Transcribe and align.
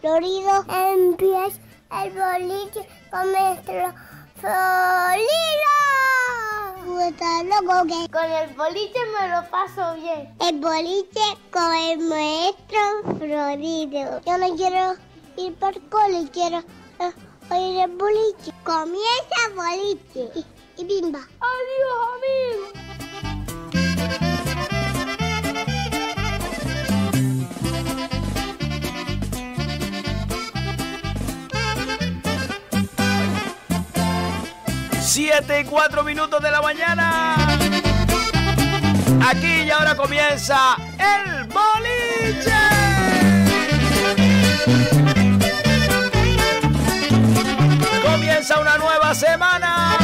florido. 0.00 0.64
Empieza 0.68 1.60
el 2.02 2.10
boliche 2.12 2.88
con 3.10 3.32
nuestro 3.32 3.92
florido. 4.36 5.70
Loco 7.44 7.86
que 7.86 8.08
con 8.10 8.24
el 8.24 8.54
boliche 8.54 8.98
me 9.18 9.28
lo 9.28 9.48
paso 9.50 9.94
bien. 9.96 10.34
El 10.40 10.60
boliche 10.60 11.20
con 11.50 11.74
el 11.74 11.98
maestro 11.98 12.80
Florido. 13.18 14.20
Yo 14.26 14.38
no 14.38 14.56
quiero 14.56 14.94
ir 15.36 15.54
por 15.54 15.74
cole, 15.88 16.28
quiero 16.32 16.58
uh, 16.58 17.54
oír 17.54 17.80
el 17.80 17.90
boliche. 17.96 18.52
Comienza 18.64 19.36
el 19.48 19.54
boliche 19.54 20.30
y, 20.34 20.44
y 20.80 20.84
bimba. 20.84 21.20
Adiós, 21.20 21.98
amigo. 22.14 22.59
7 35.20 35.60
y 35.60 35.64
4 35.64 36.02
minutos 36.02 36.42
de 36.42 36.50
la 36.50 36.62
mañana. 36.62 37.36
Aquí 39.28 39.64
y 39.66 39.70
ahora 39.70 39.94
comienza 39.94 40.78
el 40.96 41.44
boliche. 41.44 42.56
Comienza 48.02 48.60
una 48.60 48.78
nueva 48.78 49.14
semana. 49.14 49.98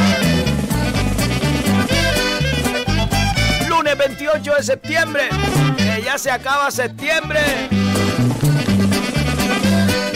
Lunes 3.67 3.97
28 3.97 4.53
de 4.53 4.63
septiembre. 4.63 5.29
Que 5.77 6.03
ya 6.05 6.19
se 6.19 6.29
acaba 6.29 6.69
septiembre. 6.69 7.41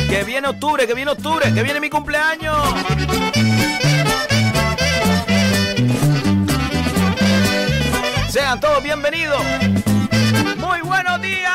Que 0.07 0.23
viene 0.25 0.47
octubre, 0.47 0.85
que 0.85 0.93
viene 0.93 1.09
octubre, 1.09 1.51
que 1.51 1.63
viene 1.63 1.79
mi 1.79 1.89
cumpleaños. 1.89 2.55
Sean 8.31 8.61
todos 8.61 8.81
bienvenidos. 8.81 9.43
Muy 10.55 10.79
buenos 10.83 11.21
días. 11.21 11.51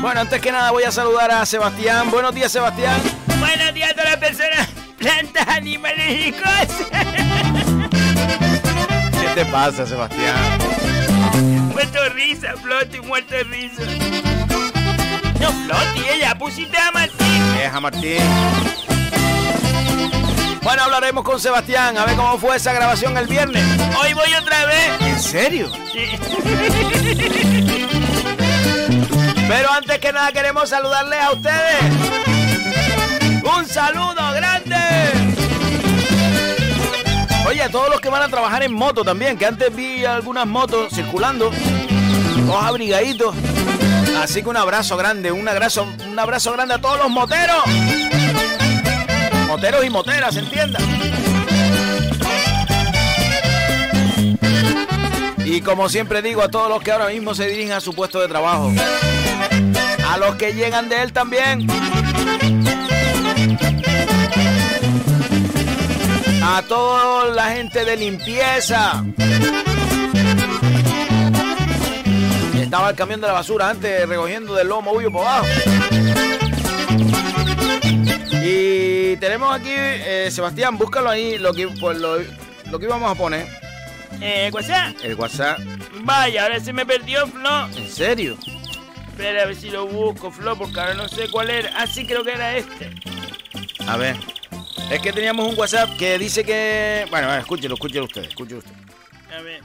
Bueno, 0.00 0.20
antes 0.20 0.40
que 0.40 0.52
nada 0.52 0.70
voy 0.70 0.84
a 0.84 0.92
saludar 0.92 1.32
a 1.32 1.44
Sebastián. 1.46 2.12
Buenos 2.12 2.32
días, 2.32 2.52
Sebastián. 2.52 3.00
Buenos 3.40 3.74
días 3.74 3.90
a 3.90 3.94
todas 3.94 4.10
las 4.10 4.20
personas, 4.20 4.68
plantas, 4.98 5.48
animales 5.48 6.28
y 6.28 6.30
cosas. 6.30 7.06
¿Qué 9.20 9.28
te 9.34 9.44
pasa, 9.46 9.84
Sebastián? 9.84 10.36
Muerto 11.72 12.08
risa, 12.10 12.54
Floti, 12.62 13.00
muerto 13.00 13.34
risa. 13.50 13.82
No, 15.40 15.50
Floti, 15.50 16.08
ella, 16.08 16.36
pusiste 16.38 16.78
a 16.78 16.92
Martín. 16.92 17.56
Es 17.60 17.74
a 17.74 17.80
Martín. 17.80 18.81
Bueno, 20.62 20.84
hablaremos 20.84 21.24
con 21.24 21.40
Sebastián 21.40 21.98
a 21.98 22.04
ver 22.04 22.14
cómo 22.14 22.38
fue 22.38 22.56
esa 22.56 22.72
grabación 22.72 23.16
el 23.16 23.26
viernes. 23.26 23.64
Hoy 24.00 24.14
voy 24.14 24.32
otra 24.34 24.64
vez. 24.66 25.00
¿En 25.00 25.20
serio? 25.20 25.70
Pero 29.48 29.72
antes 29.72 29.98
que 29.98 30.12
nada 30.12 30.30
queremos 30.32 30.68
saludarles 30.68 31.20
a 31.20 31.32
ustedes. 31.32 31.76
Un 33.42 33.66
saludo 33.66 34.32
grande. 34.34 34.76
Oye, 37.46 37.62
a 37.62 37.68
todos 37.68 37.90
los 37.90 38.00
que 38.00 38.08
van 38.08 38.22
a 38.22 38.28
trabajar 38.28 38.62
en 38.62 38.72
moto 38.72 39.04
también, 39.04 39.36
que 39.36 39.46
antes 39.46 39.74
vi 39.74 40.04
algunas 40.04 40.46
motos 40.46 40.92
circulando, 40.94 41.50
todos 42.46 42.64
abrigaditos. 42.64 43.34
Así 44.22 44.42
que 44.42 44.48
un 44.48 44.56
abrazo 44.56 44.96
grande, 44.96 45.32
un 45.32 45.48
abrazo, 45.48 45.88
un 46.08 46.18
abrazo 46.18 46.52
grande 46.52 46.74
a 46.74 46.78
todos 46.78 46.98
los 46.98 47.10
moteros. 47.10 47.64
Moteros 49.52 49.84
y 49.84 49.90
moteras, 49.90 50.34
entienda. 50.34 50.78
Y 55.44 55.60
como 55.60 55.90
siempre 55.90 56.22
digo 56.22 56.40
a 56.40 56.48
todos 56.48 56.70
los 56.70 56.82
que 56.82 56.90
ahora 56.90 57.08
mismo 57.08 57.34
se 57.34 57.48
dirigen 57.48 57.72
a 57.72 57.80
su 57.82 57.92
puesto 57.92 58.18
de 58.18 58.28
trabajo, 58.28 58.72
a 60.08 60.16
los 60.16 60.36
que 60.36 60.54
llegan 60.54 60.88
de 60.88 61.02
él 61.02 61.12
también, 61.12 61.66
a 66.42 66.62
toda 66.66 67.26
la 67.26 67.50
gente 67.50 67.84
de 67.84 67.96
limpieza. 67.98 69.04
Estaba 72.58 72.88
el 72.88 72.96
camión 72.96 73.20
de 73.20 73.26
la 73.26 73.34
basura 73.34 73.68
antes 73.68 74.08
recogiendo 74.08 74.54
del 74.54 74.68
lomo 74.68 74.92
huyo 74.92 75.12
por 75.12 75.26
abajo. 75.26 75.46
Y 78.44 78.91
tenemos 79.16 79.54
aquí, 79.54 79.72
eh, 79.72 80.28
Sebastián, 80.30 80.78
búscalo 80.78 81.10
ahí, 81.10 81.38
lo 81.38 81.52
que, 81.52 81.68
pues, 81.68 81.98
lo, 81.98 82.18
lo 82.18 82.78
que 82.78 82.84
íbamos 82.84 83.10
a 83.10 83.14
poner. 83.14 83.46
Eh, 84.20 84.50
WhatsApp. 84.52 84.96
El 85.02 85.14
WhatsApp. 85.14 85.58
Vaya, 86.02 86.44
ahora 86.44 86.60
se 86.60 86.72
me 86.72 86.86
perdió, 86.86 87.26
Flo. 87.26 87.66
¿En 87.76 87.90
serio? 87.90 88.36
Espera 89.08 89.42
a 89.42 89.46
ver 89.46 89.56
si 89.56 89.70
lo 89.70 89.86
busco, 89.86 90.30
Flo, 90.30 90.56
porque 90.56 90.80
ahora 90.80 90.94
no 90.94 91.08
sé 91.08 91.28
cuál 91.30 91.50
era. 91.50 91.70
Ah, 91.76 91.86
sí, 91.86 92.06
creo 92.06 92.24
que 92.24 92.32
era 92.32 92.56
este. 92.56 92.90
A 93.86 93.96
ver. 93.96 94.16
Es 94.90 95.00
que 95.00 95.12
teníamos 95.12 95.48
un 95.48 95.58
WhatsApp 95.58 95.96
que 95.96 96.18
dice 96.18 96.44
que. 96.44 97.06
Bueno, 97.10 97.28
a 97.28 97.32
ver, 97.32 97.40
escúchelo, 97.40 97.74
escúchelo 97.74 98.04
usted, 98.04 98.24
escúchelo 98.24 98.58
usted. 98.58 98.72
A 99.36 99.42
ver. 99.42 99.60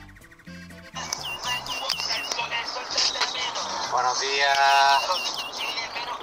Buenos 3.91 4.21
días. 4.21 5.36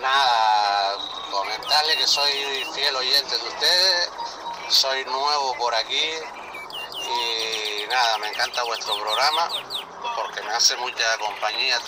Nada, 0.04 0.98
comentarle 1.30 1.96
que 1.96 2.06
soy 2.06 2.30
fiel 2.74 2.94
oyente 2.94 3.38
de 3.38 3.48
ustedes, 3.48 4.10
soy 4.68 5.02
nuevo 5.06 5.54
por 5.56 5.74
aquí 5.74 6.10
y 7.00 7.86
nada, 7.88 8.18
me 8.18 8.28
encanta 8.28 8.64
vuestro 8.64 9.00
programa 9.00 9.48
porque 10.14 10.42
me 10.42 10.52
hace 10.52 10.76
mucha 10.76 11.16
compañía, 11.16 11.80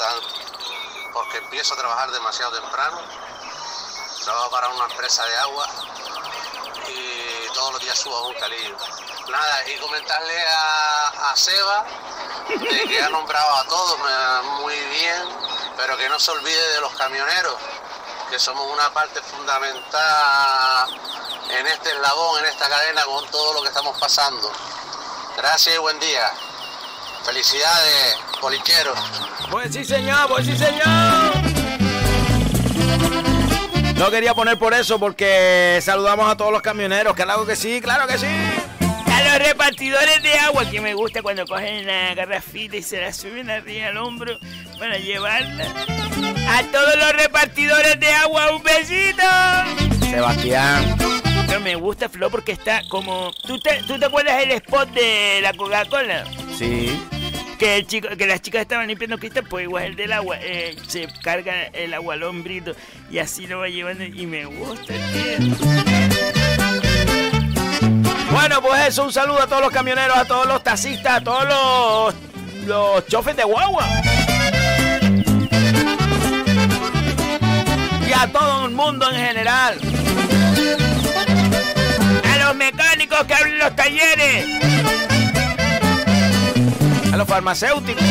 porque 1.13 1.37
empiezo 1.37 1.75
a 1.75 1.77
trabajar 1.77 2.11
demasiado 2.11 2.59
temprano. 2.59 3.03
Trabajo 4.25 4.51
para 4.51 4.69
una 4.71 4.85
empresa 4.87 5.23
de 5.27 5.37
agua 5.37 5.69
y 6.89 7.53
todos 7.53 7.75
los 7.75 7.83
días 7.83 7.99
subo 7.99 8.17
a 8.17 8.29
un 8.29 8.35
calillo. 8.37 8.79
Nada, 9.29 9.69
y 9.69 9.77
comentarle 9.77 10.43
a, 10.49 11.35
Seba 11.37 11.85
que 12.89 13.03
ha 13.03 13.11
nombrado 13.11 13.57
a 13.57 13.65
todos 13.65 13.99
muy 14.63 14.75
bien, 14.75 15.23
pero 15.77 15.99
que 15.99 16.09
no 16.09 16.19
se 16.19 16.31
olvide 16.31 16.69
de 16.71 16.81
los 16.81 16.95
camioneros, 16.95 17.57
que 18.31 18.39
somos 18.39 18.65
una 18.73 18.93
parte 18.93 19.21
fundamental 19.23 20.89
en 21.59 21.67
este 21.67 21.91
eslabón, 21.91 22.41
en 22.41 22.47
esta 22.47 22.69
cadena, 22.69 23.03
con 23.05 23.25
todo 23.31 23.55
lo 23.55 23.63
que 23.63 23.69
estamos 23.69 23.99
pasando. 23.99 24.51
Gracias 25.37 25.75
y 25.75 25.79
buen 25.79 25.99
día. 26.01 26.33
Felicidades, 27.25 28.19
policheros. 28.41 28.99
Pues 29.51 29.73
sí, 29.73 29.85
señor, 29.85 30.29
pues 30.29 30.47
sí, 30.47 30.57
señor. 30.57 31.33
No 33.95 34.11
quería 34.11 34.35
poner 34.35 34.59
por 34.59 34.75
eso, 34.75 34.99
porque 34.99 35.81
saludamos 35.83 36.31
a 36.31 36.37
todos 36.37 36.53
los 36.53 36.63
camioneros. 36.63 37.15
Claro 37.15 37.47
que 37.47 37.57
sí, 37.57 37.81
claro 37.81 38.07
que 38.07 38.19
sí. 38.19 38.27
A 38.27 39.23
los 39.23 39.39
repartidores 39.39 40.23
de 40.23 40.39
agua, 40.39 40.69
que 40.69 40.81
me 40.81 40.95
gusta 40.95 41.23
cuando 41.23 41.47
cogen 41.47 41.87
la 41.87 42.15
garrafita 42.15 42.77
y 42.77 42.83
se 42.83 43.01
la 43.01 43.13
suben 43.13 43.51
arriba 43.51 43.89
al 43.89 43.97
hombro 43.97 44.39
para 44.79 44.99
llevarla. 44.99 45.96
A 46.49 46.63
todos 46.73 46.97
los 46.97 47.13
repartidores 47.13 47.99
de 48.01 48.13
agua, 48.13 48.53
un 48.53 48.63
besito. 48.63 49.23
Sebastián. 50.09 50.97
No 51.51 51.61
me 51.61 51.75
gusta, 51.77 52.09
Flo, 52.09 52.31
porque 52.31 52.53
está 52.53 52.83
como... 52.89 53.33
¿Tú 53.47 53.59
te, 53.59 53.83
¿Tú 53.87 53.99
te 53.99 54.07
acuerdas 54.07 54.43
el 54.43 54.51
spot 54.53 54.91
de 54.91 55.41
la 55.43 55.53
Coca-Cola? 55.53 56.25
Sí. 56.57 57.01
Que, 57.59 57.77
el 57.77 57.87
chico, 57.87 58.09
que 58.17 58.27
las 58.27 58.43
chicas 58.43 58.63
estaban 58.63 58.87
limpiando 58.87 59.19
cristal, 59.19 59.45
pues 59.49 59.65
igual 59.65 59.85
el 59.85 59.97
del 59.97 60.13
agua. 60.13 60.37
eh, 60.41 60.77
se 60.87 61.09
carga 61.23 61.65
el 61.73 61.95
agua 61.95 62.15
al 62.15 62.23
hombrito 62.25 62.75
y 63.11 63.19
así 63.19 63.47
lo 63.47 63.61
va 63.61 63.69
llevando 63.69 64.05
y 64.05 64.27
me 64.27 64.45
gusta, 64.45 64.93
tío. 64.93 65.57
Bueno, 68.31 68.61
pues 68.61 68.89
eso, 68.89 69.05
un 69.05 69.13
saludo 69.13 69.43
a 69.43 69.47
todos 69.47 69.63
los 69.63 69.71
camioneros, 69.71 70.17
a 70.17 70.25
todos 70.27 70.47
los 70.47 70.63
taxistas, 70.63 71.21
a 71.21 71.25
todos 71.25 71.49
los, 71.49 72.15
los 72.67 73.07
chofes 73.07 73.37
de 73.37 73.45
guagua. 73.45 73.87
A 78.19 78.27
todo 78.29 78.67
el 78.67 78.73
mundo 78.73 79.11
en 79.11 79.17
general. 79.17 79.79
A 82.25 82.39
los 82.39 82.57
mecánicos 82.57 83.25
que 83.25 83.35
abren 83.35 83.59
los 83.59 83.77
talleres. 83.77 84.47
A 87.13 87.17
los 87.17 87.29
farmacéuticos. 87.29 88.03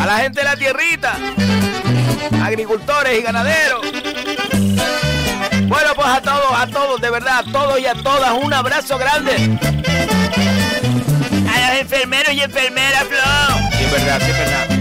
A 0.00 0.06
la 0.06 0.18
gente 0.18 0.40
de 0.40 0.44
la 0.44 0.56
tierrita. 0.56 1.16
Agricultores 2.42 3.18
y 3.18 3.22
ganaderos. 3.22 3.80
Bueno, 5.68 5.94
pues 5.96 6.06
a 6.06 6.20
todos, 6.20 6.52
a 6.52 6.66
todos, 6.68 7.00
de 7.00 7.10
verdad, 7.10 7.38
a 7.38 7.52
todos 7.52 7.80
y 7.80 7.86
a 7.86 7.94
todas, 7.94 8.32
un 8.40 8.52
abrazo 8.52 8.98
grande. 8.98 9.32
A 11.52 11.70
los 11.70 11.80
enfermeros 11.80 12.32
y 12.34 12.40
enfermeras, 12.40 13.04
Flo. 13.04 13.18
Sí, 13.76 13.84
es 13.84 13.90
verdad, 13.90 14.20
sí, 14.20 14.30
es 14.30 14.38
verdad. 14.38 14.75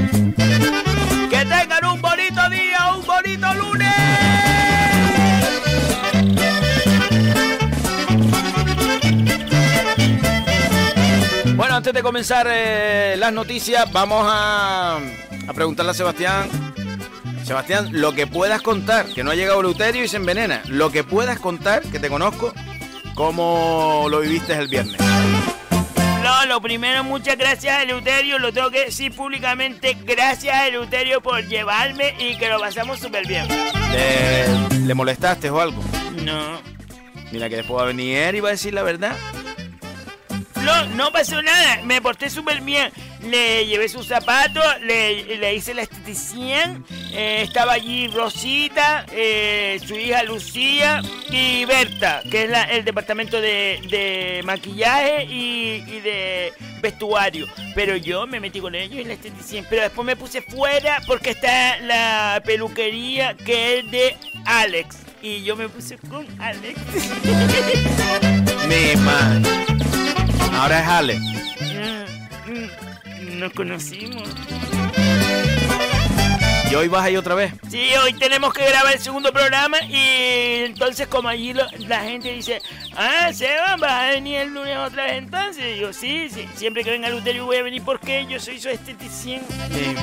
Antes 11.85 11.99
de 11.99 12.01
comenzar 12.01 12.47
eh, 12.49 13.15
las 13.15 13.31
noticias, 13.31 13.91
vamos 13.91 14.25
a, 14.27 14.95
a 14.95 15.53
preguntarle 15.53 15.91
a 15.91 15.93
Sebastián. 15.93 16.49
Sebastián, 17.43 17.89
lo 17.91 18.11
que 18.15 18.25
puedas 18.25 18.63
contar, 18.63 19.05
que 19.05 19.23
no 19.23 19.29
ha 19.29 19.35
llegado 19.35 19.61
Luterio 19.61 20.03
y 20.03 20.07
se 20.07 20.17
envenena. 20.17 20.63
Lo 20.65 20.91
que 20.91 21.03
puedas 21.03 21.37
contar, 21.37 21.83
que 21.83 21.99
te 21.99 22.09
conozco, 22.09 22.55
cómo 23.13 24.07
lo 24.09 24.21
viviste 24.21 24.53
el 24.53 24.67
viernes. 24.67 24.95
Flo, 24.95 26.45
lo 26.47 26.59
primero, 26.59 27.03
muchas 27.03 27.37
gracias 27.37 27.77
a 27.77 27.83
Eleuterio. 27.83 28.39
Lo 28.39 28.51
tengo 28.51 28.71
que 28.71 28.85
decir 28.85 29.15
públicamente. 29.15 29.95
Gracias 30.05 30.55
a 30.55 30.67
Eleuterio 30.67 31.21
por 31.21 31.45
llevarme 31.45 32.15
y 32.17 32.35
que 32.39 32.49
lo 32.49 32.59
pasamos 32.59 32.99
súper 32.99 33.27
bien. 33.27 33.47
¿Le, 33.91 34.79
le 34.87 34.93
molestaste 34.95 35.51
o 35.51 35.61
algo? 35.61 35.83
No. 36.23 36.59
Mira 37.31 37.47
que 37.47 37.57
después 37.57 37.77
va 37.77 37.83
a 37.83 37.87
venir 37.87 38.33
y 38.33 38.39
va 38.39 38.47
a 38.47 38.53
decir 38.53 38.73
la 38.73 38.81
verdad. 38.81 39.15
No 40.95 41.11
pasó 41.11 41.41
nada. 41.41 41.81
Me 41.83 42.01
porté 42.01 42.29
súper 42.29 42.61
bien. 42.61 42.91
Le 43.21 43.65
llevé 43.65 43.87
sus 43.89 44.07
zapatos, 44.07 44.63
le, 44.81 45.37
le 45.37 45.55
hice 45.55 45.73
la 45.73 45.83
esteticien. 45.83 46.83
eh, 47.11 47.41
estaba 47.43 47.73
allí 47.73 48.07
Rosita, 48.07 49.05
eh, 49.11 49.79
su 49.85 49.95
hija 49.95 50.21
Lucía 50.23 51.01
y 51.29 51.65
Berta, 51.65 52.21
que 52.29 52.43
es 52.43 52.49
el 52.71 52.85
departamento 52.85 53.41
de, 53.41 53.79
de 53.89 54.41
maquillaje 54.43 55.25
y, 55.25 55.81
de 56.01 56.53
vestuario. 56.81 57.47
Pero 57.73 57.95
yo 57.95 58.27
me 58.27 58.39
metí 58.39 58.59
con 58.59 58.75
ellos 58.75 58.99
en 58.99 59.07
la 59.07 59.13
esteticien. 59.15 59.65
Pero 59.69 59.83
después 59.83 60.05
me 60.05 60.15
puse 60.15 60.41
fuera 60.41 61.01
porque 61.07 61.31
está 61.31 61.77
la 61.79 62.41
peluquería 62.45 63.35
que 63.35 63.79
es 63.79 63.91
de 63.91 64.17
Alex. 64.45 64.97
Y 65.21 65.43
yo 65.43 65.55
me 65.55 65.67
puse 65.69 65.97
con 65.97 66.27
Alex. 66.39 66.79
Mi 68.67 68.95
madre. 69.01 69.94
Ahora 70.53 70.79
es 70.81 70.87
Ale. 70.87 71.19
Mm, 71.19 72.51
mm, 72.51 73.39
Nos 73.39 73.53
conocimos. 73.53 74.23
¿Y 76.71 76.75
hoy 76.75 76.87
vas 76.87 77.03
ahí 77.05 77.15
otra 77.15 77.35
vez? 77.35 77.53
Sí, 77.69 77.89
hoy 78.03 78.13
tenemos 78.13 78.51
que 78.53 78.65
grabar 78.67 78.93
el 78.93 78.99
segundo 78.99 79.31
programa 79.31 79.77
y 79.83 80.63
entonces 80.65 81.07
como 81.07 81.29
allí 81.29 81.53
lo- 81.53 81.67
la 81.87 82.01
gente 82.01 82.33
dice, 82.33 82.59
ah, 82.97 83.31
Seba, 83.33 83.75
vas 83.77 83.91
a 83.91 84.05
venir 84.07 84.37
el 84.39 84.53
lunes 84.53 84.75
otra 84.77 85.03
vez 85.03 85.13
entonces. 85.19 85.77
Y 85.77 85.79
yo, 85.81 85.93
sí, 85.93 86.27
sí, 86.33 86.47
siempre 86.55 86.83
que 86.83 86.89
venga 86.91 87.09
Luterio 87.09 87.45
voy 87.45 87.57
a 87.57 87.63
venir 87.63 87.83
porque 87.85 88.25
yo 88.27 88.39
soy 88.39 88.59
su 88.59 88.69
esteticien. 88.69 89.43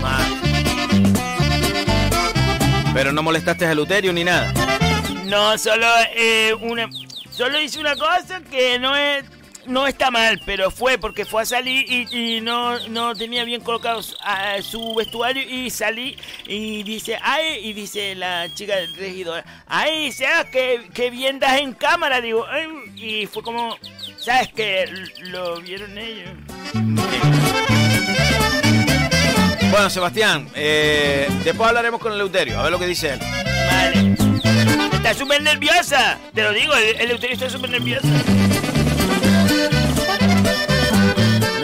Madre. 0.01 0.63
Pero 2.95 3.13
no 3.13 3.23
molestaste 3.23 3.67
a 3.67 3.75
Luterio 3.75 4.13
ni 4.13 4.23
nada. 4.23 4.53
No, 5.25 5.57
solo 5.59 5.87
eh, 6.17 6.55
una... 6.61 6.89
Solo 7.31 7.59
hice 7.61 7.81
una 7.81 7.97
cosa 7.97 8.41
que 8.51 8.79
no 8.79 8.95
es 8.95 9.25
no 9.66 9.87
está 9.87 10.11
mal, 10.11 10.40
pero 10.45 10.71
fue 10.71 10.99
porque 10.99 11.25
fue 11.25 11.42
a 11.42 11.47
salir 11.47 11.85
y, 11.88 12.40
no, 12.40 12.78
no 12.88 13.14
tenía 13.14 13.45
bien 13.45 13.61
colocado 13.61 14.02
su, 14.02 14.95
vestuario 14.95 15.42
y 15.42 15.71
salí 15.71 16.16
y 16.47 16.83
dice, 16.83 17.19
ay, 17.23 17.59
y 17.62 17.73
dice 17.73 18.14
la 18.14 18.52
chica 18.54 18.75
regidora, 18.97 19.45
ay, 19.66 20.12
sabes 20.12 20.50
que, 20.50 20.90
que 20.92 21.11
bien 21.11 21.38
das 21.38 21.61
en 21.61 21.73
cámara, 21.73 22.21
digo, 22.21 22.45
y 22.97 23.26
fue 23.26 23.42
como, 23.42 23.76
sabes 24.19 24.52
que 24.52 24.87
lo 25.21 25.61
vieron 25.61 25.97
ellos. 25.99 26.31
Bueno, 29.71 29.88
Sebastián, 29.88 30.49
eh, 30.54 31.28
después 31.45 31.69
hablaremos 31.69 32.00
con 32.00 32.12
el 32.12 32.16
Eleuterio, 32.19 32.61
a 32.61 32.64
ver 32.64 32.73
lo 32.73 32.78
que 32.78 32.87
dice 32.87 33.14
él. 33.14 33.21
Vale. 33.21 34.16
Está 34.92 35.14
súper 35.14 35.42
nerviosa, 35.42 36.19
te 36.35 36.42
lo 36.42 36.52
digo, 36.52 36.75
el, 36.75 37.11
el 37.11 37.25
está 37.25 37.49
súper 37.49 37.71
nerviosa. 37.71 38.07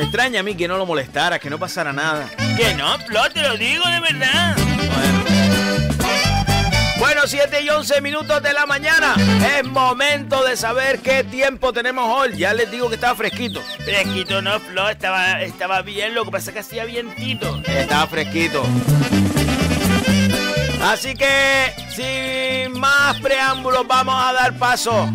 Extraña 0.08 0.40
a 0.40 0.42
mí 0.42 0.54
que 0.54 0.66
no 0.66 0.78
lo 0.78 0.86
molestara, 0.86 1.38
que 1.38 1.50
no 1.50 1.58
pasara 1.58 1.92
nada. 1.92 2.30
Que 2.56 2.74
no, 2.74 2.98
Flo, 3.00 3.30
te 3.30 3.42
lo 3.42 3.56
digo 3.56 3.84
de 3.86 4.00
verdad. 4.00 4.56
Bueno. 4.88 5.38
7 7.26 7.60
y 7.62 7.68
11 7.68 8.00
minutos 8.00 8.42
de 8.42 8.54
la 8.54 8.64
mañana. 8.64 9.14
Es 9.54 9.64
momento 9.64 10.42
de 10.44 10.56
saber 10.56 11.00
qué 11.00 11.24
tiempo 11.24 11.74
tenemos 11.74 12.04
hoy. 12.08 12.38
Ya 12.38 12.54
les 12.54 12.70
digo 12.70 12.88
que 12.88 12.94
estaba 12.94 13.14
fresquito. 13.16 13.60
Fresquito 13.84 14.40
no, 14.40 14.58
Flo, 14.60 14.88
estaba, 14.88 15.42
estaba 15.42 15.82
bien, 15.82 16.14
lo 16.14 16.24
que 16.24 16.30
pasa 16.30 16.50
es 16.50 16.54
que 16.54 16.60
hacía 16.60 16.84
vientito. 16.86 17.60
Estaba 17.66 18.06
fresquito. 18.06 18.64
Así 20.82 21.14
que, 21.14 21.74
sin 21.94 22.80
más 22.80 23.20
preámbulos, 23.20 23.86
vamos 23.86 24.14
a 24.16 24.32
dar 24.32 24.56
paso 24.56 25.10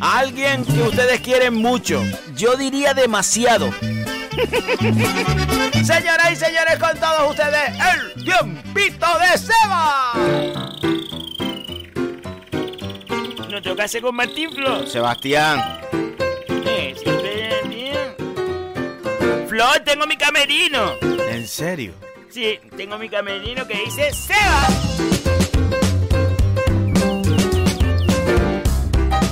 alguien 0.00 0.64
que 0.64 0.82
ustedes 0.82 1.20
quieren 1.20 1.54
mucho. 1.54 2.02
Yo 2.34 2.56
diría 2.56 2.94
demasiado. 2.94 3.70
Señoras 5.84 6.32
y 6.32 6.36
señores, 6.36 6.78
con 6.78 6.96
todos 6.98 7.30
ustedes, 7.30 7.70
el 7.70 8.24
tiempito 8.24 9.06
de 9.18 9.38
Seba. 9.38 10.12
¿No 13.50 13.62
tocase 13.62 14.00
con 14.00 14.14
Martín 14.14 14.52
Flo? 14.52 14.86
Sebastián. 14.86 15.80
Eh, 16.64 16.94
siempre 17.02 17.50
bien. 17.68 18.14
Flo, 19.48 19.64
tengo 19.84 20.06
mi 20.06 20.16
camerino. 20.16 20.94
¿En 21.28 21.46
serio? 21.48 21.94
Sí, 22.30 22.60
tengo 22.76 22.98
mi 22.98 23.08
camerino 23.08 23.66
que 23.66 23.78
dice 23.84 24.12
Seba. 24.12 24.68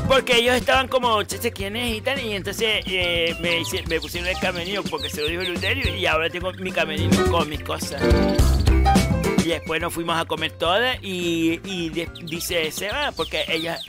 Porque 0.08 0.36
ellos 0.36 0.54
estaban 0.54 0.88
como, 0.88 1.22
cheche, 1.24 1.52
¿quién 1.52 1.76
es? 1.76 1.96
Y 1.96 2.00
tal, 2.00 2.20
y 2.20 2.32
entonces 2.32 2.84
eh, 2.86 3.34
me, 3.40 4.00
pusieron 4.00 4.28
el 4.28 4.38
camerino 4.38 4.82
porque 4.84 5.10
se 5.10 5.20
lo 5.20 5.26
dijo 5.26 5.42
Luterio 5.42 5.94
y 5.96 6.06
ahora 6.06 6.30
tengo 6.30 6.52
mi 6.52 6.70
camerino 6.70 7.26
con 7.30 7.48
mis 7.48 7.62
cosas. 7.62 8.00
Y 9.44 9.50
después 9.50 9.80
nos 9.80 9.92
fuimos 9.92 10.16
a 10.16 10.24
comer 10.24 10.52
todas 10.52 10.98
y, 11.02 11.58
dice 12.24 12.70
Seba, 12.72 13.12
porque 13.12 13.44
ellas, 13.48 13.84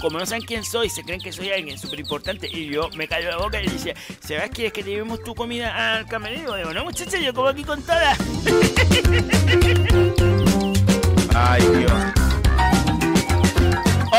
como 0.00 0.18
no 0.18 0.24
saben 0.24 0.42
quién 0.42 0.64
soy, 0.64 0.88
se 0.88 1.02
creen 1.02 1.20
que 1.20 1.32
soy 1.32 1.50
alguien 1.50 1.78
súper 1.78 2.00
importante. 2.00 2.48
Y 2.50 2.70
yo 2.70 2.88
me 2.96 3.06
callo 3.06 3.28
la 3.28 3.36
boca 3.36 3.60
y 3.62 3.66
dice, 3.66 3.94
Seba, 4.20 4.48
¿quieres 4.48 4.72
que 4.72 4.82
llevemos 4.82 5.22
tu 5.22 5.34
comida 5.34 5.96
al 5.96 6.06
camerino? 6.06 6.54
Digo, 6.54 6.72
no, 6.72 6.84
muchachos, 6.84 7.20
yo 7.20 7.34
como 7.34 7.48
aquí 7.48 7.62
con 7.64 7.82
todas. 7.82 8.18
Ay, 11.34 11.62
Dios. 11.76 12.31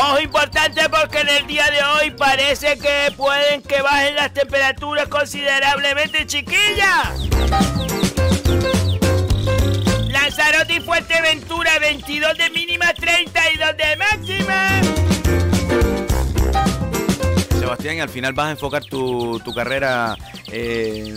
Ojo 0.06 0.20
importante 0.20 0.82
porque 0.90 1.20
en 1.20 1.28
el 1.30 1.46
día 1.46 1.64
de 1.70 1.82
hoy 1.82 2.10
parece 2.10 2.78
que 2.78 3.10
pueden 3.16 3.62
que 3.62 3.80
bajen 3.80 4.14
las 4.14 4.34
temperaturas 4.34 5.08
considerablemente 5.08 6.26
chiquillas. 6.26 7.08
Lanzarote 10.10 10.74
y 10.74 10.80
Fuerteventura 10.80 11.78
22 11.78 12.36
de 12.36 12.50
mínima, 12.50 12.92
32 12.92 13.76
de 13.78 13.96
máxima. 13.96 14.80
Sebastián, 17.58 18.00
al 18.00 18.10
final 18.10 18.34
vas 18.34 18.48
a 18.48 18.50
enfocar 18.50 18.84
tu, 18.84 19.40
carrera, 19.54 20.18
eh, 20.48 21.14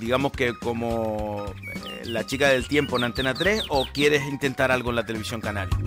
digamos 0.00 0.32
que 0.32 0.54
como 0.58 1.46
eh, 1.46 2.02
la 2.06 2.26
chica 2.26 2.48
del 2.48 2.66
tiempo 2.66 2.96
en 2.96 3.04
Antena 3.04 3.32
3 3.32 3.66
o 3.68 3.86
quieres 3.92 4.24
intentar 4.26 4.72
algo 4.72 4.90
en 4.90 4.96
la 4.96 5.06
televisión 5.06 5.40
canaria? 5.40 5.78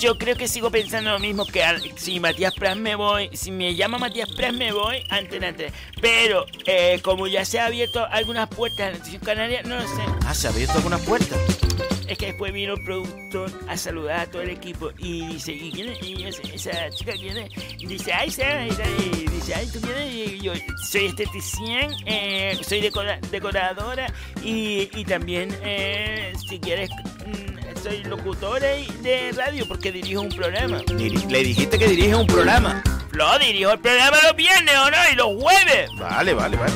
Yo 0.00 0.18
creo 0.18 0.36
que 0.36 0.48
sigo 0.48 0.70
pensando 0.70 1.10
lo 1.12 1.18
mismo 1.18 1.46
que 1.46 1.62
si 1.96 2.18
Matías 2.18 2.54
Pras 2.54 2.76
me 2.76 2.96
voy, 2.96 3.30
si 3.32 3.50
me 3.50 3.74
llama 3.74 3.98
Matías 3.98 4.28
Pras 4.30 4.52
me 4.52 4.72
voy 4.72 5.04
Antena 5.10 5.54
3. 5.54 5.72
Pero 6.00 6.44
eh, 6.66 7.00
como 7.02 7.26
ya 7.28 7.44
se 7.44 7.60
ha 7.60 7.66
abierto 7.66 8.04
algunas 8.10 8.48
puertas 8.48 8.80
en 8.80 8.86
la 8.86 8.92
televisión 8.92 9.22
canaria, 9.22 9.62
no 9.62 9.76
lo 9.76 9.82
sé. 9.82 10.02
Ah, 10.26 10.34
se 10.34 10.48
ha 10.48 10.50
abierto 10.50 10.74
algunas 10.74 11.00
puertas. 11.02 11.38
Es 12.08 12.18
que 12.18 12.26
después 12.26 12.52
vino 12.52 12.74
el 12.74 12.84
productor 12.84 13.50
a 13.68 13.76
saludar 13.76 14.20
a 14.20 14.26
todo 14.30 14.42
el 14.42 14.50
equipo 14.50 14.90
y 14.98 15.26
dice, 15.26 15.52
¿y 15.52 15.72
quién 15.72 15.88
es? 15.88 16.02
Y 16.02 16.24
esa, 16.24 16.90
chica 16.90 17.12
quién 17.12 17.36
es? 17.36 17.50
Y 17.78 17.86
dice, 17.86 18.12
ay, 18.12 18.30
Sara, 18.30 18.64
y 18.64 18.70
dice, 19.26 19.54
ay, 19.54 19.66
¿tú 19.72 19.80
quién 19.80 19.96
eres? 19.96 20.14
Y 20.14 20.40
yo, 20.40 20.52
soy 20.88 21.06
esteticien, 21.06 21.90
eh, 22.06 22.58
soy 22.62 22.80
decoradora 22.80 24.06
y, 24.42 24.88
y 24.94 25.04
también, 25.04 25.56
eh, 25.62 26.32
si 26.48 26.60
quieres, 26.60 26.90
mm, 27.26 27.55
soy 27.86 28.02
locutora 28.02 28.66
de 29.00 29.32
radio 29.32 29.64
porque 29.68 29.92
dirijo 29.92 30.20
un 30.20 30.28
programa. 30.28 30.82
Le 31.28 31.44
dijiste 31.44 31.78
que 31.78 31.86
dirige 31.86 32.16
un 32.16 32.26
programa. 32.26 32.82
Lo 33.12 33.38
dirijo 33.38 33.70
el 33.70 33.78
programa 33.78 34.16
los 34.24 34.34
viernes 34.34 34.74
o 34.76 34.90
no, 34.90 34.96
y 35.12 35.14
los 35.14 35.40
jueves. 35.40 35.88
Vale, 35.96 36.34
vale, 36.34 36.56
vale. 36.56 36.72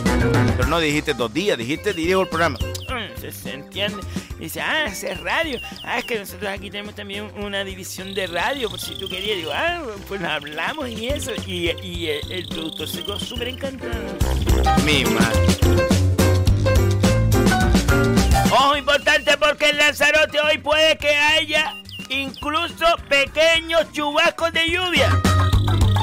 Pero 0.56 0.68
no 0.68 0.78
dijiste 0.78 1.12
dos 1.14 1.34
días, 1.34 1.58
dijiste 1.58 1.92
dirijo 1.92 2.22
el 2.22 2.28
programa. 2.28 2.58
Mm, 2.88 3.30
se 3.32 3.52
entiende 3.52 4.00
dice, 4.38 4.60
ah, 4.60 4.86
es 4.86 5.20
radio. 5.20 5.58
Ah, 5.82 5.98
es 5.98 6.04
que 6.04 6.18
nosotros 6.18 6.48
aquí 6.48 6.70
tenemos 6.70 6.94
también 6.94 7.28
una 7.42 7.64
división 7.64 8.14
de 8.14 8.28
radio, 8.28 8.70
por 8.70 8.80
si 8.80 8.94
tú 8.94 9.08
querías. 9.08 9.36
Digo, 9.36 9.50
ah, 9.52 9.82
pues 10.06 10.22
hablamos 10.22 10.88
y 10.88 11.08
eso. 11.08 11.32
Y, 11.44 11.68
el, 12.06 12.46
productor 12.48 12.88
se 12.88 13.02
quedó 13.02 13.18
súper 13.18 13.48
encantado. 13.48 13.92
Mi 14.84 15.04
madre. 15.04 15.89
Ojo 18.50 18.76
importante 18.76 19.36
porque 19.36 19.70
en 19.70 19.78
Lanzarote 19.78 20.40
hoy 20.40 20.58
puede 20.58 20.96
que 20.98 21.16
haya 21.16 21.74
incluso 22.08 22.84
pequeños 23.08 23.90
chubascos 23.92 24.52
de 24.52 24.68
lluvia. 24.70 25.10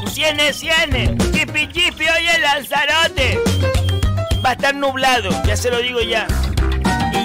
Ciene, 0.08 0.54
ciene, 0.54 1.16
chipi, 1.34 1.68
chipi 1.68 2.06
hoy 2.06 2.28
en 2.36 2.42
Lanzarote. 2.42 3.40
Va 4.44 4.52
a 4.52 4.54
estar 4.54 4.76
nublado, 4.76 5.30
ya 5.46 5.58
se 5.58 5.70
lo 5.70 5.80
digo 5.80 6.02
ya 6.02 6.28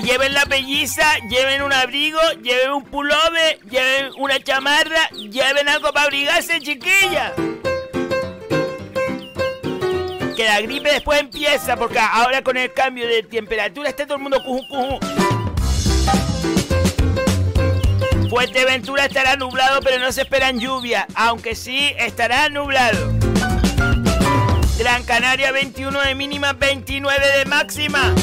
lleven 0.02 0.34
la 0.34 0.44
pelliza, 0.46 1.04
lleven 1.28 1.62
un 1.62 1.72
abrigo, 1.72 2.18
lleven 2.42 2.72
un 2.72 2.84
pullover, 2.84 3.60
lleven 3.70 4.12
una 4.18 4.40
chamarra, 4.40 5.08
lleven 5.10 5.68
algo 5.68 5.92
para 5.92 6.06
abrigarse, 6.06 6.60
chiquilla. 6.60 7.32
Que 10.36 10.44
la 10.44 10.60
gripe 10.62 10.90
después 10.90 11.20
empieza, 11.20 11.76
porque 11.76 11.98
ahora 11.98 12.42
con 12.42 12.56
el 12.56 12.72
cambio 12.72 13.06
de 13.06 13.22
temperatura 13.22 13.90
está 13.90 14.06
todo 14.06 14.16
el 14.16 14.22
mundo 14.22 14.42
cuju 14.42 14.66
cuju. 14.68 14.98
Fuerteventura 18.30 19.04
estará 19.04 19.36
nublado, 19.36 19.80
pero 19.80 19.98
no 19.98 20.10
se 20.10 20.22
esperan 20.22 20.58
lluvia, 20.58 21.06
aunque 21.14 21.54
sí 21.54 21.92
estará 21.98 22.48
nublado. 22.48 23.12
Gran 24.78 25.04
Canaria 25.04 25.52
21 25.52 26.00
de 26.00 26.14
mínima, 26.14 26.54
29 26.54 27.26
de 27.38 27.44
máxima. 27.44 28.14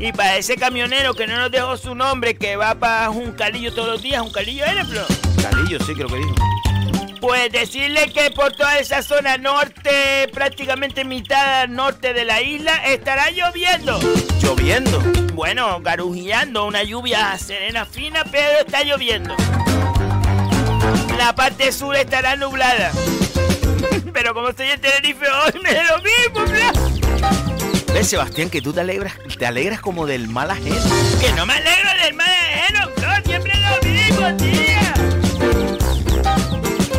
Y 0.00 0.12
para 0.12 0.36
ese 0.36 0.56
camionero 0.56 1.14
que 1.14 1.28
no 1.28 1.36
nos 1.36 1.52
dejó 1.52 1.76
su 1.76 1.94
nombre, 1.94 2.34
que 2.34 2.56
va 2.56 2.74
para 2.74 3.06
Juncalillo 3.08 3.72
todos 3.72 3.88
los 3.88 4.02
días, 4.02 4.20
Juncalillo 4.20 4.64
¿eres, 4.64 4.88
Flo? 4.88 5.06
Calillo, 5.40 5.78
sí, 5.84 5.94
creo 5.94 6.08
que 6.08 6.16
dijo. 6.16 6.34
Pues 7.24 7.50
decirle 7.50 8.12
que 8.12 8.30
por 8.32 8.52
toda 8.52 8.78
esa 8.78 9.02
zona 9.02 9.38
norte, 9.38 10.28
prácticamente 10.34 11.06
mitad 11.06 11.66
norte 11.68 12.12
de 12.12 12.26
la 12.26 12.42
isla, 12.42 12.84
estará 12.84 13.30
lloviendo. 13.30 13.98
¿Lloviendo? 14.42 15.00
Bueno, 15.32 15.80
garujeando, 15.80 16.66
una 16.66 16.82
lluvia 16.82 17.38
serena 17.38 17.86
fina, 17.86 18.24
pero 18.30 18.58
está 18.58 18.82
lloviendo. 18.82 19.34
La 21.16 21.34
parte 21.34 21.72
sur 21.72 21.96
estará 21.96 22.36
nublada. 22.36 22.92
pero 24.12 24.34
como 24.34 24.50
estoy 24.50 24.68
en 24.68 24.82
Tenerife 24.82 25.24
hoy, 25.26 25.60
me 25.62 25.72
da 25.72 25.82
lo 25.82 26.02
mismo, 26.02 26.46
Flo. 26.46 27.94
¿Ves, 27.94 28.06
Sebastián, 28.06 28.50
que 28.50 28.60
tú 28.60 28.74
te 28.74 28.80
alegras, 28.80 29.14
te 29.38 29.46
alegras 29.46 29.80
como 29.80 30.04
del 30.04 30.28
mal 30.28 30.50
ajeno? 30.50 30.76
Que 31.22 31.32
no 31.32 31.46
me 31.46 31.54
alegro 31.54 31.88
del 32.02 32.14
mal 32.16 32.28
ajeno, 32.28 32.90
no, 33.00 33.24
siempre 33.24 33.52
lo 33.54 33.88
mismo, 33.88 34.36
tía. 34.36 34.93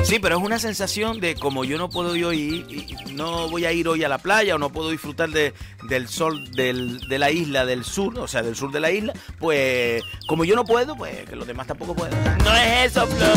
Sí, 0.06 0.20
pero 0.20 0.38
es 0.38 0.44
una 0.44 0.60
sensación 0.60 1.20
de 1.20 1.34
como 1.34 1.64
yo 1.64 1.80
no 1.80 1.90
puedo 1.90 2.16
ir, 2.32 2.86
no 3.14 3.50
voy 3.50 3.66
a 3.66 3.72
ir 3.72 3.88
hoy 3.88 4.04
a 4.04 4.10
la 4.10 4.20
playa 4.20 4.54
o 4.54 4.60
no 4.60 4.70
puedo 4.70 4.92
disfrutar 4.92 5.30
de, 5.30 5.56
del 5.90 6.08
sol 6.08 6.52
de 6.52 7.18
la 7.18 7.32
isla 7.32 7.66
del 7.66 7.84
sur, 7.84 8.20
o 8.20 8.28
sea, 8.28 8.44
del 8.44 8.56
sur 8.56 8.72
de 8.72 8.80
la 8.80 8.92
isla, 8.92 9.14
pues 9.40 10.04
como 10.28 10.46
yo 10.46 10.56
no 10.56 10.64
puedo, 10.64 10.96
pues 10.96 11.28
que 11.28 11.36
los 11.36 11.48
demás 11.48 11.66
tampoco 11.66 11.96
pueden. 11.96 12.16
No 12.44 12.56
es 12.56 12.92
eso, 12.92 13.08
Flo. 13.08 13.34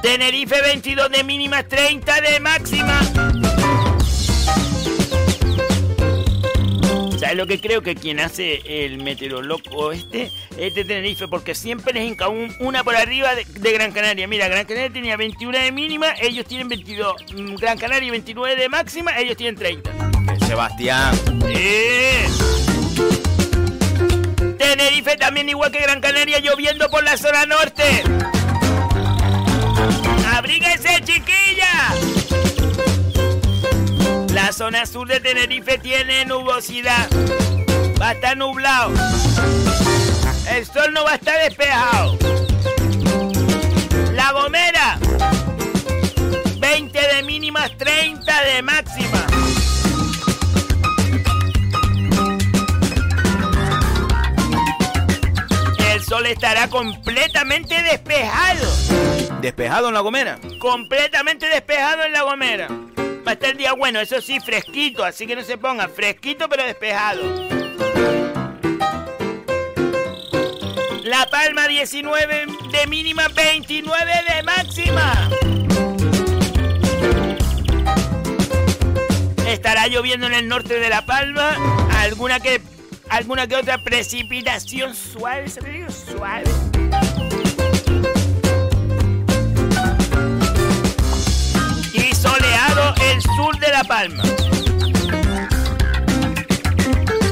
Tenerife 0.00 0.62
22 0.62 1.10
de 1.10 1.22
mínima, 1.22 1.64
30 1.64 2.20
de 2.22 2.40
máxima. 2.40 3.00
¿Sabes 7.24 7.38
lo 7.38 7.46
que 7.46 7.58
creo 7.58 7.80
que 7.80 7.94
quien 7.94 8.20
hace 8.20 8.60
el 8.84 9.02
meteorólogo 9.02 9.92
este 9.92 10.30
es 10.58 10.74
de 10.74 10.84
Tenerife? 10.84 11.26
Porque 11.26 11.54
siempre 11.54 11.94
les 11.94 12.06
hinca 12.06 12.28
una 12.28 12.84
por 12.84 12.94
arriba 12.94 13.30
de, 13.34 13.72
Gran 13.72 13.92
Canaria. 13.92 14.28
Mira, 14.28 14.46
Gran 14.46 14.66
Canaria 14.66 14.90
tenía 14.92 15.16
21 15.16 15.58
de 15.58 15.72
mínima, 15.72 16.12
ellos 16.20 16.44
tienen 16.44 16.68
22. 16.68 17.14
Mm, 17.32 17.54
Gran 17.54 17.78
Canaria 17.78 18.10
29 18.10 18.56
de 18.56 18.68
máxima, 18.68 19.18
ellos 19.18 19.38
tienen 19.38 19.56
30. 19.56 19.90
Sebastián. 20.46 21.18
Tenerife 24.58 25.16
también 25.16 25.48
igual 25.48 25.72
que 25.72 25.80
Gran 25.80 26.02
Canaria 26.02 26.40
lloviendo 26.40 26.90
por 26.90 27.04
la 27.04 27.16
zona 27.16 27.46
norte. 27.46 28.02
¡Abríguese, 30.30 31.00
chiquilla! 31.04 32.03
La 34.44 34.52
zona 34.52 34.84
sur 34.84 35.08
de 35.08 35.20
Tenerife 35.20 35.78
tiene 35.78 36.26
nubosidad. 36.26 37.08
Va 37.98 38.10
a 38.10 38.12
estar 38.12 38.36
nublado. 38.36 38.92
El 40.50 40.66
sol 40.66 40.92
no 40.92 41.02
va 41.02 41.12
a 41.12 41.14
estar 41.14 41.42
despejado. 41.42 42.18
La 44.12 44.32
Gomera. 44.32 44.98
20 46.58 46.98
de 46.98 47.22
mínimas, 47.22 47.74
30 47.78 48.44
de 48.44 48.60
máxima. 48.60 49.26
El 55.90 56.02
sol 56.02 56.26
estará 56.26 56.68
completamente 56.68 57.82
despejado. 57.82 58.66
¿Despejado 59.40 59.88
en 59.88 59.94
La 59.94 60.00
Gomera? 60.00 60.38
Completamente 60.58 61.48
despejado 61.48 62.04
en 62.04 62.12
La 62.12 62.22
Gomera. 62.24 62.68
Va 63.26 63.30
a 63.30 63.34
estar 63.34 63.50
el 63.50 63.56
día 63.56 63.72
bueno, 63.72 64.00
eso 64.00 64.20
sí, 64.20 64.38
fresquito, 64.38 65.02
así 65.02 65.26
que 65.26 65.34
no 65.34 65.42
se 65.42 65.56
ponga 65.56 65.88
fresquito 65.88 66.46
pero 66.48 66.64
despejado. 66.64 67.22
La 71.04 71.26
Palma 71.30 71.66
19 71.66 72.46
de 72.70 72.86
mínima, 72.86 73.28
29 73.28 74.12
de 74.28 74.42
máxima. 74.42 75.30
Estará 79.46 79.86
lloviendo 79.88 80.26
en 80.26 80.34
el 80.34 80.48
norte 80.48 80.78
de 80.78 80.88
La 80.90 81.06
Palma, 81.06 81.56
alguna 81.98 82.40
que 82.40 82.60
alguna 83.08 83.46
que 83.46 83.56
otra 83.56 83.82
precipitación 83.82 84.94
suave, 84.94 85.48
se 85.48 85.60
suave. 85.90 86.50
El 93.02 93.22
sur 93.22 93.58
de 93.58 93.68
La 93.68 93.84
Palma. 93.84 94.22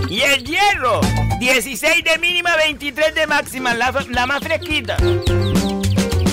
Y 0.08 0.20
el 0.20 0.44
hierro, 0.44 1.00
16 1.38 2.04
de 2.04 2.18
mínima, 2.18 2.54
23 2.56 3.14
de 3.14 3.26
máxima, 3.26 3.74
la, 3.74 3.92
más 4.26 4.42
fresquita. 4.42 4.96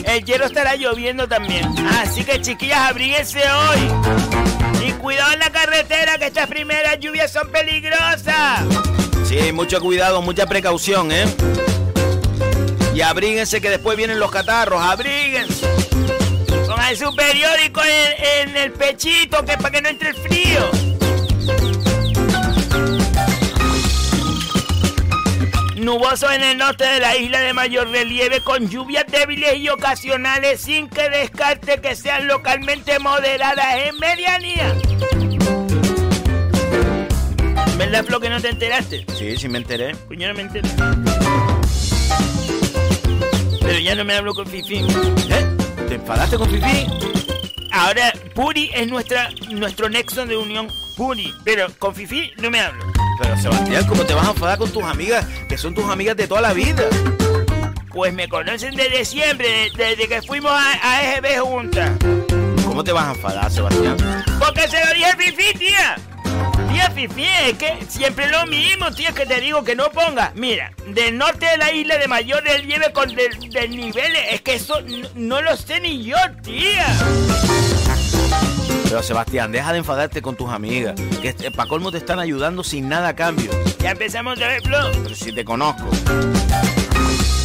El 0.05 0.25
hierro 0.25 0.45
estará 0.45 0.75
lloviendo 0.75 1.27
también. 1.27 1.65
Así 2.01 2.23
que 2.23 2.41
chiquillas, 2.41 2.89
abríguense 2.89 3.41
hoy. 3.49 4.87
Y 4.87 4.91
cuidado 4.93 5.33
en 5.33 5.39
la 5.39 5.49
carretera, 5.49 6.17
que 6.17 6.25
estas 6.25 6.47
primeras 6.47 6.99
lluvias 6.99 7.31
son 7.31 7.49
peligrosas. 7.51 8.63
Sí, 9.25 9.51
mucho 9.53 9.79
cuidado, 9.79 10.21
mucha 10.21 10.45
precaución, 10.45 11.11
¿eh? 11.11 11.25
Y 12.93 13.01
abríguense 13.01 13.61
que 13.61 13.69
después 13.69 13.95
vienen 13.95 14.19
los 14.19 14.31
catarros, 14.31 14.81
abríguense 14.81 15.78
su 16.95 17.15
periódico 17.15 17.81
en, 17.83 18.57
el 18.57 18.71
pechito 18.71 19.45
que 19.45 19.57
para 19.57 19.69
que 19.69 19.81
no 19.81 19.89
entre 19.89 20.09
el 20.09 20.15
frío. 20.15 20.71
Nuboso 25.75 26.31
en 26.31 26.43
el 26.43 26.57
norte 26.57 26.83
de 26.85 26.99
la 26.99 27.15
isla 27.15 27.41
de 27.41 27.53
mayor 27.53 27.89
relieve 27.89 28.41
con 28.41 28.69
lluvias 28.69 29.05
débiles 29.07 29.57
y 29.57 29.69
ocasionales 29.69 30.61
sin 30.61 30.89
que 30.89 31.09
descarte 31.09 31.79
que 31.79 31.95
sean 31.95 32.27
localmente 32.27 32.97
moderadas 32.97 33.75
en 33.85 33.97
medianía. 33.99 34.75
¿Verdad, 37.77 38.03
Flo, 38.03 38.19
que 38.19 38.29
no 38.29 38.41
te 38.41 38.49
enteraste? 38.49 39.05
Sí, 39.15 39.37
sí 39.37 39.47
me 39.47 39.59
enteré. 39.59 39.95
Pues 40.07 40.19
no 40.19 40.33
me 40.33 40.41
enteré. 40.41 40.67
Pero 43.61 43.79
ya 43.79 43.95
no 43.95 44.03
me 44.03 44.15
hablo 44.15 44.33
con 44.33 44.47
Fifi. 44.47 44.79
¿Eh? 44.79 45.58
¿Te 46.09 46.13
enfadaste 46.13 46.37
con 46.39 46.49
Fifi? 46.49 46.87
Ahora, 47.71 48.11
Puri 48.33 48.71
es 48.73 48.87
nuestra, 48.87 49.29
nuestro 49.51 49.89
nexo 49.89 50.25
de 50.25 50.37
unión. 50.37 50.67
Puri. 50.97 51.31
Pero 51.43 51.67
con 51.77 51.93
Fifi 51.93 52.31
no 52.37 52.49
me 52.49 52.59
hablo. 52.59 52.83
Pero 53.21 53.37
Sebastián, 53.37 53.85
¿cómo 53.85 54.03
te 54.03 54.15
vas 54.15 54.27
a 54.27 54.31
enfadar 54.31 54.57
con 54.57 54.71
tus 54.71 54.81
amigas? 54.81 55.27
Que 55.47 55.55
son 55.55 55.75
tus 55.75 55.85
amigas 55.85 56.17
de 56.17 56.27
toda 56.27 56.41
la 56.41 56.53
vida. 56.53 56.81
Pues 57.93 58.11
me 58.11 58.27
conocen 58.27 58.75
desde 58.75 59.05
siempre, 59.05 59.69
desde 59.77 60.07
que 60.07 60.23
fuimos 60.23 60.51
a, 60.51 60.79
a 60.81 61.03
EGB 61.03 61.41
juntas. 61.41 61.91
¿Cómo 62.65 62.83
te 62.83 62.91
vas 62.91 63.09
a 63.09 63.11
enfadar, 63.11 63.51
Sebastián? 63.51 63.97
Porque 64.39 64.67
se 64.67 64.83
lo 64.83 64.93
dije 64.93 65.05
a 65.05 65.15
Fifi, 65.15 65.59
tía. 65.59 65.95
Tía 66.67 66.91
Fifi, 66.91 67.25
es 67.47 67.57
que 67.57 67.77
siempre 67.87 68.29
lo 68.29 68.45
mismo, 68.47 68.91
tía, 68.91 69.11
que 69.11 69.25
te 69.25 69.39
digo 69.39 69.63
que 69.63 69.75
no 69.75 69.89
ponga. 69.91 70.31
Mira, 70.35 70.71
del 70.87 71.17
norte 71.17 71.45
de 71.45 71.57
la 71.57 71.71
isla 71.71 71.97
de 71.97 72.07
mayor 72.07 72.43
relieve 72.43 72.91
con 72.91 73.13
del, 73.15 73.39
del 73.49 73.69
nivel, 73.71 74.15
es 74.31 74.41
que 74.41 74.55
eso 74.55 74.79
no, 75.15 75.41
lo 75.41 75.55
sé 75.55 75.79
ni 75.79 76.03
yo, 76.03 76.17
tía. 76.43 76.85
Pero 78.83 79.03
Sebastián, 79.03 79.51
deja 79.51 79.71
de 79.71 79.79
enfadarte 79.79 80.21
con 80.21 80.35
tus 80.35 80.49
amigas. 80.49 80.99
Que 81.21 81.29
este, 81.29 81.51
para 81.51 81.69
colmo 81.69 81.91
te 81.91 81.99
están 81.99 82.19
ayudando 82.19 82.63
sin 82.63 82.89
nada 82.89 83.09
a 83.09 83.15
cambio. 83.15 83.51
Ya 83.79 83.91
empezamos 83.91 84.41
a 84.41 84.47
ver, 84.47 84.61
Flo. 84.63 84.91
Pero 85.03 85.15
si 85.15 85.31
te 85.31 85.45
conozco. 85.45 85.89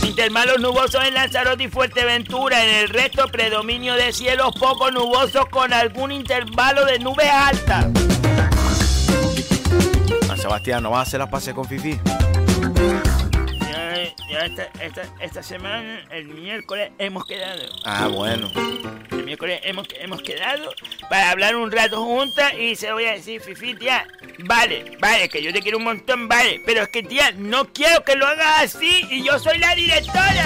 Intervalos 0.03 0.61
nubosos 0.61 1.05
en 1.05 1.15
Lanzarote 1.15 1.65
y 1.65 1.69
Fuerteventura. 1.69 2.65
En 2.65 2.75
el 2.77 2.89
resto, 2.89 3.27
predominio 3.29 3.95
de 3.95 4.13
cielos 4.13 4.55
poco 4.59 4.91
nubosos 4.91 5.47
con 5.51 5.73
algún 5.73 6.13
intervalo 6.13 6.85
de 6.87 6.99
nubes 6.99 7.29
altas. 7.31 7.87
Sebastián, 10.45 10.83
¿no 10.83 10.91
vas 10.91 10.99
a 10.99 11.03
hacer 11.05 11.21
las 11.21 11.31
pases 11.31 11.55
con 11.55 11.65
Fifi? 11.65 11.99
Ya, 14.29 14.45
esta, 15.23 15.43
semana, 15.43 16.05
el 16.11 16.27
miércoles, 16.27 16.93
hemos 16.99 17.25
quedado. 17.25 17.63
Ah, 17.87 18.09
bueno. 18.09 18.51
El 19.11 19.25
miércoles 19.25 19.63
hemos, 19.65 19.89
hemos 19.99 20.21
quedado 20.21 20.71
para 21.09 21.31
hablar 21.31 21.57
un 21.57 21.73
rato 21.73 22.05
juntas 22.05 22.53
y 22.61 22.77
se 22.77 22.93
voy 22.93 23.07
a 23.07 23.13
decir, 23.13 23.41
Fifi, 23.41 23.73
tía, 23.73 24.07
vale, 24.41 24.99
vale, 25.01 25.31
que 25.31 25.43
yo 25.43 25.51
te 25.51 25.63
quiero 25.63 25.79
un 25.79 25.85
montón, 25.85 26.29
vale, 26.29 26.61
pero 26.67 26.83
es 26.83 26.89
que, 26.91 27.03
tía, 27.03 27.33
no 27.39 27.73
quiero 27.73 28.05
que 28.05 28.15
lo 28.15 28.27
hagas 28.27 28.65
así 28.65 29.01
y 29.09 29.25
yo 29.25 29.39
soy 29.39 29.57
la 29.57 29.75
directora. 29.75 30.45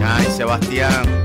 Ay, 0.00 0.26
Sebastián. 0.26 1.21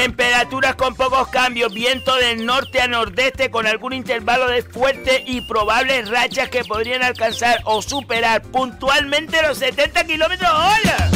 Temperaturas 0.00 0.76
con 0.76 0.94
pocos 0.94 1.28
cambios, 1.28 1.74
viento 1.74 2.16
del 2.16 2.46
norte 2.46 2.80
a 2.80 2.88
nordeste 2.88 3.50
con 3.50 3.66
algún 3.66 3.92
intervalo 3.92 4.46
de 4.46 4.62
fuerte 4.62 5.22
y 5.26 5.42
probables 5.42 6.08
rachas 6.08 6.48
que 6.48 6.64
podrían 6.64 7.02
alcanzar 7.02 7.60
o 7.64 7.82
superar 7.82 8.40
puntualmente 8.40 9.42
los 9.42 9.58
70 9.58 10.04
kilómetros 10.04 10.50
hora. 10.50 11.10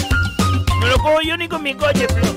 No 0.80 0.86
lo 0.86 0.98
cojo 0.98 1.22
yo 1.22 1.34
ni 1.38 1.48
con 1.48 1.62
mi 1.62 1.72
coche, 1.72 2.06
Flo. 2.08 2.28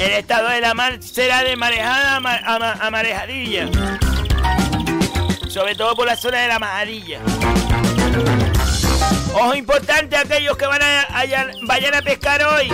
El 0.00 0.10
estado 0.10 0.48
de 0.48 0.60
la 0.60 0.74
mar 0.74 0.98
será 1.00 1.44
de 1.44 1.54
marejada 1.54 2.16
a, 2.16 2.90
marejadilla. 2.90 3.68
Sobre 5.46 5.76
todo 5.76 5.94
por 5.94 6.08
la 6.08 6.16
zona 6.16 6.40
de 6.40 6.48
la 6.48 6.58
majadilla. 6.58 7.20
Ojo 9.34 9.54
importante 9.54 10.16
a 10.16 10.20
aquellos 10.20 10.56
que 10.56 10.66
van 10.66 10.82
a, 10.82 11.06
vayan 11.66 11.94
a 11.94 12.02
pescar 12.02 12.42
hoy. 12.44 12.68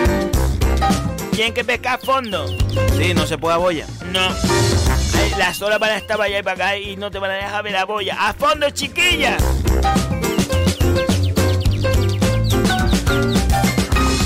Tienen 1.32 1.52
que 1.52 1.64
pescar 1.64 1.94
a 1.94 1.98
fondo. 1.98 2.46
Sí, 2.96 3.12
no 3.14 3.26
se 3.26 3.36
puede 3.38 3.54
a 3.54 3.58
boya. 3.58 3.86
No. 4.12 4.28
Las 5.36 5.60
olas 5.62 5.78
van 5.80 5.90
a 5.90 5.96
estar 5.96 6.16
para 6.16 6.28
allá 6.28 6.38
y 6.38 6.42
para 6.42 6.54
acá 6.54 6.76
y 6.76 6.96
no 6.96 7.10
te 7.10 7.18
van 7.18 7.32
a 7.32 7.34
dejar 7.34 7.64
ver 7.64 7.72
la 7.72 7.84
boya. 7.84 8.16
¡A 8.18 8.34
fondo, 8.34 8.70
chiquilla! 8.70 9.36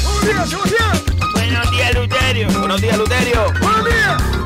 ¡Buenos 0.04 0.24
días, 0.24 0.48
Sebastián! 0.50 1.02
Buenos 1.32 1.70
días, 1.70 1.94
Luterio. 1.94 2.48
Buenos 2.58 2.80
días, 2.80 2.98
Luterio. 2.98 3.52
¡Buenos 3.60 3.84
días! 3.86 4.37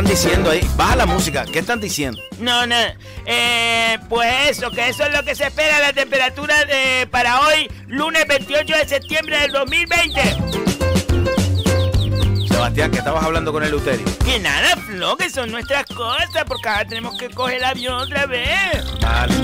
Están 0.00 0.16
diciendo 0.16 0.50
ahí? 0.50 0.66
Baja 0.76 0.96
la 0.96 1.04
música. 1.04 1.44
¿Qué 1.44 1.58
están 1.58 1.78
diciendo? 1.78 2.18
No, 2.38 2.66
no. 2.66 2.74
Eh, 3.26 3.98
pues 4.08 4.48
eso, 4.48 4.70
que 4.70 4.88
eso 4.88 5.04
es 5.04 5.12
lo 5.12 5.22
que 5.24 5.34
se 5.34 5.46
espera 5.46 5.78
la 5.78 5.92
temperatura 5.92 6.64
de, 6.64 7.06
para 7.10 7.40
hoy, 7.40 7.70
lunes 7.86 8.24
28 8.26 8.76
de 8.76 8.88
septiembre 8.88 9.38
del 9.40 9.52
2020. 9.52 10.22
Sebastián, 12.48 12.90
que 12.90 12.98
estabas 12.98 13.24
hablando 13.24 13.52
con 13.52 13.62
el 13.62 13.72
Euterio. 13.72 14.06
Que 14.24 14.38
nada, 14.38 14.74
Flo, 14.76 15.18
que 15.18 15.28
son 15.28 15.50
nuestras 15.50 15.84
cosas, 15.84 16.44
porque 16.46 16.66
ahora 16.66 16.86
tenemos 16.86 17.18
que 17.18 17.28
coger 17.28 17.58
el 17.58 17.64
avión 17.64 17.94
otra 17.96 18.24
vez. 18.24 18.48
Vale. 19.02 19.34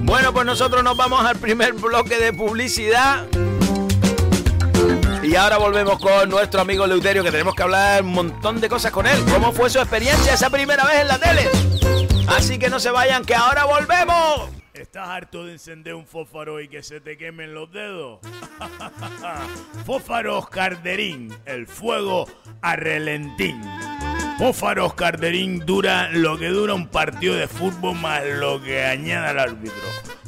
Bueno, 0.00 0.32
pues 0.32 0.46
nosotros 0.46 0.82
nos 0.82 0.96
vamos 0.96 1.22
al 1.22 1.36
primer 1.36 1.74
bloque 1.74 2.16
de 2.16 2.32
publicidad. 2.32 3.26
Y 5.22 5.36
ahora 5.36 5.56
volvemos 5.56 6.00
con 6.00 6.28
nuestro 6.28 6.60
amigo 6.60 6.84
Leuterio, 6.84 7.22
que 7.22 7.30
tenemos 7.30 7.54
que 7.54 7.62
hablar 7.62 8.02
un 8.02 8.12
montón 8.12 8.60
de 8.60 8.68
cosas 8.68 8.90
con 8.90 9.06
él. 9.06 9.24
¿Cómo 9.32 9.52
fue 9.52 9.70
su 9.70 9.78
experiencia 9.78 10.34
esa 10.34 10.50
primera 10.50 10.84
vez 10.84 11.00
en 11.00 11.08
la 11.08 11.18
tele? 11.18 11.48
Así 12.26 12.58
que 12.58 12.68
no 12.68 12.80
se 12.80 12.90
vayan, 12.90 13.24
que 13.24 13.34
ahora 13.34 13.64
volvemos. 13.64 14.50
¿Estás 14.74 15.08
harto 15.08 15.44
de 15.44 15.52
encender 15.52 15.94
un 15.94 16.06
fósforo 16.06 16.60
y 16.60 16.66
que 16.66 16.82
se 16.82 17.00
te 17.00 17.16
quemen 17.16 17.54
los 17.54 17.70
dedos? 17.70 18.18
Fósforos 19.86 20.48
Carderín, 20.48 21.32
el 21.44 21.68
fuego 21.68 22.26
a 22.60 22.74
relentín. 22.74 23.62
Fósforos 24.38 24.94
Carderín 24.94 25.64
dura 25.64 26.08
lo 26.10 26.36
que 26.36 26.48
dura 26.48 26.74
un 26.74 26.88
partido 26.88 27.36
de 27.36 27.46
fútbol 27.46 27.94
más 27.96 28.24
lo 28.24 28.60
que 28.60 28.84
añada 28.84 29.30
el 29.30 29.38
árbitro. 29.38 29.82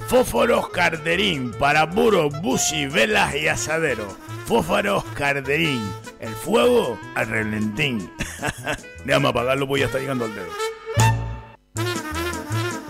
Fósforos 0.06 0.68
Carderín 0.68 1.52
para 1.52 1.90
puros, 1.90 2.40
bushi, 2.40 2.86
velas 2.86 3.34
y 3.34 3.48
asadero. 3.48 4.06
Fósforos 4.46 5.04
Carderín, 5.14 5.82
el 6.20 6.34
fuego 6.34 6.98
a 7.14 7.24
relentín. 7.24 8.10
Déjame 9.04 9.28
apagarlo, 9.28 9.66
voy 9.66 9.82
a 9.82 9.86
estar 9.86 10.00
llegando 10.00 10.26
al 10.26 10.34
dedo. 10.34 10.50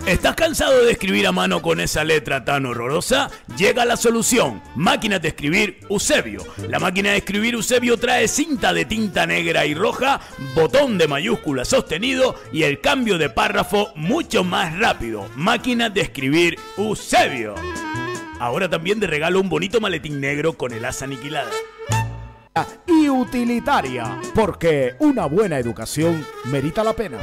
¿Estás 0.05 0.35
cansado 0.35 0.85
de 0.85 0.91
escribir 0.91 1.25
a 1.25 1.31
mano 1.31 1.63
con 1.63 1.79
esa 1.79 2.03
letra 2.03 2.45
tan 2.45 2.67
horrorosa? 2.67 3.31
Llega 3.57 3.85
la 3.85 3.97
solución. 3.97 4.61
Máquina 4.75 5.17
de 5.17 5.29
escribir 5.29 5.79
Eusebio. 5.89 6.43
La 6.69 6.79
máquina 6.79 7.09
de 7.09 7.17
escribir 7.17 7.55
Eusebio 7.55 7.97
trae 7.97 8.27
cinta 8.27 8.71
de 8.71 8.85
tinta 8.85 9.25
negra 9.25 9.65
y 9.65 9.73
roja, 9.73 10.21
botón 10.53 10.99
de 10.99 11.07
mayúscula 11.07 11.65
sostenido 11.65 12.35
y 12.53 12.63
el 12.63 12.81
cambio 12.81 13.17
de 13.17 13.31
párrafo 13.31 13.93
mucho 13.95 14.43
más 14.43 14.77
rápido. 14.77 15.27
Máquina 15.35 15.89
de 15.89 16.01
escribir 16.01 16.59
Eusebio. 16.77 17.55
Ahora 18.39 18.69
también 18.69 18.99
de 18.99 19.07
regalo 19.07 19.39
un 19.39 19.49
bonito 19.49 19.79
maletín 19.79 20.19
negro 20.19 20.53
con 20.53 20.73
el 20.73 20.83
asa 20.85 21.05
aniquilada. 21.05 21.51
y 22.87 23.09
utilitaria, 23.09 24.19
porque 24.33 24.95
una 24.99 25.25
buena 25.25 25.59
educación 25.59 26.25
merita 26.45 26.83
la 26.83 26.93
pena. 26.93 27.19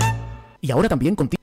Y 0.61 0.70
ahora 0.70 0.88
también 0.88 1.14
contigo. 1.14 1.42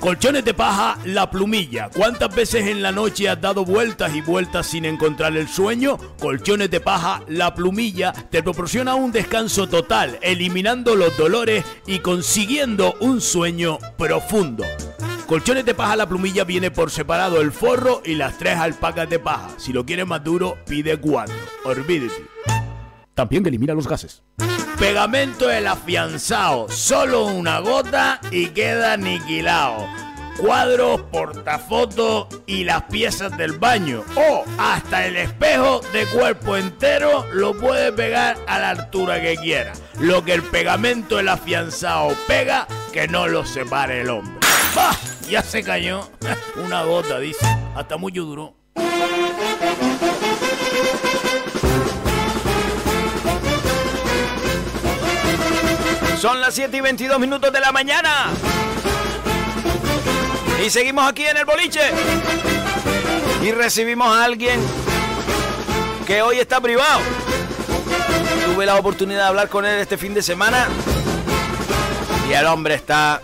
Colchones 0.00 0.44
de 0.44 0.54
paja, 0.54 0.98
la 1.04 1.30
plumilla. 1.30 1.88
¿Cuántas 1.88 2.32
veces 2.32 2.68
en 2.68 2.80
la 2.80 2.92
noche 2.92 3.28
has 3.28 3.40
dado 3.40 3.64
vueltas 3.64 4.14
y 4.14 4.20
vueltas 4.20 4.66
sin 4.68 4.84
encontrar 4.84 5.36
el 5.36 5.48
sueño? 5.48 5.98
Colchones 6.20 6.70
de 6.70 6.80
paja, 6.80 7.22
la 7.26 7.54
plumilla 7.54 8.12
te 8.12 8.42
proporciona 8.42 8.94
un 8.94 9.10
descanso 9.10 9.68
total, 9.68 10.18
eliminando 10.22 10.94
los 10.94 11.16
dolores 11.16 11.64
y 11.86 11.98
consiguiendo 11.98 12.94
un 13.00 13.20
sueño 13.20 13.78
profundo. 13.96 14.64
Colchones 15.26 15.64
de 15.64 15.74
paja 15.74 15.96
la 15.96 16.08
plumilla 16.08 16.44
viene 16.44 16.70
por 16.70 16.88
separado 16.92 17.40
el 17.40 17.50
forro 17.50 18.00
y 18.04 18.14
las 18.14 18.38
tres 18.38 18.56
alpacas 18.58 19.10
de 19.10 19.18
paja. 19.18 19.48
Si 19.56 19.72
lo 19.72 19.84
quieres 19.84 20.06
más 20.06 20.22
duro, 20.22 20.56
pide 20.68 20.96
cuatro. 20.98 21.34
Olvídate. 21.64 22.22
También 23.12 23.44
elimina 23.44 23.74
los 23.74 23.88
gases. 23.88 24.22
Pegamento 24.78 25.50
el 25.50 25.66
afianzado, 25.66 26.68
solo 26.68 27.24
una 27.24 27.58
gota 27.58 28.20
y 28.30 28.48
queda 28.48 28.92
aniquilado. 28.92 29.88
Cuadros, 30.38 31.00
portafotos 31.10 32.28
y 32.46 32.62
las 32.62 32.82
piezas 32.82 33.36
del 33.36 33.58
baño. 33.58 34.04
O 34.14 34.44
hasta 34.58 35.06
el 35.06 35.16
espejo 35.16 35.80
de 35.92 36.06
cuerpo 36.06 36.56
entero 36.56 37.26
lo 37.32 37.58
puede 37.58 37.90
pegar 37.90 38.36
a 38.46 38.60
la 38.60 38.70
altura 38.70 39.20
que 39.20 39.34
quiera. 39.36 39.72
Lo 39.98 40.24
que 40.24 40.34
el 40.34 40.42
pegamento 40.42 41.18
el 41.18 41.28
afianzado 41.28 42.14
pega, 42.28 42.68
que 42.92 43.08
no 43.08 43.26
lo 43.26 43.44
separe 43.44 44.02
el 44.02 44.10
hombre. 44.10 44.38
¡Bah! 44.76 45.15
Ya 45.28 45.42
se 45.42 45.62
cayó. 45.62 46.08
Una 46.56 46.82
gota, 46.84 47.18
dice. 47.18 47.44
Hasta 47.74 47.96
mucho 47.96 48.22
duró. 48.22 48.54
Son 56.18 56.40
las 56.40 56.54
7 56.54 56.76
y 56.76 56.80
22 56.80 57.18
minutos 57.18 57.52
de 57.52 57.60
la 57.60 57.72
mañana. 57.72 58.30
Y 60.64 60.70
seguimos 60.70 61.08
aquí 61.08 61.26
en 61.26 61.36
el 61.36 61.44
boliche. 61.44 61.80
Y 63.42 63.50
recibimos 63.50 64.16
a 64.16 64.24
alguien 64.24 64.60
que 66.06 66.22
hoy 66.22 66.38
está 66.38 66.60
privado. 66.60 67.00
Tuve 68.46 68.64
la 68.64 68.76
oportunidad 68.76 69.22
de 69.22 69.26
hablar 69.26 69.48
con 69.48 69.66
él 69.66 69.80
este 69.80 69.98
fin 69.98 70.14
de 70.14 70.22
semana. 70.22 70.68
Y 72.30 72.32
el 72.32 72.46
hombre 72.46 72.76
está... 72.76 73.20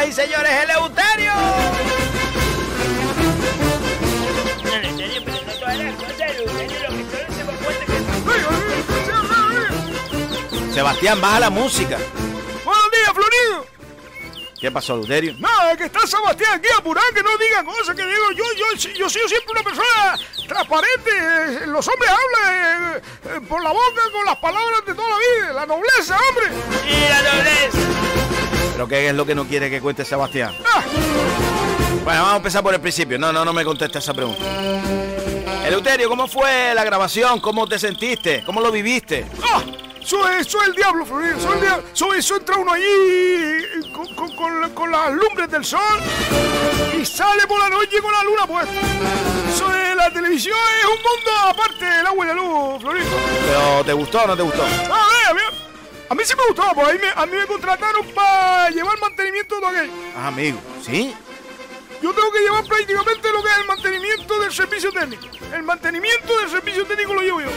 Señoras 0.00 0.08
y 0.08 0.12
señores, 0.12 0.50
el 0.62 0.70
Euterio. 0.70 1.32
No, 4.64 4.74
en 4.74 4.96
serio, 4.96 5.22
pero 5.26 5.42
no 5.44 5.52
todas 5.52 5.76
las 5.76 5.94
cosas, 5.94 6.36
Eugenio, 6.38 6.80
lo 6.80 6.88
que 6.88 7.04
todos 7.04 7.34
se 7.36 7.44
dan 7.44 7.56
cuenta 7.58 7.84
que... 7.84 8.00
Sebastián, 10.72 11.20
baja 11.20 11.40
la 11.40 11.50
música. 11.50 11.98
Buenos 12.64 12.90
días, 12.92 13.12
Florido. 13.12 13.66
¿Qué 14.58 14.70
pasó, 14.70 14.94
Euterio? 14.94 15.34
Nada, 15.38 15.76
que 15.76 15.84
está 15.84 16.06
Sebastián 16.06 16.52
aquí 16.54 16.68
apurado, 16.78 17.06
que 17.14 17.22
no 17.22 17.36
diga 17.36 17.62
cosas, 17.62 17.94
que 17.94 18.06
digo, 18.06 18.32
yo, 18.32 18.44
yo, 18.56 18.64
yo 18.94 19.10
soy 19.10 19.28
siempre 19.28 19.52
una 19.52 19.62
persona 19.62 20.18
transparente. 20.48 21.10
eh, 21.10 21.66
Los 21.66 21.86
hombres 21.88 22.10
hablan 22.10 22.96
eh, 22.96 23.02
eh, 23.24 23.40
por 23.46 23.62
la 23.62 23.68
boca 23.70 24.00
con 24.12 24.24
las 24.24 24.36
palabras 24.36 24.82
de 24.86 24.94
toda 24.94 25.10
la 25.10 25.18
vida, 25.18 25.52
la 25.52 25.66
nobleza, 25.66 26.18
hombre. 26.28 26.46
¡Y 26.88 27.00
la 27.08 27.20
nobleza! 27.22 27.99
¿Pero 28.80 28.88
qué 28.88 29.08
es 29.10 29.14
lo 29.14 29.26
que 29.26 29.34
no 29.34 29.44
quiere 29.44 29.68
que 29.68 29.78
cuente 29.78 30.06
Sebastián? 30.06 30.56
Ah, 30.64 30.82
Bueno, 32.02 32.20
vamos 32.22 32.32
a 32.32 32.36
empezar 32.36 32.62
por 32.62 32.72
el 32.72 32.80
principio. 32.80 33.18
No, 33.18 33.30
no, 33.30 33.44
no 33.44 33.52
me 33.52 33.62
contesta 33.62 33.98
esa 33.98 34.14
pregunta. 34.14 34.42
Eleuterio, 35.66 36.08
¿cómo 36.08 36.26
fue 36.26 36.72
la 36.74 36.82
grabación? 36.82 37.40
¿Cómo 37.40 37.66
te 37.68 37.78
sentiste? 37.78 38.42
¿Cómo 38.42 38.62
lo 38.62 38.72
viviste? 38.72 39.26
ah, 39.44 39.60
soy, 40.02 40.42
soy 40.44 40.68
el 40.68 40.74
diablo, 40.74 41.04
Florido, 41.04 41.38
soy 41.38 41.52
el 41.56 41.60
diablo. 41.60 41.84
Soy, 41.92 42.18
eso 42.20 42.36
entra 42.36 42.56
uno 42.56 42.72
allí 42.72 43.90
con, 43.92 44.14
con, 44.14 44.34
con, 44.34 44.60
la- 44.62 44.68
con 44.70 44.90
las 44.90 45.12
lumbres 45.12 45.50
del 45.50 45.62
sol 45.62 46.00
y 46.98 47.04
sale 47.04 47.46
por 47.46 47.60
la 47.60 47.68
noche 47.68 48.00
con 48.00 48.10
la 48.14 48.24
luna 48.24 48.46
puesta. 48.46 48.72
Eso 49.54 49.70
es 49.74 49.94
la 49.94 50.10
televisión, 50.10 50.56
es 50.80 50.86
un 50.86 51.02
mundo 51.02 51.30
aparte 51.50 51.84
del 51.84 52.06
agua 52.06 52.24
y 52.24 52.28
la 52.28 52.34
luz, 52.34 52.80
Florido. 52.80 53.06
¿Pero 53.46 53.84
te 53.84 53.92
gustó 53.92 54.22
o 54.22 54.26
no 54.28 54.36
te 54.38 54.42
gustó? 54.42 54.62
Ah, 54.90 55.06
a 55.28 55.34
mí, 55.34 55.40
a 56.10 56.14
mí 56.14 56.22
sí 56.24 56.34
me 56.36 56.44
gustó, 56.48 56.64
pues 56.74 56.88
a 56.88 56.92
mí 56.92 56.98
me, 57.00 57.08
a 57.08 57.26
mí 57.26 57.36
me 57.36 57.46
contrataron 57.46 58.06
para 58.08 58.68
llevar 58.70 58.98
mantenimiento 59.00 59.54
de 59.54 59.60
todo 59.60 59.70
aquello. 59.70 59.92
Ah, 60.16 60.26
amigo, 60.28 60.58
¿sí? 60.84 61.14
Yo 62.02 62.12
tengo 62.12 62.32
que 62.32 62.40
llevar 62.40 62.64
prácticamente 62.64 63.30
lo 63.32 63.42
que 63.42 63.50
es 63.50 63.58
el 63.58 63.64
mantenimiento 63.66 64.40
del 64.40 64.52
servicio 64.52 64.90
técnico. 64.92 65.26
El 65.54 65.62
mantenimiento 65.62 66.38
del 66.38 66.50
servicio 66.50 66.84
técnico 66.86 67.14
lo 67.14 67.20
llevo 67.20 67.40
yo. 67.42 67.48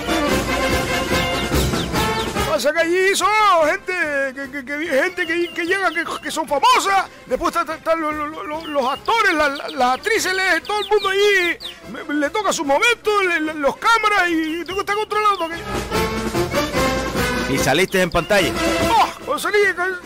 Pasa 2.50 2.72
que 2.72 2.80
allí 2.82 3.16
son 3.16 3.30
gente 3.68 3.94
que, 4.36 4.52
que, 4.52 4.66
que- 4.66 4.88
gente 4.88 5.26
que, 5.26 5.54
que 5.54 5.66
llega 5.66 5.90
que, 5.92 6.04
que 6.22 6.30
son 6.30 6.48
famosas, 6.48 7.06
después 7.26 7.56
están, 7.56 7.78
están 7.78 8.00
los, 8.00 8.14
los- 8.14 8.46
los- 8.46 8.66
los 8.68 8.86
actores, 8.86 9.34
las, 9.34 9.92
actrices, 9.94 10.34
todo 10.64 10.80
el 10.82 10.88
mundo 10.90 11.10
allí 11.10 11.58
le 12.20 12.30
toca 12.30 12.54
su 12.54 12.64
momento, 12.64 13.24
le- 13.24 13.40
le- 13.40 13.54
los 13.56 13.76
cámaras 13.78 14.30
y 14.30 14.64
tengo 14.66 14.76
que 14.76 14.80
estar 14.82 14.96
controlando 14.96 15.46
aquello. 15.46 15.64
¿Y 17.50 17.58
saliste 17.58 18.02
en 18.02 18.10
pantalla? 18.10 18.52
Cuando 19.26 19.40
salí, 19.40 19.58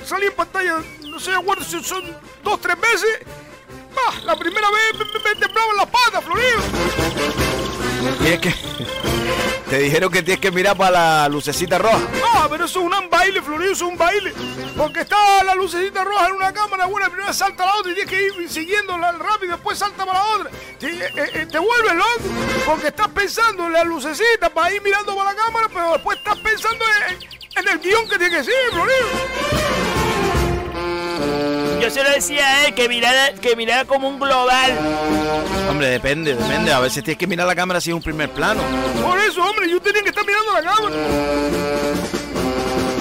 salí 0.06 0.26
en 0.28 0.34
pantalla, 0.34 0.76
no 1.04 1.20
sé, 1.20 1.32
acuerdo 1.34 1.64
si 1.64 1.82
son 1.84 2.04
dos, 2.44 2.60
tres 2.62 2.76
veces. 2.80 3.20
¡Ah! 3.96 4.14
La 4.26 4.36
primera 4.36 4.68
vez 4.70 5.00
me, 5.00 5.06
me- 5.06 5.36
me 5.36 5.36
temblaban 5.40 5.76
las 5.78 5.86
patas, 5.88 6.24
Florido. 6.24 7.67
Tienes 8.20 8.40
que... 8.40 8.54
Te 9.70 9.80
dijeron 9.80 10.10
que 10.10 10.24
tienes 10.24 10.40
que 10.40 10.50
mirar 10.50 10.78
para 10.78 10.92
la 10.92 11.30
lucecita 11.30 11.78
roja. 11.78 12.00
¡Ah! 12.34 12.48
Pero 12.50 12.66
eso 12.66 12.80
es 12.80 12.86
un 12.86 13.10
baile, 13.10 13.42
Florido, 13.42 13.74
eso 13.74 13.86
es 13.86 13.92
un 13.92 13.98
baile. 13.98 14.34
Porque 14.78 15.02
está 15.02 15.44
la 15.44 15.56
lucecita 15.56 16.06
roja 16.06 16.28
en 16.28 16.36
una 16.36 16.54
cámara, 16.54 16.86
bueno, 16.86 17.10
primero 17.10 17.34
salta 17.34 17.66
la 17.66 17.76
otra 17.76 17.92
y 17.92 17.96
tienes 17.96 18.14
que 18.14 18.28
ir 18.28 18.50
siguiéndola 18.50 19.12
rápido, 19.14 19.54
después 19.54 19.78
salta 19.78 20.06
para 20.06 20.20
la 20.20 20.26
otra. 20.36 20.52
Te, 20.80 20.88
eh, 20.88 21.12
eh, 21.16 21.48
te 21.52 21.60
vuelves 21.60 21.96
loco, 21.96 22.30
porque 22.66 22.88
estás 22.88 23.10
pensando 23.10 23.66
en 23.66 23.74
la 23.74 23.84
lucecita 23.84 24.50
para 24.50 24.74
ir 24.74 24.82
mirando 24.82 25.14
para 25.16 25.34
la 25.34 25.36
cámara, 25.36 25.68
pero 25.68 25.92
después 25.94 26.18
estás 26.18 26.38
pensando 26.40 26.86
en, 27.10 27.18
en 27.58 27.68
el 27.68 27.80
guion 27.80 28.08
que 28.08 28.18
tiene 28.18 28.38
que 28.38 28.44
ser, 28.46 28.54
Florido. 28.72 29.97
Yo 31.82 31.90
se 31.90 32.04
lo 32.04 32.10
decía 32.10 32.46
a 32.48 32.66
él 32.68 32.74
que 32.74 32.90
mirara, 32.90 33.34
que 33.34 33.56
mirara 33.56 33.86
como 33.86 34.08
un 34.10 34.20
global. 34.20 34.78
Hombre, 35.70 35.88
depende, 35.90 36.36
depende. 36.36 36.72
A 36.74 36.80
veces 36.80 37.04
tienes 37.04 37.18
que 37.18 37.28
mirar 37.28 37.46
la 37.48 37.56
cámara 37.56 37.80
si 37.80 37.92
es 37.92 37.94
un 37.96 38.02
primer 38.02 38.30
plano. 38.32 38.62
Por 39.04 39.18
eso, 39.20 39.44
hombre, 39.44 39.70
yo 39.70 39.80
tenía 39.82 40.02
que 40.02 40.10
estar 40.10 40.26
mirando 40.26 40.54
la 40.54 40.62
cámara. 40.64 40.96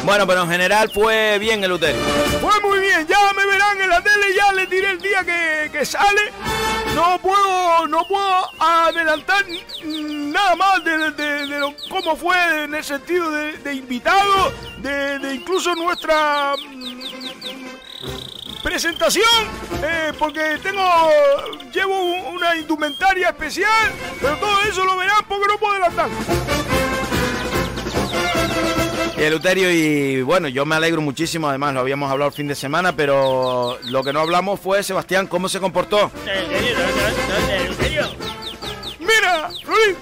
Bueno, 0.04 0.26
pero 0.26 0.42
en 0.42 0.50
general 0.50 0.90
fue 0.92 1.36
bien 1.40 1.64
el 1.64 1.72
Uterio. 1.72 2.00
Fue 2.40 2.60
muy 2.60 2.78
bien, 2.78 3.06
ya 3.08 3.18
me 3.34 3.44
verán 3.44 3.80
en 3.80 3.90
la 3.90 4.00
tele, 4.02 4.26
ya 4.36 4.52
le 4.52 4.66
tiré 4.68 4.90
el 4.90 5.00
día 5.00 5.24
que, 5.24 5.68
que 5.72 5.84
sale. 5.84 6.30
No 6.94 7.18
puedo, 7.20 7.88
no 7.88 8.06
puedo 8.06 8.50
adelantar 8.60 9.44
nada 9.84 10.54
más 10.54 10.84
de, 10.84 11.10
de- 11.10 11.46
de 11.48 11.58
lo- 11.58 11.74
cómo 11.90 12.14
fue 12.14 12.64
en 12.64 12.74
el 12.74 12.84
sentido 12.84 13.30
de, 13.32 13.54
de 13.58 13.74
invitado, 13.74 14.52
de, 14.78 15.18
de 15.18 15.34
incluso 15.34 15.74
nuestra 15.74 16.54
presentación, 18.70 19.24
eh, 19.85 20.12
porque 20.18 20.59
tengo, 20.61 20.83
llevo 21.72 22.02
un- 22.02 22.35
una 22.35 22.57
indumentaria 22.57 23.29
especial, 23.29 23.92
pero 24.20 24.37
todo 24.38 24.61
eso 24.62 24.85
lo 24.85 24.96
verán 24.96 25.24
porque 25.29 25.46
no 25.46 25.57
puedo 25.57 25.72
adelantar. 25.74 26.09
Y 29.16 29.22
el 29.22 29.35
Uterio 29.35 29.70
y 29.70 30.20
bueno, 30.22 30.48
yo 30.48 30.66
me 30.66 30.74
alegro 30.74 31.00
muchísimo, 31.00 31.48
además 31.48 31.74
lo 31.74 31.81
habíamos 31.81 32.11
hablado 32.11 32.29
el 32.31 32.35
fin 32.37 32.48
de 32.48 32.57
semana, 32.57 32.94
pero 32.96 33.79
lo 33.85 34.02
que 34.02 34.12
no 34.12 34.18
hablamos 34.20 34.59
fue, 34.59 34.83
Sebastián, 34.83 35.29
cómo 35.29 35.48
se 35.48 35.61
comportó. 35.61 36.11
Mira, 38.98 39.48
Luis, 39.64 39.96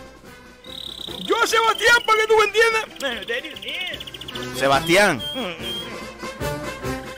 yo 1.26 1.42
a 1.42 1.46
Sebastián, 1.46 1.96
para 2.06 2.18
que 2.18 2.26
tú 2.26 2.34
me 2.38 2.44
entiendas, 2.44 2.84
Eleuterio, 3.12 3.56
sí. 3.58 4.58
Sebastián, 4.58 5.22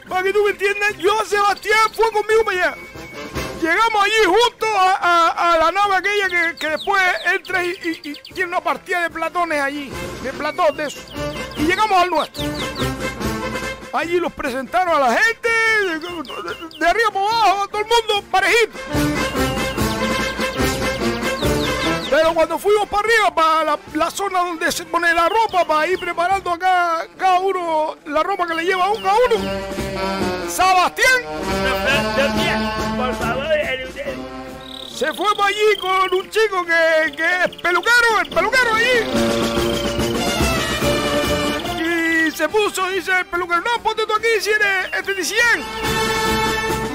Para 0.08 0.22
que 0.22 0.32
tú 0.32 0.44
me 0.44 0.50
entiendas, 0.50 0.96
yo, 0.98 1.12
Sebastián, 1.24 1.90
fue 1.94 2.10
conmigo 2.12 2.44
para 2.44 2.68
allá. 2.68 2.76
Llegamos 3.60 4.04
allí 4.04 4.24
juntos 4.26 4.68
a, 4.72 5.56
la 5.58 5.72
nave 5.72 5.96
aquella 5.96 6.54
que, 6.56 6.68
después 6.68 7.02
entra 7.34 7.64
y, 7.64 7.74
tiene 8.34 8.48
una 8.48 8.60
partida 8.60 9.02
de 9.02 9.10
platones 9.10 9.60
allí, 9.60 9.90
de 10.22 10.32
platón 10.32 10.76
de. 10.76 10.92
Y 11.56 11.62
llegamos 11.62 12.00
al 12.00 12.10
nuestro. 12.10 12.44
Allí 13.92 14.20
los 14.20 14.32
presentaron 14.32 14.94
a 14.94 15.08
la 15.08 15.16
gente, 15.16 15.48
de, 16.78 16.86
arriba 16.86 17.10
para 17.10 17.26
abajo, 17.26 17.62
a 17.62 17.68
todo 17.68 17.80
el 17.80 17.86
mundo 17.88 18.30
parejito. 18.30 18.78
Pero 22.10 22.34
cuando 22.34 22.58
fuimos 22.58 22.88
para 22.88 23.08
arriba, 23.08 23.34
para 23.34 23.64
la, 23.64 23.78
la 23.94 24.10
zona 24.10 24.40
donde 24.40 24.70
se 24.70 24.84
pone 24.84 25.12
la 25.12 25.28
ropa, 25.28 25.64
para 25.64 25.86
ir 25.88 25.98
preparando 25.98 26.52
acá 26.52 27.06
cada 27.16 27.40
uno 27.40 27.96
la 28.04 28.22
ropa 28.22 28.46
que 28.46 28.54
le 28.54 28.64
lleva 28.64 28.84
a 28.84 28.90
uno 28.92 29.10
a 29.10 29.14
uno, 29.14 29.85
Sebastián 30.48 31.22
se 34.96 35.12
fue 35.12 35.34
para 35.36 35.48
allí 35.48 35.76
con 35.78 36.14
un 36.14 36.30
chico 36.30 36.64
que, 36.64 37.12
que 37.14 37.44
es 37.44 37.60
peluquero, 37.60 38.20
el 38.22 38.30
peluquero 38.30 38.74
allí. 38.74 39.04
Y 42.26 42.30
se 42.30 42.48
puso, 42.48 42.88
dice 42.88 43.12
el 43.18 43.26
peluquero, 43.26 43.60
no, 43.60 43.82
ponte 43.82 44.06
tú 44.06 44.14
aquí 44.14 44.40
si 44.40 44.48
eres 44.48 44.86
esteticien. 44.94 45.62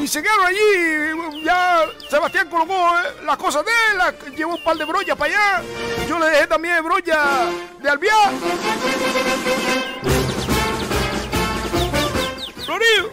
Y 0.02 0.08
se 0.08 0.24
quedaron 0.24 0.48
allí, 0.48 1.44
ya 1.46 1.86
Sebastián 2.10 2.50
colocó 2.50 2.74
eh, 2.74 3.24
las 3.24 3.38
cosas 3.38 3.64
de 3.64 3.72
él, 3.72 4.36
llevó 4.36 4.56
un 4.56 4.64
par 4.64 4.76
de 4.78 4.86
brollas 4.86 5.16
para 5.16 5.32
allá. 5.32 5.62
Yo 6.10 6.18
le 6.18 6.26
dejé 6.26 6.48
también 6.48 6.84
brolla 6.84 7.52
de 7.84 7.88
albiar. 7.88 8.32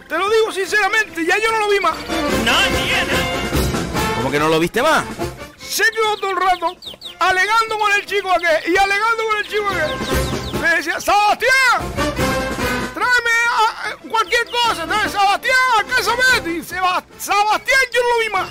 Te 0.07 0.17
lo 0.17 0.29
digo 0.29 0.51
sinceramente, 0.53 1.25
ya 1.25 1.37
yo 1.37 1.51
no 1.51 1.59
lo 1.59 1.69
vi 1.69 1.79
más. 1.81 1.95
No. 2.45 2.53
¿cómo 4.15 4.31
que 4.31 4.39
no 4.39 4.47
lo 4.47 4.59
viste 4.59 4.81
más? 4.81 5.03
se 5.57 5.83
quedó 5.91 6.17
todo 6.17 6.31
el 6.31 6.37
rato 6.37 6.75
alegando 7.19 7.77
con 7.77 7.91
el 7.93 8.05
chico 8.05 8.31
aquel 8.31 8.73
y 8.73 8.77
alegando 8.77 9.23
con 9.29 9.37
el 9.37 9.47
chico 9.47 9.67
aquel. 9.69 10.59
Me 10.61 10.69
decía, 10.77 10.99
Sebastián, 10.99 11.93
tráeme 12.93 14.09
cualquier 14.09 14.45
cosa, 14.49 14.85
tráeme 14.87 15.09
Sebastián, 15.09 15.85
¿qué 15.95 16.03
se 16.03 16.11
mete? 16.11 16.51
Y 16.57 16.63
Seba- 16.63 17.03
Sebastián 17.19 17.79
yo 17.93 18.01
no 18.01 18.09
lo 18.09 18.19
vi 18.19 18.29
más. 18.29 18.49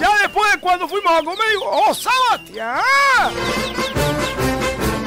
Ya 0.00 0.08
después, 0.22 0.56
cuando 0.60 0.88
fuimos 0.88 1.12
a 1.12 1.22
comer, 1.22 1.48
digo, 1.50 1.64
¡oh, 1.70 1.94
Sebastián! 1.94 2.80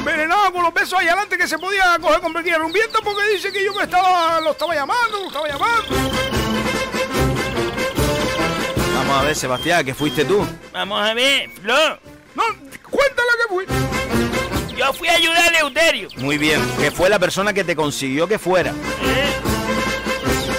Envenenado 0.06 0.52
con 0.52 0.62
los 0.62 0.72
besos 0.72 1.00
ahí 1.00 1.08
adelante 1.08 1.36
que 1.36 1.48
se 1.48 1.58
podía 1.58 1.98
coger 2.00 2.20
con 2.20 2.32
pequeña 2.32 2.58
rumbienta 2.58 3.00
porque 3.02 3.28
dice 3.34 3.52
que 3.52 3.64
yo 3.64 3.74
me 3.74 3.82
estaba, 3.82 4.40
lo 4.40 4.52
estaba 4.52 4.72
llamando, 4.72 5.18
lo 5.18 5.26
estaba 5.26 5.48
llamando. 5.48 5.96
Vamos 8.94 9.16
a 9.16 9.22
ver, 9.24 9.34
Sebastián, 9.34 9.84
que 9.84 9.94
fuiste 9.94 10.24
tú. 10.24 10.46
Vamos 10.72 11.04
a 11.04 11.12
ver, 11.12 11.50
Flor. 11.60 11.98
No, 12.36 12.44
cuéntale 12.88 13.28
que 13.42 13.48
fui. 13.48 14.76
Yo 14.76 14.92
fui 14.92 15.08
a 15.08 15.14
ayudar 15.14 15.38
a 15.38 15.48
Eleuterio. 15.48 16.08
Muy 16.18 16.38
bien, 16.38 16.62
que 16.78 16.92
fue 16.92 17.08
la 17.10 17.18
persona 17.18 17.52
que 17.52 17.64
te 17.64 17.74
consiguió 17.74 18.28
que 18.28 18.38
fuera. 18.38 18.70
¿eh? 18.70 19.32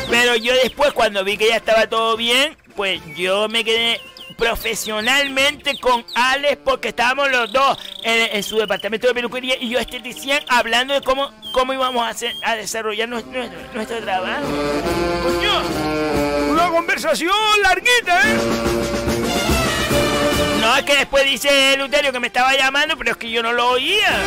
Pero 0.09 0.35
yo 0.35 0.53
después, 0.55 0.91
cuando 0.91 1.23
vi 1.23 1.37
que 1.37 1.47
ya 1.47 1.55
estaba 1.55 1.87
todo 1.87 2.17
bien, 2.17 2.57
pues 2.75 2.99
yo 3.15 3.47
me 3.47 3.63
quedé 3.63 4.01
profesionalmente 4.37 5.79
con 5.79 6.05
Alex 6.15 6.59
porque 6.63 6.89
estábamos 6.89 7.29
los 7.31 7.51
dos 7.51 7.77
en, 8.03 8.43
su 8.43 8.57
departamento 8.57 9.07
de 9.07 9.13
peluquería 9.13 9.55
y 9.59 9.69
yo 9.69 9.79
esteticien 9.79 10.39
hablando 10.47 10.93
de 10.93 11.01
cómo, 11.01 11.31
cómo 11.51 11.73
íbamos 11.73 12.07
a, 12.43 12.55
desarrollar 12.55 13.09
nuestro, 13.09 13.45
nuestro, 13.73 13.99
trabajo. 13.99 14.45
Coño. 15.23 16.51
Una 16.51 16.69
conversación 16.69 17.33
larguita, 17.63 18.21
¿eh? 18.29 18.37
No, 20.61 20.75
es 20.75 20.83
que 20.83 20.95
después 20.95 21.25
dice 21.25 21.75
Luterio 21.77 22.11
que 22.11 22.19
me 22.19 22.27
estaba 22.27 22.55
llamando, 22.55 22.95
pero 22.97 23.11
es 23.11 23.17
que 23.17 23.29
yo 23.29 23.41
no 23.41 23.53
lo 23.53 23.69
oía. 23.69 24.21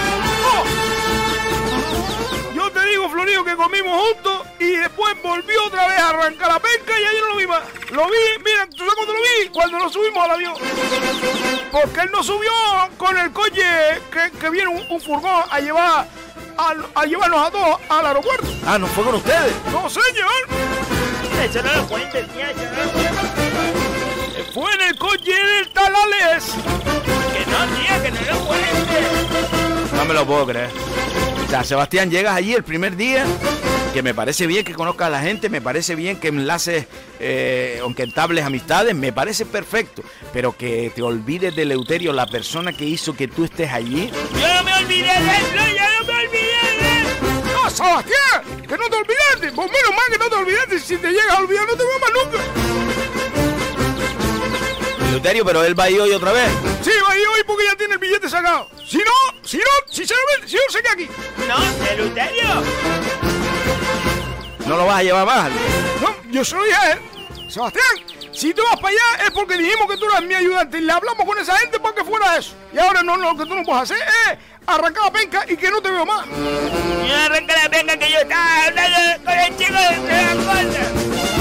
Yo 2.72 2.80
te 2.80 2.86
digo, 2.86 3.10
Florio, 3.10 3.44
que 3.44 3.56
comimos 3.56 4.00
juntos 4.00 4.46
y 4.60 4.76
después 4.76 5.12
volvió 5.24 5.64
otra 5.64 5.88
vez 5.88 5.98
a 5.98 6.10
arrancar 6.10 6.52
la 6.52 6.60
penca 6.60 7.00
y 7.00 7.04
ahí 7.04 7.16
no 7.20 7.26
lo 7.26 7.36
vi 7.36 7.46
más. 7.48 7.62
Lo 7.90 8.06
vi, 8.06 8.44
mira, 8.44 8.68
¿tú 8.68 8.78
sabes 8.78 8.94
cuándo 8.94 9.12
lo 9.12 9.18
vi? 9.18 9.48
Cuando 9.48 9.78
nos 9.78 9.92
subimos 9.92 10.24
al 10.24 10.30
avión. 10.30 10.54
Porque 11.72 12.00
él 12.00 12.10
nos 12.12 12.26
subió 12.26 12.52
con 12.96 13.18
el 13.18 13.32
coche 13.32 13.64
que, 14.12 14.30
que 14.38 14.50
viene 14.50 14.68
un, 14.68 14.86
un 14.88 15.00
furgón 15.00 15.42
a 15.50 15.58
llevar 15.58 16.06
a, 16.58 16.74
a 16.94 17.04
llevarnos 17.06 17.48
a 17.48 17.50
todos 17.50 17.80
al 17.88 18.06
aeropuerto. 18.06 18.46
Ah, 18.64 18.78
¿no 18.78 18.86
fue 18.86 19.02
con 19.02 19.16
ustedes? 19.16 19.52
No, 19.72 19.90
señor. 19.90 20.30
Eso 21.42 21.62
no 21.62 21.72
lo 21.72 21.72
eso 21.72 21.72
no 21.74 21.74
lo 21.74 21.88
cuentes. 21.88 22.26
Fue 24.54 24.72
en 24.74 24.80
el 24.82 24.96
coche 24.96 25.32
del 25.32 25.72
Talales. 25.72 26.44
Que 27.32 27.46
no, 27.50 27.66
tía, 27.76 28.02
que 28.02 28.10
no 28.12 28.20
lo 28.32 28.46
cuentes. 28.46 29.92
No 29.92 30.04
me 30.04 30.14
lo 30.14 30.24
puedo 30.24 30.46
creer. 30.46 30.70
O 31.50 31.52
sea, 31.52 31.64
Sebastián, 31.64 32.12
llegas 32.12 32.36
allí 32.36 32.54
el 32.54 32.62
primer 32.62 32.94
día, 32.96 33.26
que 33.92 34.04
me 34.04 34.14
parece 34.14 34.46
bien 34.46 34.64
que 34.64 34.72
conozcas 34.72 35.08
a 35.08 35.10
la 35.10 35.20
gente, 35.20 35.48
me 35.48 35.60
parece 35.60 35.96
bien 35.96 36.20
que 36.20 36.28
enlaces, 36.28 36.86
eh, 37.18 37.80
aunque 37.82 38.04
entables 38.04 38.44
amistades, 38.44 38.94
me 38.94 39.12
parece 39.12 39.44
perfecto. 39.44 40.04
Pero 40.32 40.56
que 40.56 40.92
te 40.94 41.02
olvides 41.02 41.56
de 41.56 41.64
Leuterio, 41.64 42.12
la 42.12 42.28
persona 42.28 42.72
que 42.72 42.84
hizo 42.84 43.16
que 43.16 43.26
tú 43.26 43.42
estés 43.42 43.72
allí. 43.72 44.12
Yo 44.40 44.54
no 44.54 44.62
me 44.62 44.74
olvidé 44.74 45.08
de 45.08 45.12
él, 45.12 45.44
no, 45.56 45.66
yo 45.66 45.82
no 45.98 46.06
me 46.06 46.12
olvidé 46.20 46.62
de 46.78 46.98
él. 47.00 47.06
No, 47.52 47.68
Sebastián, 47.68 48.62
que 48.68 48.78
no 48.78 48.88
te 48.88 48.96
olvidaste. 48.96 49.52
Pues 49.52 49.72
menos 49.72 49.90
mal 49.90 50.06
que 50.08 50.18
no 50.18 50.28
te 50.28 50.36
olvidaste. 50.36 50.78
Si 50.78 50.96
te 50.98 51.08
llegas 51.10 51.30
a 51.30 51.40
olvidar, 51.40 51.66
no 51.66 51.72
te 51.72 51.82
veo 51.82 51.98
más 51.98 52.12
nunca. 52.14 52.38
Leuterio, 55.10 55.44
pero 55.44 55.64
él 55.64 55.76
va 55.76 55.82
a 55.82 55.90
ir 55.90 56.00
hoy 56.00 56.12
otra 56.12 56.30
vez. 56.30 56.48
Sí, 56.82 56.92
va 57.04 57.12
a 57.12 57.18
ir 57.18 57.26
hoy 57.26 57.42
porque 57.44 57.64
ya 57.64 57.74
tiene 57.76 57.94
el 57.94 57.98
billete 57.98 58.28
sacado. 58.28 58.68
Si 58.86 58.98
no, 58.98 59.39
si 59.50 59.56
no, 59.56 59.64
sinceramente, 59.90 60.46
si 60.46 60.54
no 60.54 60.62
se 60.70 60.80
queda 60.80 60.92
aquí. 60.92 61.08
No, 61.48 61.84
de 61.84 61.96
Luterio. 61.96 62.62
No 64.64 64.76
lo 64.76 64.86
vas 64.86 65.00
a 65.00 65.02
llevar 65.02 65.26
más. 65.26 65.50
No, 66.00 66.30
yo 66.30 66.44
se 66.44 66.54
lo 66.54 66.62
dije 66.62 66.76
a 66.76 66.92
él. 66.92 67.00
Sebastián, 67.50 67.84
si 68.32 68.54
tú 68.54 68.62
vas 68.62 68.78
para 68.78 68.90
allá 68.90 69.24
es 69.26 69.30
porque 69.32 69.56
dijimos 69.56 69.90
que 69.90 69.96
tú 69.96 70.04
eras 70.04 70.22
mi 70.22 70.34
ayudante 70.34 70.78
y 70.78 70.82
le 70.82 70.92
hablamos 70.92 71.26
con 71.26 71.36
esa 71.36 71.56
gente 71.56 71.80
para 71.80 71.96
que 71.96 72.04
fuera 72.04 72.36
eso. 72.36 72.54
Y 72.72 72.78
ahora 72.78 73.02
no, 73.02 73.16
lo 73.16 73.36
que 73.36 73.44
tú 73.44 73.56
no 73.56 73.64
puedes 73.64 73.90
hacer 73.90 73.98
es 73.98 74.38
arrancar 74.68 75.06
la 75.06 75.10
penca 75.10 75.44
y 75.48 75.56
que 75.56 75.68
no 75.68 75.82
te 75.82 75.90
veo 75.90 76.06
más. 76.06 76.26
Yo 76.28 77.16
arranca 77.16 77.56
la 77.60 77.68
penca 77.68 77.96
que 77.98 78.08
yo 78.08 78.18
estaba 78.20 78.66
hablando 78.66 79.24
con 79.24 79.36
el 79.36 79.56
chico 79.56 79.72
de 79.72 80.24
la. 81.26 81.39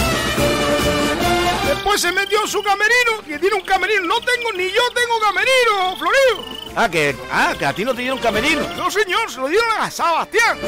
Después 1.79 2.01
se 2.01 2.11
metió 2.11 2.41
en 2.41 2.47
su 2.49 2.61
camerino, 2.61 3.21
que 3.25 3.39
tiene 3.39 3.55
un 3.55 3.61
camerino. 3.61 4.01
No 4.01 4.19
tengo, 4.19 4.51
ni 4.51 4.69
yo 4.69 4.81
tengo 4.93 5.17
camerino, 5.21 5.95
Florido. 5.97 6.73
Ah, 6.75 6.91
que, 6.91 7.15
ah, 7.31 7.55
que 7.57 7.65
a 7.65 7.71
ti 7.71 7.85
no 7.85 7.95
te 7.95 8.01
dieron 8.01 8.19
camerino. 8.19 8.67
No, 8.75 8.91
señor, 8.91 9.31
se 9.31 9.39
lo 9.39 9.47
dieron 9.47 9.69
a 9.79 9.89
Sebastián. 9.89 10.59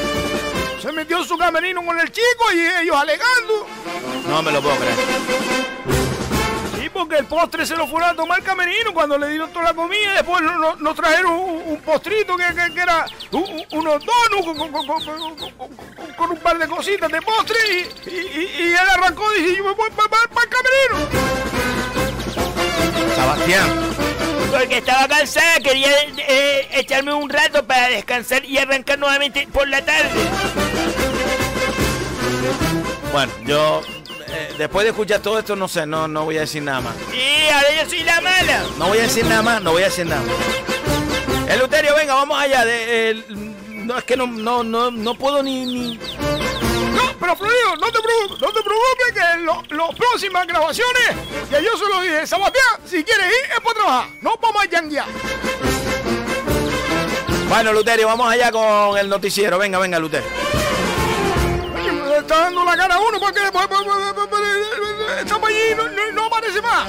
Se 0.82 0.90
metió 0.94 1.18
en 1.18 1.26
su 1.26 1.38
camerino 1.38 1.86
con 1.86 2.00
el 2.00 2.10
chico 2.14 2.54
y 2.54 2.60
ellos 2.82 2.96
alegando. 2.96 3.68
No 4.26 4.42
me 4.42 4.54
lo 4.54 4.62
puedo 4.62 4.78
creer. 4.78 6.11
Porque 6.94 7.16
el 7.18 7.26
postre 7.26 7.66
se 7.66 7.76
lo 7.76 7.88
fueron 7.88 8.10
a 8.10 8.14
tomar 8.16 8.42
camerino 8.44 8.94
cuando 8.94 9.18
le 9.18 9.30
dieron 9.30 9.50
toda 9.52 9.66
la 9.66 9.74
comida. 9.74 10.14
Después 10.14 10.42
nos, 10.80 10.96
trajeron 10.96 11.32
un, 11.34 11.64
un 11.68 11.82
postrito 11.82 12.36
que, 12.36 12.44
que- 12.54 12.74
que 12.74 12.82
era 12.82 13.06
un- 13.32 13.44
un- 13.44 13.66
unos 13.80 14.04
donuts 14.06 14.46
con, 14.46 14.58
con- 14.58 14.72
con- 14.72 14.86
con- 14.86 15.36
con- 15.38 15.52
con- 15.56 16.14
con 16.18 16.32
un 16.32 16.38
par 16.38 16.58
de 16.58 16.68
cositas 16.68 17.10
de 17.10 17.22
postre. 17.22 17.58
Y, 17.70 18.10
y- 18.10 18.14
y- 18.14 18.62
y 18.64 18.68
él 18.72 18.78
arrancó 18.96 19.24
y 19.36 19.42
dijo: 19.42 19.58
Yo 19.58 19.64
me 19.64 19.74
voy 19.74 19.90
para 19.92 20.44
el 20.44 20.50
camerino. 20.50 21.32
Sebastián, 23.16 23.70
Porque 24.52 24.78
estaba 24.80 25.08
cansada, 25.08 25.60
quería 25.64 25.90
eh, 26.28 26.68
echarme 26.74 27.14
un 27.14 27.30
rato 27.30 27.66
para 27.66 27.88
descansar 27.88 28.44
y 28.44 28.58
arrancar 28.58 29.00
nuevamente 29.00 29.48
por 29.54 29.68
la 29.68 29.84
tarde. 29.84 30.10
Bueno, 33.14 33.32
yo 33.46 33.82
eh, 34.34 34.54
después 34.58 34.84
de 34.86 34.92
escuchar 34.92 35.20
todo 35.22 35.38
esto, 35.40 35.56
no 35.56 35.68
sé, 35.68 35.86
no, 35.86 36.08
no 36.08 36.26
voy 36.26 36.38
a 36.38 36.42
decir 36.42 36.62
nada 36.64 36.82
más. 36.82 36.96
Sí, 37.12 37.50
ahora 37.54 37.68
yo 37.84 37.90
soy 37.90 38.04
la 38.04 38.22
mala. 38.22 38.64
No 38.78 38.88
voy 38.88 38.98
a 39.00 39.02
decir 39.04 39.26
nada 39.26 39.42
más, 39.42 39.62
no 39.62 39.72
voy 39.72 39.82
a 39.84 39.86
decir 39.86 40.06
nada 40.06 40.22
más. 40.22 41.54
Eleuterio, 41.54 41.96
venga, 41.96 42.14
vamos 42.14 42.40
allá. 42.42 42.64
De, 42.66 43.24
no, 43.68 43.98
es 43.98 44.04
que 44.04 44.16
no, 44.16 44.28
no, 44.28 44.64
no, 44.64 44.92
no 44.92 45.16
puedo 45.16 45.42
ni, 45.44 45.66
ni- 45.66 45.96
No, 45.98 47.02
pero 47.20 47.36
Florido, 47.36 47.76
no 47.80 47.92
te 47.92 48.00
preocupes, 48.00 48.42
no 48.42 48.48
te 48.54 48.62
preocupes 48.62 49.14
que 49.14 49.20
en 49.34 49.46
lo- 49.46 49.64
las 49.70 49.96
próximas 49.96 50.48
grabaciones, 50.48 51.08
ya 51.52 51.60
yo 51.60 51.78
se 51.78 51.86
lo 51.88 52.02
dije, 52.02 52.26
Sebastián, 52.28 52.66
si 52.86 53.04
quieres 53.04 53.26
ir 53.28 53.52
es 53.54 53.60
para 53.62 53.74
trabajar, 53.76 54.08
no 54.22 54.36
vamos 54.42 54.64
a 54.64 54.66
yanguear. 54.70 55.06
Bueno, 57.50 57.74
Luterio, 57.74 58.08
vamos 58.08 58.32
allá 58.32 58.50
con 58.52 58.98
el 58.98 59.10
noticiero. 59.10 59.58
Venga, 59.58 59.78
venga, 59.78 60.00
Luterio. 60.00 60.30
Está 62.22 62.38
dando 62.46 62.64
la 62.64 62.78
cara 62.78 62.96
a 62.96 63.00
uno 63.00 63.20
porque 63.20 63.42
pues, 63.52 63.68
pues, 63.68 63.82
pues, 63.84 64.28
pues, 64.30 65.22
estamos 65.22 65.50
allí 65.50 65.76
no, 65.76 65.88
no- 65.90 66.12
no 66.14 66.26
aparece 66.26 66.62
más. 66.62 66.88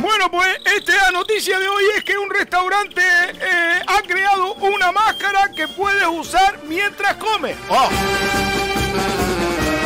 Bueno, 0.00 0.30
pues 0.30 0.58
esta 0.64 1.10
noticia 1.12 1.58
de 1.58 1.68
hoy 1.68 1.84
es 1.96 2.04
que 2.04 2.18
un 2.18 2.28
restaurante 2.30 3.00
eh, 3.02 3.82
ha 3.86 4.02
creado 4.02 4.54
una 4.54 4.92
máscara 4.92 5.50
que 5.54 5.68
puedes 5.68 6.06
usar 6.08 6.58
mientras 6.64 7.14
comes. 7.16 7.56
¡Oh! 7.68 7.88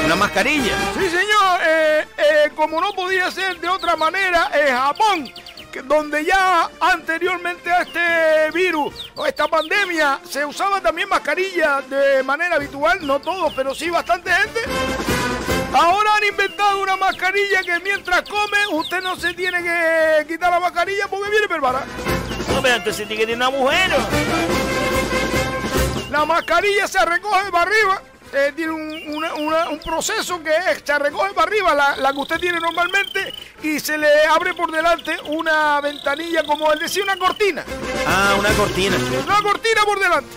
Una 0.06 0.16
mascarilla. 0.16 0.74
Sí, 0.98 1.08
señor. 1.08 1.60
eh, 1.64 2.06
eh, 2.18 2.50
como 2.56 2.80
no 2.80 2.92
podía 2.94 3.30
ser 3.30 3.58
de 3.60 3.68
otra 3.68 3.96
manera, 3.96 4.50
en 4.54 4.74
Japón, 4.76 5.34
que- 5.72 5.82
donde 5.82 6.24
ya 6.24 6.70
anteriormente 6.80 7.70
a 7.70 7.82
este 7.82 8.50
virus 8.52 9.10
o 9.16 9.26
esta 9.26 9.48
pandemia 9.48 10.20
se 10.28 10.44
usaba 10.44 10.80
también 10.80 11.08
mascarilla 11.08 11.80
de 11.80 12.22
manera 12.22 12.56
habitual, 12.56 13.04
no 13.04 13.18
todos, 13.20 13.52
pero 13.54 13.74
sí 13.74 13.90
bastante 13.90 14.30
gente. 14.32 14.60
Ahora 15.74 16.16
han 16.16 16.24
inventado 16.24 16.82
una 16.82 16.96
mascarilla 16.96 17.62
que 17.62 17.80
mientras 17.80 18.22
come 18.22 18.58
usted 18.72 19.02
no 19.02 19.16
se 19.16 19.32
tiene 19.32 19.62
que 19.62 20.26
quitar 20.28 20.50
la 20.50 20.60
mascarilla 20.60 21.08
porque 21.08 21.30
viene 21.30 21.48
preparada. 21.48 21.86
No, 22.48 22.60
pero 22.60 22.74
entonces 22.76 23.08
tiene 23.08 23.22
que 23.22 23.26
tener 23.32 23.36
un 23.48 23.54
agujero. 23.54 23.96
La 26.10 26.26
mascarilla 26.26 26.86
se 26.86 27.02
recoge 27.06 27.50
para 27.50 27.70
arriba. 27.70 28.02
Eh, 28.32 28.52
tiene 28.56 28.72
un, 28.72 29.14
una- 29.16 29.34
una- 29.34 29.68
un 29.68 29.78
proceso 29.80 30.42
que 30.42 30.50
es, 30.54 30.82
se 30.84 30.98
recoge 30.98 31.32
para 31.34 31.48
arriba, 31.48 31.74
la, 31.74 31.96
la 31.96 32.12
que 32.12 32.18
usted 32.18 32.38
tiene 32.40 32.58
normalmente, 32.60 33.32
y 33.62 33.78
se 33.80 33.98
le 33.98 34.08
abre 34.26 34.54
por 34.54 34.70
delante 34.72 35.16
una 35.26 35.80
ventanilla, 35.80 36.42
como 36.44 36.72
él 36.72 36.78
decía, 36.78 37.02
una 37.04 37.16
cortina. 37.16 37.64
Ah, 38.06 38.34
una 38.38 38.50
cortina. 38.50 38.96
Una 39.24 39.42
cortina 39.42 39.82
por 39.84 39.98
delante. 40.00 40.36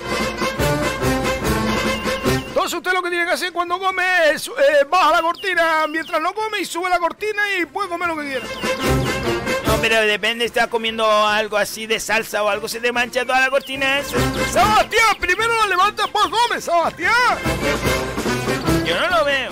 Entonces 2.47 2.77
usted 2.77 2.93
lo 2.93 3.03
que 3.03 3.09
tiene 3.09 3.25
que 3.25 3.31
hacer 3.33 3.51
cuando 3.51 3.77
come 3.77 4.03
es 4.31 4.47
eh, 4.47 4.85
baja 4.89 5.11
la 5.11 5.21
cortina 5.21 5.85
mientras 5.87 6.21
no 6.21 6.33
come 6.33 6.59
y 6.61 6.65
sube 6.65 6.89
la 6.89 6.99
cortina 6.99 7.41
y 7.59 7.65
puede 7.65 7.89
comer 7.89 8.07
lo 8.07 8.15
que 8.15 8.23
quiera. 8.23 8.47
Pero 9.87 10.01
depende, 10.01 10.45
está 10.45 10.65
comiendo 10.67 11.05
algo 11.27 11.57
así 11.57 11.85
de 11.85 11.99
salsa 11.99 12.41
o 12.41 12.49
algo, 12.49 12.67
se 12.67 12.79
te 12.79 12.91
mancha 12.91 13.23
toda 13.23 13.39
la 13.39 13.51
cortina 13.51 13.99
esa. 13.99 14.17
Sebastián, 14.51 15.15
primero 15.19 15.53
la 15.59 15.67
levanta, 15.67 16.01
después 16.03 16.25
come, 16.25 16.59
Sebastián. 16.59 17.13
Yo 18.83 18.99
no 18.99 19.07
lo 19.15 19.25
veo. 19.25 19.51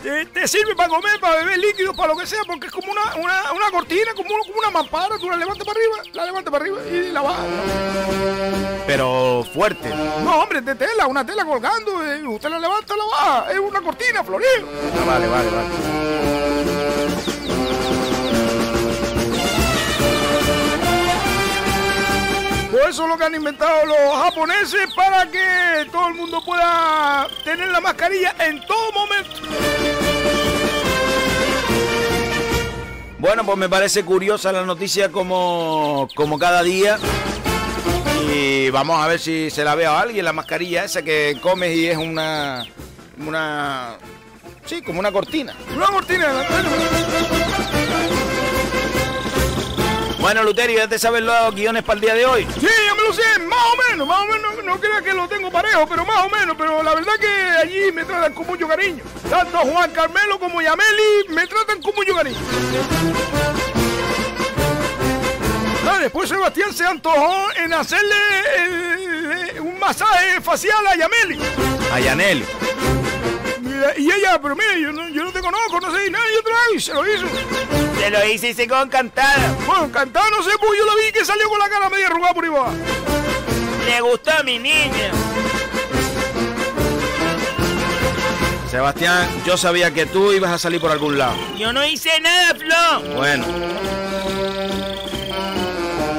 Te, 0.00 0.26
te 0.26 0.46
sirve 0.46 0.76
para 0.76 0.88
comer, 0.90 1.18
para 1.18 1.40
beber 1.40 1.58
líquidos, 1.58 1.96
para 1.96 2.12
lo 2.12 2.16
que 2.20 2.24
sea, 2.28 2.38
porque 2.46 2.68
es 2.68 2.72
como 2.72 2.92
una, 2.92 3.02
una, 3.16 3.52
una 3.52 3.70
cortina, 3.72 4.12
como, 4.14 4.32
una- 4.32 4.44
como 4.46 4.58
una 4.60 4.70
mampara. 4.70 5.18
Tú 5.18 5.28
la 5.28 5.36
levantas 5.36 5.66
para 5.66 5.76
arriba, 5.80 5.96
la 6.12 6.24
levantas 6.24 6.52
para 6.52 6.62
arriba 6.64 6.78
y 6.88 7.10
la 7.10 7.20
bajas. 7.20 7.46
Pero 8.86 9.44
fuerte. 9.52 9.88
No, 10.22 10.36
hombre, 10.40 10.60
de 10.60 10.76
tela, 10.76 11.08
una 11.08 11.26
tela 11.26 11.44
colgando. 11.44 12.00
eh, 12.04 12.24
usted 12.28 12.48
la 12.48 12.60
levanta, 12.60 12.94
la 12.96 13.04
baja. 13.06 13.50
Es 13.52 13.58
una 13.58 13.80
cortina, 13.80 14.22
Florido. 14.22 14.68
Ah, 15.02 15.04
vale, 15.04 15.26
vale, 15.26 15.50
vale. 15.50 16.95
Pues 22.76 22.90
eso 22.90 23.04
es 23.04 23.08
lo 23.08 23.16
que 23.16 23.24
han 23.24 23.34
inventado 23.34 23.86
los 23.86 24.22
japoneses 24.22 24.92
para 24.94 25.24
que 25.30 25.88
todo 25.90 26.08
el 26.08 26.14
mundo 26.14 26.42
pueda 26.44 27.26
tener 27.42 27.68
la 27.68 27.80
mascarilla 27.80 28.34
en 28.38 28.60
todo 28.66 28.92
momento. 28.92 29.30
Bueno, 33.18 33.46
pues 33.46 33.56
me 33.56 33.70
parece 33.70 34.04
curiosa 34.04 34.52
la 34.52 34.66
noticia 34.66 35.10
como, 35.10 36.06
como 36.14 36.38
cada 36.38 36.62
día. 36.62 36.98
Y 38.30 38.68
vamos 38.68 39.02
a 39.02 39.08
ver 39.08 39.20
si 39.20 39.48
se 39.48 39.64
la 39.64 39.74
ve 39.74 39.86
a 39.86 39.98
alguien, 39.98 40.26
la 40.26 40.34
mascarilla 40.34 40.84
esa 40.84 41.00
que 41.00 41.38
comes 41.40 41.74
y 41.74 41.86
es 41.86 41.96
una. 41.96 42.62
una. 43.26 43.96
Sí, 44.66 44.82
como 44.82 45.00
una 45.00 45.10
cortina. 45.10 45.56
Una 45.74 45.86
cortina. 45.86 46.26
Bueno, 50.26 50.42
Luterio, 50.42 50.78
ya 50.78 50.88
te 50.88 50.98
sabes 50.98 51.22
los 51.22 51.54
guiones 51.54 51.84
para 51.84 51.94
el 51.94 52.00
día 52.00 52.14
de 52.14 52.26
hoy. 52.26 52.44
Sí, 52.58 52.66
ya 52.66 52.94
me 52.96 53.02
lo 53.04 53.12
sé, 53.12 53.22
más 53.46 53.58
o 53.60 53.90
menos, 53.90 54.08
más 54.08 54.22
o 54.22 54.26
menos, 54.26 54.64
no 54.64 54.80
creas 54.80 55.00
que 55.02 55.12
lo 55.14 55.28
tengo 55.28 55.52
parejo, 55.52 55.86
pero 55.88 56.04
más 56.04 56.24
o 56.24 56.28
menos, 56.28 56.56
pero 56.58 56.82
la 56.82 56.96
verdad 56.96 57.12
que 57.20 57.28
allí 57.28 57.92
me 57.92 58.04
tratan 58.04 58.32
con 58.34 58.44
mucho 58.44 58.66
cariño. 58.66 59.04
Tanto 59.30 59.58
Juan 59.58 59.88
Carmelo 59.92 60.40
como 60.40 60.60
Yameli 60.60 61.28
me 61.28 61.46
tratan 61.46 61.80
con 61.80 61.94
mucho 61.94 62.12
cariño. 62.12 62.40
Ah, 65.88 65.98
después 66.00 66.28
Sebastián 66.28 66.74
se 66.74 66.84
antojó 66.84 67.46
en 67.54 67.72
hacerle 67.72 68.16
el- 68.56 69.60
un 69.60 69.78
masaje 69.78 70.40
facial 70.40 70.84
a 70.88 70.96
Yameli. 70.96 71.38
A 71.92 72.00
Yanel. 72.00 72.44
Y 73.98 74.10
ella, 74.10 74.40
pero 74.40 74.56
mira, 74.56 74.76
yo 74.78 74.92
no, 74.92 75.08
yo 75.08 75.24
no 75.24 75.32
te 75.32 75.40
conozco, 75.40 75.80
no 75.80 75.92
sé 75.92 76.10
nada, 76.10 76.24
yo 76.34 76.42
te 76.42 76.50
lo 76.50 76.56
y 76.74 76.80
se 76.80 76.94
lo 76.94 77.06
hizo. 77.06 77.26
Se 77.98 78.10
lo 78.10 78.26
hice 78.26 78.48
y 78.50 78.54
se 78.54 78.66
quedó 78.66 78.82
encantada. 78.82 79.54
Bueno, 79.66 79.84
encantado, 79.86 80.30
no 80.30 80.42
sé, 80.42 80.50
pues 80.58 80.78
yo 80.78 80.86
la 80.86 80.94
vi 80.96 81.12
que 81.12 81.24
salió 81.24 81.48
con 81.48 81.58
la 81.58 81.68
cara 81.68 81.88
media 81.88 82.06
arrugada 82.06 82.34
por 82.34 82.44
ahí 82.44 82.50
abajo. 82.50 82.74
Le 83.86 84.00
gustó 84.00 84.32
a 84.32 84.42
mi 84.42 84.58
niña. 84.58 85.10
Sebastián, 88.70 89.28
yo 89.46 89.56
sabía 89.56 89.92
que 89.92 90.06
tú 90.06 90.32
ibas 90.32 90.52
a 90.52 90.58
salir 90.58 90.80
por 90.80 90.90
algún 90.90 91.16
lado. 91.16 91.36
Yo 91.56 91.72
no 91.72 91.84
hice 91.86 92.10
nada, 92.20 92.54
Flo. 92.54 93.14
Bueno. 93.14 93.46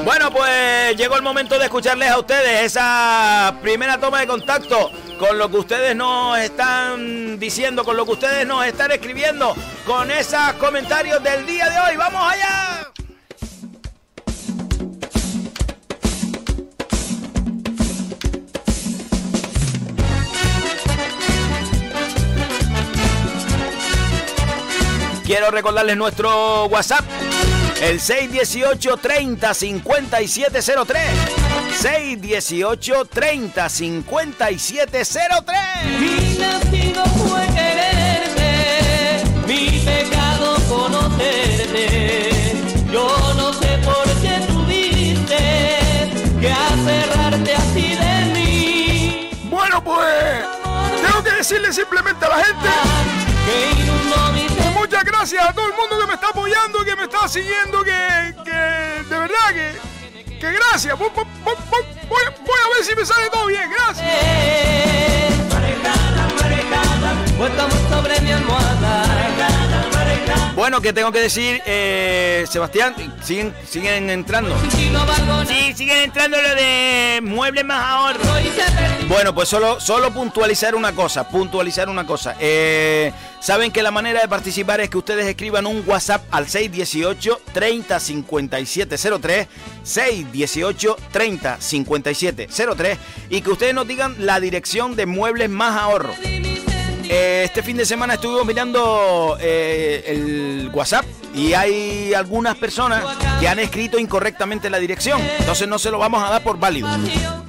Bueno, 0.08 0.32
pues 0.32 0.96
llegó 0.96 1.18
el 1.18 1.22
momento 1.22 1.60
de 1.60 1.66
escucharles 1.66 2.10
a 2.10 2.18
ustedes 2.18 2.64
esa 2.64 3.54
primera 3.62 4.00
toma 4.00 4.22
de 4.22 4.28
contacto 4.28 4.90
con 5.20 5.38
lo 5.38 5.52
que 5.52 5.58
ustedes 5.58 5.98
nos 5.98 6.40
están 6.40 7.38
diciendo, 7.38 7.84
con 7.84 7.98
lo 7.98 8.06
que 8.06 8.14
ustedes 8.14 8.48
nos 8.48 8.66
están 8.66 8.90
escribiendo, 8.92 9.54
con 9.86 10.10
esos 10.10 10.54
comentarios 10.62 11.22
del 11.22 11.46
día 11.46 11.70
de 11.70 11.80
hoy. 11.82 11.98
¡Vamos 11.98 12.22
allá! 12.24 12.90
Quiero 25.26 25.52
recordarles 25.52 25.98
nuestro 25.98 26.68
WhatsApp, 26.68 27.04
el 27.82 28.00
618 28.00 28.98
30 28.98 29.54
5703. 29.54 31.02
618 31.80 33.06
30 33.06 33.70
5703. 33.70 35.60
Mi 36.00 36.38
castigo 36.38 37.04
fue 37.06 37.46
quererte, 37.48 39.24
mi 39.46 39.80
pecado 39.86 40.58
conocerte. 40.68 42.54
Yo 42.92 43.34
no 43.36 43.54
sé 43.54 43.78
por 43.84 44.06
qué 44.22 44.40
tuviste 44.48 45.38
que 46.42 46.52
aferrarte 46.52 47.54
así 47.54 47.96
de 47.96 48.26
mí. 48.34 49.30
Bueno, 49.50 49.84
pues 49.84 50.46
tengo 51.02 51.24
que 51.24 51.32
decirle 51.32 51.72
simplemente 51.72 52.26
a 52.26 52.30
la 52.30 52.44
gente 52.44 52.70
Que 53.46 53.72
inundó 53.82 54.32
mi 54.34 54.37
que 54.37 54.37
muchas 54.88 55.04
gracias 55.04 55.46
a 55.46 55.52
todo 55.52 55.68
el 55.68 55.74
mundo 55.74 56.00
que 56.00 56.08
me 56.08 56.14
está 56.14 56.30
apoyando, 56.30 56.86
que 56.86 56.96
me 56.96 57.04
está 57.04 57.28
siguiendo, 57.28 57.84
que, 57.84 58.34
que 58.46 58.52
de 58.52 59.20
verdad 59.20 59.50
que, 59.52 59.76
que 60.40 60.52
gracias. 60.54 60.98
Voy, 60.98 61.10
a 61.10 62.70
ver 62.74 62.86
si 62.86 62.96
me 62.96 63.06
sale 63.06 63.30
todo 63.30 63.48
bien, 63.48 63.70
gracias. 63.70 64.08
Bueno, 70.58 70.82
que 70.82 70.92
tengo 70.92 71.12
que 71.12 71.20
decir, 71.20 71.62
eh, 71.68 72.44
Sebastián, 72.50 72.96
siguen, 73.22 74.10
entrando. 74.10 74.56
Sí, 75.46 75.74
siguen 75.76 75.98
entrando 75.98 76.42
lo 76.42 76.56
de 76.56 77.20
muebles 77.22 77.64
más 77.64 77.80
ahorro. 77.86 78.24
Bueno, 79.08 79.36
pues 79.36 79.50
solo, 79.50 79.80
solo 79.80 80.12
puntualizar 80.12 80.74
una 80.74 80.94
cosa, 80.94 81.30
puntualizar 81.30 81.90
una 81.90 82.08
cosa. 82.08 82.36
Eh, 82.40 83.14
Saben 83.40 83.72
que 83.72 83.84
la 83.84 83.92
manera 83.92 84.20
de 84.20 84.28
participar 84.28 84.82
es 84.82 84.90
que 84.90 84.98
ustedes 84.98 85.28
escriban 85.28 85.68
un 85.68 85.84
WhatsApp 85.86 86.24
al 86.32 86.50
618 86.50 87.40
30 87.54 88.00
57 88.00 88.98
03, 88.98 89.48
618 89.84 90.98
30 91.12 91.62
57 91.62 92.48
03 92.76 92.98
y 93.30 93.42
que 93.42 93.50
ustedes 93.52 93.76
nos 93.76 93.88
digan 93.88 94.16
la 94.18 94.40
dirección 94.40 94.96
de 94.96 95.06
muebles 95.06 95.52
más 95.52 95.80
ahorro. 95.80 96.14
Eh, 97.10 97.44
este 97.46 97.64
fin 97.64 97.78
de 97.78 97.86
semana 97.86 98.16
estuvimos 98.16 98.46
mirando 98.46 99.38
eh, 99.40 100.04
el 100.08 100.70
WhatsApp 100.74 101.06
y 101.34 101.54
hay 101.54 102.14
algunas 102.14 102.58
personas 102.58 103.04
que 103.40 103.48
han 103.48 103.60
escrito 103.60 104.00
incorrectamente 104.00 104.70
la 104.70 104.80
dirección. 104.80 105.22
Entonces 105.40 105.68
no 105.68 105.80
se 105.80 105.92
lo 105.92 106.00
vamos 106.00 106.24
a 106.24 106.32
dar 106.32 106.44
por 106.44 106.60
válido. 106.60 106.90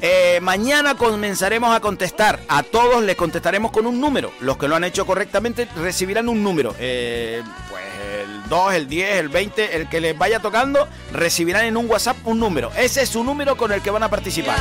Eh, 0.01 0.39
mañana 0.43 0.95
comenzaremos 0.95 1.75
a 1.75 1.81
contestar. 1.81 2.41
A 2.49 2.63
todos 2.63 3.03
les 3.03 3.17
contestaremos 3.17 3.73
con 3.73 3.87
un 3.87 4.01
número. 4.01 4.31
Los 4.41 4.59
que 4.59 4.69
lo 4.69 4.77
han 4.77 4.85
hecho 4.85 5.07
correctamente 5.07 5.67
recibirán 5.77 6.29
un 6.29 6.43
número. 6.43 6.75
Eh, 6.79 7.43
pues 7.71 7.83
el 8.05 8.08
2, 8.49 8.74
el 8.74 8.88
10, 8.88 9.16
el 9.16 9.28
20, 9.28 9.76
el 9.76 9.88
que 9.88 10.01
les 10.01 10.16
vaya 10.16 10.40
tocando, 10.40 10.88
recibirán 11.12 11.64
en 11.64 11.76
un 11.76 11.88
WhatsApp 11.88 12.16
un 12.24 12.38
número. 12.38 12.70
Ese 12.76 13.03
es 13.03 13.09
su 13.09 13.24
número 13.24 13.57
con 13.57 13.72
el 13.72 13.82
que 13.82 13.90
van 13.90 14.03
a 14.03 14.09
participar. 14.09 14.59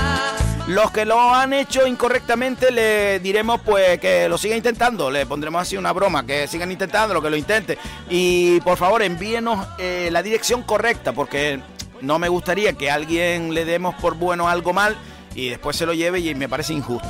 Los 0.67 0.91
que 0.91 1.05
lo 1.05 1.33
han 1.33 1.53
hecho 1.53 1.87
incorrectamente 1.87 2.71
le 2.71 3.19
diremos 3.19 3.61
pues 3.61 3.99
que 3.99 4.27
lo 4.27 4.37
sigan 4.37 4.57
intentando, 4.57 5.09
le 5.09 5.25
pondremos 5.25 5.61
así 5.61 5.77
una 5.77 5.93
broma, 5.93 6.25
que 6.25 6.45
sigan 6.47 6.71
intentando, 6.71 7.13
lo 7.13 7.21
que 7.21 7.29
lo 7.29 7.37
intenten. 7.37 7.77
Y 8.09 8.59
por 8.61 8.77
favor 8.77 9.01
envíenos 9.01 9.65
eh, 9.77 10.09
la 10.11 10.21
dirección 10.21 10.63
correcta, 10.63 11.13
porque 11.13 11.61
no 12.01 12.19
me 12.19 12.27
gustaría 12.27 12.73
que 12.73 12.91
a 12.91 12.95
alguien 12.95 13.53
le 13.53 13.63
demos 13.63 13.95
por 13.95 14.15
bueno 14.15 14.49
algo 14.49 14.73
mal 14.73 14.97
y 15.35 15.49
después 15.49 15.77
se 15.77 15.85
lo 15.85 15.93
lleve 15.93 16.19
y 16.19 16.35
me 16.35 16.49
parece 16.49 16.73
injusto. 16.73 17.07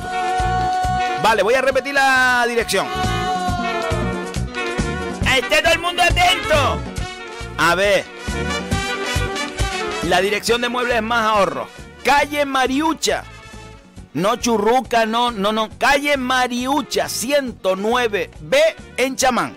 Vale, 1.22 1.42
voy 1.42 1.54
a 1.54 1.60
repetir 1.60 1.94
la 1.94 2.44
dirección. 2.46 2.86
¡Esté 5.38 5.62
todo 5.62 5.72
el 5.72 5.78
mundo 5.78 6.02
atento! 6.02 6.80
A 7.58 7.76
ver. 7.76 8.04
La 10.08 10.20
dirección 10.20 10.60
de 10.60 10.68
muebles 10.68 11.00
más 11.00 11.30
ahorro. 11.30 11.68
Calle 12.02 12.44
Mariucha. 12.44 13.22
No 14.14 14.34
Churruca, 14.34 15.06
no, 15.06 15.30
no, 15.30 15.52
no. 15.52 15.68
Calle 15.78 16.16
Mariucha 16.16 17.04
109B 17.04 18.58
en 18.96 19.14
Chamán. 19.14 19.56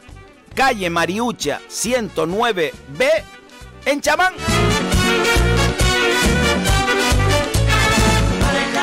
Calle 0.54 0.92
Mariucha 0.92 1.60
109B 1.68 3.10
en 3.86 4.02
Chamán. 4.02 4.34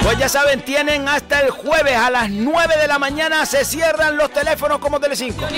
Pues 0.08 0.18
ya 0.18 0.28
saben, 0.30 0.62
tienen 0.62 1.06
hasta 1.06 1.40
el 1.40 1.50
jueves 1.50 1.94
a 1.94 2.08
las 2.08 2.30
9 2.30 2.78
de 2.78 2.88
la 2.88 2.98
mañana 2.98 3.44
se 3.44 3.62
cierran 3.62 4.16
los 4.16 4.32
teléfonos 4.32 4.78
como 4.78 4.98
Telecinco. 4.98 5.44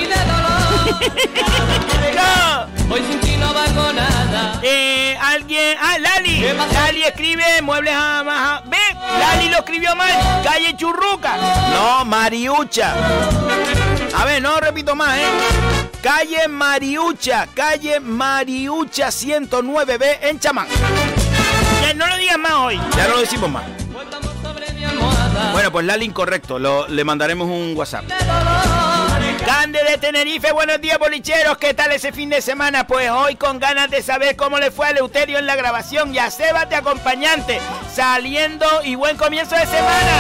No. 2.17 2.93
Hoy 2.93 3.01
sin 3.09 3.21
ti 3.21 3.37
no 3.37 3.55
valgo 3.55 3.93
nada. 3.93 4.59
Eh, 4.63 5.17
alguien. 5.23 5.79
Ah, 5.81 5.97
Lali. 5.99 6.43
Lali 6.73 7.05
escribe 7.05 7.63
muebles 7.63 7.95
a 7.95 8.25
más. 8.25 8.69
Ve, 8.69 8.77
Lali 9.21 9.49
lo 9.51 9.59
escribió 9.59 9.95
mal. 9.95 10.11
Calle 10.43 10.77
Churruca. 10.77 11.37
No, 11.73 12.05
Mariucha. 12.05 12.93
A 14.17 14.25
ver, 14.25 14.43
no 14.43 14.59
repito 14.59 14.97
más, 14.97 15.17
¿eh? 15.17 15.29
Calle 16.03 16.49
Mariucha, 16.49 17.47
calle 17.55 18.01
Mariucha 18.01 19.11
109B 19.11 20.19
en 20.23 20.41
Chamán. 20.41 20.67
Ya 21.83 21.95
no 21.95 22.09
lo 22.09 22.17
digas 22.17 22.39
más 22.39 22.53
hoy. 22.53 22.81
Ya 22.97 23.07
no 23.07 23.15
lo 23.15 23.21
decimos 23.21 23.49
más. 23.49 23.80
Bueno, 25.53 25.73
pues 25.73 25.85
Lali 25.87 26.05
incorrecto. 26.05 26.59
Lo- 26.59 26.87
le 26.89 27.05
mandaremos 27.05 27.49
un 27.49 27.73
WhatsApp. 27.77 28.05
Cande 29.45 29.81
de 29.89 29.99
Tenerife, 29.99 30.53
buenos 30.53 30.81
días 30.81 30.99
bolicheros, 30.99 31.57
¿qué 31.59 31.75
tal 31.75 31.91
ese 31.93 32.13
fin 32.13 32.29
de 32.29 32.41
semana? 32.43 32.87
Pues 32.87 33.11
hoy 33.11 33.35
con 33.37 33.59
ganas 33.59 33.91
de 33.91 34.03
saber 34.03 34.37
cómo 34.37 34.59
le 34.59 34.71
fue 34.71 34.87
a 34.87 34.93
Leuterio 34.93 35.39
en 35.39 35.47
la 35.47 35.57
grabación 35.57 36.15
y 36.15 36.19
a 36.19 36.31
Sebas 36.31 36.69
de 36.69 36.77
acompañante, 36.77 37.59
saliendo 37.93 38.67
y 38.85 38.95
buen 38.95 39.17
comienzo 39.17 39.57
de 39.57 39.67
semana. 39.67 40.13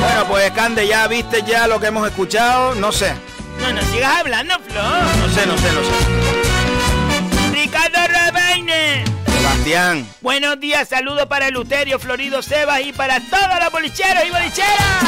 Bueno, 0.00 0.24
pues 0.28 0.50
Cande, 0.52 0.86
ya 0.86 1.06
viste 1.08 1.42
ya 1.42 1.66
lo 1.66 1.78
que 1.80 1.88
hemos 1.88 2.06
escuchado. 2.08 2.74
No 2.76 2.90
sé. 2.92 3.12
No, 3.60 3.72
no 3.72 3.82
sigas 3.82 4.18
hablando, 4.20 4.54
Flor. 4.60 4.84
No 4.84 5.28
sé, 5.34 5.46
no 5.46 5.58
sé, 5.58 5.72
no 5.72 5.80
sé. 5.82 7.52
Ricardo 7.52 7.98
Rebaine. 8.06 9.04
Sebastián. 9.48 10.06
Buenos 10.20 10.60
días, 10.60 10.88
saludos 10.88 11.26
para 11.26 11.48
Luterio, 11.50 11.98
Florido, 11.98 12.42
Sebas 12.42 12.82
y 12.82 12.92
para 12.92 13.18
todos 13.20 13.62
los 13.62 13.72
bolicheros 13.72 14.24
y 14.26 14.30
bolicheras. 14.30 15.04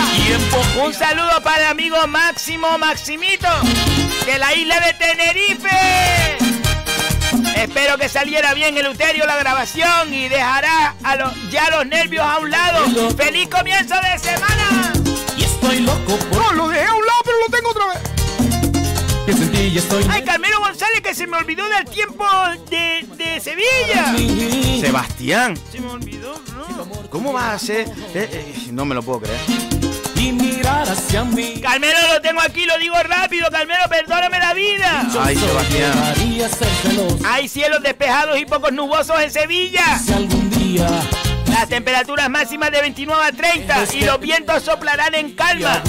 Un 0.83 0.95
saludo 0.95 1.43
para 1.43 1.65
el 1.65 1.71
amigo 1.71 2.07
Máximo 2.07 2.79
Maximito 2.79 3.49
de 4.25 4.39
la 4.39 4.55
isla 4.55 4.81
de 4.81 4.95
Tenerife. 4.95 6.39
Espero 7.55 7.99
que 7.99 8.09
saliera 8.09 8.55
bien 8.55 8.77
el 8.79 8.87
Luterio 8.87 9.27
la 9.27 9.37
grabación 9.37 10.15
y 10.15 10.29
dejará 10.29 10.95
a 11.03 11.17
los, 11.17 11.51
ya 11.51 11.69
los 11.71 11.87
nervios 11.87 12.25
a 12.25 12.39
un 12.39 12.51
lado. 12.51 13.11
¡Feliz 13.17 13.49
comienzo 13.49 13.95
de 13.97 14.19
semana! 14.19 14.93
Y 15.37 15.45
estoy 15.45 15.81
loco 15.81 16.17
por 16.31 16.39
No, 16.39 16.53
lo 16.53 16.69
dejé 16.69 16.87
a 16.87 16.95
un 16.95 17.05
lado, 17.05 17.21
pero 17.25 17.39
lo 17.41 17.47
tengo 17.51 17.71
otra 17.71 17.87
vez. 17.89 18.10
Que 19.31 19.37
sin 19.37 19.53
ti 19.53 19.71
ya 19.73 19.81
estoy 19.81 20.05
¡Ay, 20.11 20.23
Carmelo 20.23 20.59
González, 20.61 21.01
que 21.03 21.15
se 21.15 21.27
me 21.27 21.37
olvidó 21.37 21.69
del 21.69 21.85
tiempo 21.85 22.25
de, 22.69 23.07
de 23.17 23.41
Sevilla! 23.41 24.15
Sebastián. 24.81 25.57
Se 25.71 25.81
me 25.81 25.91
olvidó, 25.91 26.35
¿no? 26.57 27.09
¿Cómo 27.11 27.33
vas 27.33 27.45
a 27.45 27.55
hacer? 27.55 27.89
Eh, 28.15 28.29
eh, 28.33 28.55
no 28.73 28.85
me 28.85 28.95
lo 28.95 29.03
puedo 29.03 29.21
creer. 29.21 29.39
y 30.17 30.33
mirar 30.33 30.89
hacia 30.89 31.25
mí. 31.25 31.61
Carmelo, 31.61 31.99
lo 32.13 32.21
tengo 32.21 32.41
aquí, 32.41 32.65
lo 32.67 32.77
digo 32.79 32.97
rápido. 33.05 33.49
Carmelo, 33.51 33.85
perdóname 33.89 34.39
la 34.39 34.55
vida. 34.55 35.07
Ay, 35.21 35.37
Sebastián. 35.37 35.93
Ser 36.51 37.27
Hay 37.27 37.49
cielos 37.49 37.83
despejados 37.83 38.39
y 38.39 38.47
pocos 38.47 38.73
nubosos 38.73 39.21
en 39.21 39.31
Sevilla. 39.31 39.99
si 39.99 40.13
algún 40.13 40.51
día 40.51 40.89
Las 41.47 41.69
temperaturas 41.69 42.29
máximas 42.31 42.71
de 42.73 42.81
29 42.81 43.23
a 43.25 43.33
30 43.33 43.85
y 43.95 44.01
los 44.01 44.19
vientos 44.21 44.63
soplarán 44.65 45.15
en 45.15 45.33
calma. 45.35 45.83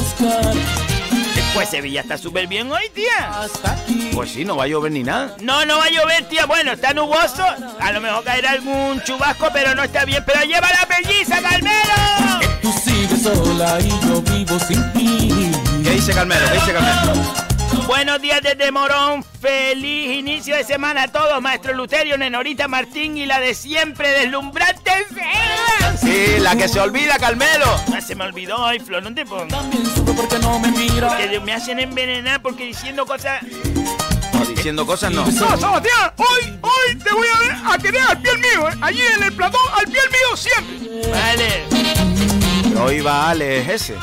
Pues 1.54 1.70
Sevilla 1.70 2.02
está 2.02 2.18
súper 2.18 2.48
bien 2.48 2.72
hoy, 2.72 2.84
tía. 2.94 3.42
hasta 3.42 3.74
aquí. 3.74 4.10
Pues 4.14 4.32
sí, 4.32 4.46
no 4.46 4.56
va 4.56 4.64
a 4.64 4.68
llover 4.68 4.92
ni 4.92 5.04
nada. 5.04 5.36
No, 5.42 5.66
no 5.66 5.78
va 5.78 5.86
a 5.86 5.90
llover, 5.90 6.24
tía. 6.30 6.46
Bueno, 6.46 6.72
está 6.74 6.94
nuboso. 6.94 7.46
A 7.80 7.92
lo 7.92 8.00
mejor 8.02 8.24
caerá 8.24 8.52
algún 8.52 9.02
chubasco, 9.04 9.50
pero 9.52 9.76
no 9.76 9.84
está 9.84 10.06
bien. 10.06 10.24
Pero 10.26 10.42
lleva 10.44 10.68
la 10.72 10.88
pelliza, 10.88 11.42
Carmelo. 11.42 12.40
Tú 12.62 12.72
sigues 12.72 13.24
sola 13.24 13.80
y 13.82 13.90
yo 13.90 14.22
vivo 14.22 14.58
sin 14.60 14.94
ti. 14.94 15.52
¿Qué 15.84 15.92
dice 15.92 16.14
Carmelo? 16.14 16.46
¿Qué 16.48 16.54
dice 16.54 16.74
Carmelo? 16.74 17.51
Buenos 17.88 18.22
días 18.22 18.42
desde 18.42 18.72
Morón. 18.72 19.24
Feliz 19.24 20.18
inicio 20.18 20.56
de 20.56 20.64
semana 20.64 21.04
a 21.04 21.08
todos. 21.08 21.42
Maestro 21.42 21.74
Luterio, 21.74 22.18
Nenorita 22.18 22.68
Martín 22.68 23.18
y 23.18 23.26
la 23.26 23.40
de 23.40 23.54
siempre, 23.54 24.10
deslumbrante 24.10 24.92
Sebas. 25.10 26.00
Sí, 26.00 26.40
la 26.40 26.56
que 26.56 26.68
se 26.68 26.80
olvida, 26.80 27.18
Carmelo. 27.18 27.66
Ah, 27.94 28.02
se 28.02 28.16
me 28.16 28.26
olvidó 28.26 28.58
hoy, 28.58 28.80
Flor, 28.80 29.04
no 29.04 29.14
te 29.14 29.26
pongas. 29.26 29.50
También 29.50 29.86
sufro 29.86 30.14
porque 30.14 30.40
no 30.40 30.60
me 30.60 30.72
mira. 30.72 31.18
Que 31.18 31.40
me 31.40 31.54
hacen 31.54 31.80
envenenar 31.80 32.42
porque 32.42 32.66
diciendo 32.66 33.06
cosas. 33.06 33.42
No, 33.44 34.46
diciendo 34.46 34.86
cosas 34.86 35.12
no. 35.12 35.26
No, 35.26 35.32
Sebastián, 35.32 36.14
hoy, 36.18 36.60
hoy 36.62 36.96
te 36.96 37.14
voy 37.14 37.28
a 37.28 37.40
ver 37.40 37.52
a 37.66 37.78
querer 37.78 38.02
al 38.02 38.22
pie 38.22 38.32
mío, 38.38 38.70
¿eh? 38.70 38.78
Allí 38.82 39.02
en 39.02 39.24
el 39.24 39.34
platón, 39.34 39.62
al 39.78 39.86
pie 39.86 40.02
mío 40.10 40.38
siempre. 40.38 41.12
Vale. 41.12 42.41
Hoy 42.80 43.02
va 43.02 43.30
Ale, 43.30 43.62
es 43.62 43.70
ese. 43.70 43.96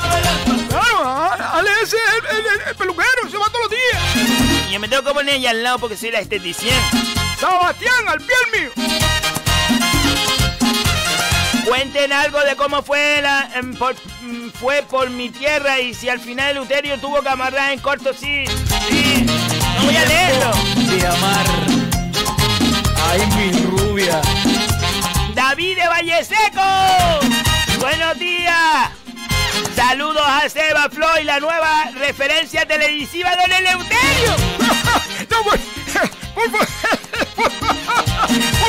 Claro, 0.69 1.07
a- 1.07 1.57
Ale 1.59 1.69
ese 1.83 1.95
es 1.97 2.01
el, 2.31 2.37
el- 2.37 2.45
el- 2.45 2.67
el 2.69 2.75
peluquero, 2.75 3.29
se 3.29 3.37
va 3.37 3.45
todos 3.49 3.65
los 3.65 3.71
días. 3.71 4.67
Y 4.69 4.73
yo 4.73 4.79
me 4.79 4.87
tengo 4.87 5.03
que 5.03 5.13
poner 5.13 5.35
ella 5.35 5.49
al 5.51 5.63
lado 5.63 5.79
porque 5.79 5.97
soy 5.97 6.11
la 6.11 6.19
esteticien. 6.19 6.75
Sebastián, 7.39 8.07
al 8.07 8.19
pie 8.19 8.35
mío. 8.53 8.71
Cuenten 11.65 12.11
algo 12.13 12.39
de 12.41 12.55
cómo 12.55 12.81
fue 12.81 13.21
la 13.21 13.49
em, 13.55 13.75
por, 13.75 13.93
mm, 14.21 14.49
fue 14.59 14.83
por 14.89 15.09
mi 15.09 15.29
tierra 15.29 15.79
y 15.79 15.93
si 15.93 16.09
al 16.09 16.19
final 16.19 16.55
Luterio 16.55 16.99
tuvo 16.99 17.21
que 17.21 17.29
amarrar 17.29 17.71
en 17.71 17.79
corto, 17.79 18.11
sí. 18.13 18.45
Sí. 18.89 19.25
No 19.77 19.85
voy 19.85 19.95
a 19.95 20.05
leerlo. 20.05 20.51
De 20.89 21.07
amar. 21.07 21.45
Ay, 23.11 23.21
mi 23.35 23.51
rubia. 23.65 24.21
David 25.35 25.77
de 25.77 25.87
Valle 25.87 26.23
Seco. 26.25 27.48
Buenos 27.79 28.19
días. 28.19 28.89
Saludos 29.75 30.23
a 30.25 30.47
Seba 30.49 30.89
Floyd, 30.89 31.23
la 31.25 31.39
nueva 31.39 31.85
referencia 31.97 32.65
televisiva 32.65 33.29
de 33.31 33.37
Don 33.37 33.51
Eleuterio. 33.51 34.35
No, 35.29 35.43
pues, 35.43 35.61
por, 36.33 36.49
por, 36.51 36.65
por 37.35 37.51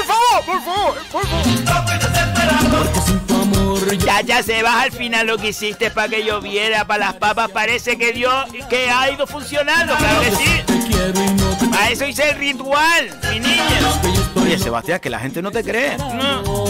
favor, 0.05 0.45
por 0.45 0.61
favor, 0.63 0.99
por 1.11 1.27
favor. 1.27 1.45
Yo 3.97 4.07
Ya, 4.07 4.21
ya 4.21 4.43
se 4.43 4.63
baja 4.63 4.83
al 4.83 4.93
final 4.93 5.27
lo 5.27 5.39
que 5.39 5.49
hiciste 5.49 5.91
para 5.91 6.09
que 6.09 6.23
lloviera, 6.25 6.85
para 6.85 7.07
las 7.07 7.15
papas. 7.15 7.51
Parece 7.51 7.97
que 7.97 8.13
dio, 8.13 8.31
que 8.69 8.91
ha 8.91 9.11
ido 9.11 9.27
funcionando, 9.27 9.97
claro 9.97 10.21
que 10.21 10.31
sí. 10.33 10.63
te 10.67 10.79
quiero 10.87 11.25
y 11.25 11.31
no 11.35 11.57
te 11.57 11.77
A 11.77 11.91
eso 11.91 12.05
hice 12.05 12.31
el 12.31 12.37
ritual, 12.39 13.19
mi 13.33 13.41
niña. 13.41 13.81
Oye, 14.37 14.59
Sebastián, 14.59 15.01
que 15.01 15.09
la 15.11 15.19
gente 15.19 15.41
no 15.41 15.51
te 15.51 15.63
cree. 15.65 15.97
No. 15.97 16.65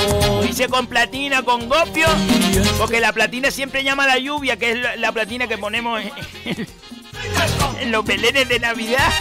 Lo 0.51 0.55
hice 0.57 0.69
con 0.69 0.89
platina, 0.89 1.45
con 1.45 1.69
gopio, 1.69 2.09
porque 2.77 2.99
la 2.99 3.13
platina 3.13 3.53
siempre 3.53 3.85
llama 3.85 4.05
la 4.09 4.19
lluvia, 4.19 4.57
que 4.57 4.73
es 4.73 4.79
la, 4.81 4.97
la 4.97 5.13
platina 5.13 5.47
que 5.47 5.57
ponemos 5.57 6.03
en, 6.03 6.67
en 7.81 7.93
los 7.93 8.05
belenes 8.05 8.49
de 8.49 8.59
Navidad. 8.59 9.13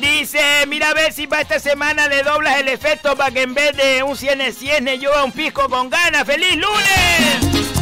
Dice, 0.00 0.40
mira 0.68 0.90
a 0.90 0.94
ver 0.94 1.12
si 1.12 1.26
para 1.26 1.42
esta 1.42 1.58
semana 1.58 2.06
le 2.06 2.22
doblas 2.22 2.60
el 2.60 2.68
efecto 2.68 3.16
para 3.16 3.32
que 3.32 3.42
en 3.42 3.54
vez 3.54 3.76
de 3.76 4.04
un 4.04 4.16
ciene 4.16 4.52
ciene 4.52 5.00
yo 5.00 5.12
a 5.16 5.24
un 5.24 5.32
pisco 5.32 5.68
con 5.68 5.90
ganas. 5.90 6.24
¡Feliz 6.24 6.54
lunes! 6.54 7.74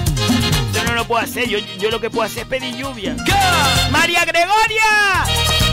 Yo 0.73 0.85
no 0.85 0.95
lo 0.95 1.07
puedo 1.07 1.23
hacer, 1.23 1.47
yo, 1.51 1.59
yo 1.79 1.91
lo 1.91 2.01
que 2.01 2.09
puedo 2.09 2.23
hacer 2.23 2.45
es 2.45 2.49
pedir 2.49 2.77
lluvia. 2.77 3.15
¡María 3.91 4.25
Gregoria! 4.25 5.27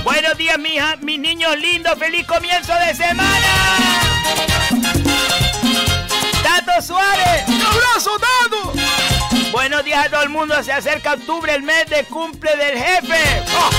Buenos 0.04 0.38
días, 0.38 0.58
mija, 0.58 0.96
mis 1.02 1.20
niños 1.20 1.56
lindos, 1.58 1.98
feliz 1.98 2.26
comienzo 2.26 2.74
de 2.88 2.96
semana. 2.96 3.48
Tato 6.44 6.82
Suárez. 6.82 7.44
¡Un 7.48 7.62
abrazo, 7.62 8.12
Tato! 8.20 8.74
Buenos 9.52 9.84
días 9.84 10.06
a 10.06 10.10
todo 10.10 10.24
el 10.24 10.30
mundo, 10.30 10.62
se 10.64 10.72
acerca 10.72 11.14
octubre, 11.14 11.54
el 11.54 11.64
mes 11.64 11.90
de 11.90 12.04
cumple 12.06 12.56
del 12.56 12.78
jefe. 12.78 13.44
Oh. 13.58 13.70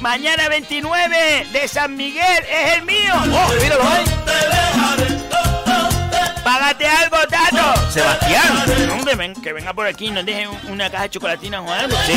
Mañana 0.00 0.48
29 0.48 1.46
de 1.52 1.68
San 1.68 1.96
Miguel 1.96 2.44
es 2.50 2.74
el 2.74 2.82
mío. 2.82 3.14
¡Oh, 3.14 3.52
míralo 3.62 3.82
ahí! 3.88 4.04
Págate 6.44 6.86
algo, 6.86 7.16
Tato. 7.28 7.90
Sebastián. 7.90 8.64
Hombre, 8.92 9.14
ven, 9.16 9.34
que 9.34 9.52
venga 9.52 9.72
por 9.72 9.86
aquí 9.86 10.06
y 10.06 10.10
nos 10.10 10.24
deje 10.24 10.46
un- 10.46 10.60
una 10.68 10.88
caja 10.90 11.04
de 11.04 11.10
chocolatina 11.10 11.60
o 11.60 11.70
algo. 11.72 11.96
Sí, 12.06 12.14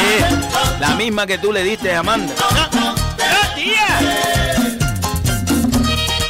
la 0.80 0.90
misma 0.90 1.26
que 1.26 1.38
tú 1.40 1.52
le 1.52 1.64
diste 1.64 1.94
a 1.96 2.00
Amanda. 2.00 2.34
No, 2.74 2.96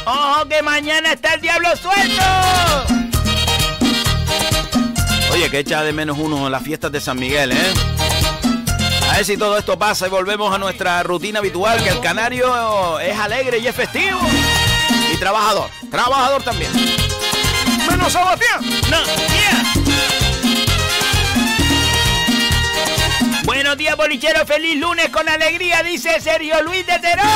Ojo 0.06 0.48
que 0.48 0.62
mañana 0.62 1.12
está 1.12 1.34
el 1.34 1.40
diablo 1.40 1.68
suelto. 1.76 2.22
Oye, 5.32 5.50
que 5.50 5.60
echa 5.60 5.82
de 5.82 5.92
menos 5.92 6.18
uno 6.18 6.46
en 6.46 6.52
las 6.52 6.62
fiestas 6.62 6.90
de 6.90 7.00
San 7.00 7.18
Miguel, 7.18 7.52
¿eh? 7.52 7.72
A 9.10 9.16
ver 9.16 9.24
si 9.24 9.36
todo 9.36 9.58
esto 9.58 9.78
pasa 9.78 10.06
y 10.06 10.10
volvemos 10.10 10.54
a 10.54 10.58
nuestra 10.58 11.02
rutina 11.02 11.40
habitual, 11.40 11.82
que 11.82 11.90
el 11.90 12.00
canario 12.00 12.98
es 13.00 13.18
alegre 13.18 13.58
y 13.58 13.66
es 13.66 13.74
festivo. 13.74 14.20
Y 15.12 15.16
trabajador. 15.16 15.68
Trabajador 15.90 16.42
también. 16.42 16.70
¡Menos 17.88 18.12
Sebastián! 18.12 18.60
No. 18.90 19.79
Buenos 23.44 23.76
días, 23.76 23.96
bolichero. 23.96 24.46
Feliz 24.46 24.78
lunes 24.78 25.08
con 25.10 25.28
alegría, 25.28 25.82
dice 25.82 26.20
Sergio 26.20 26.62
Luis 26.62 26.86
de 26.86 26.98
Terón. 26.98 27.26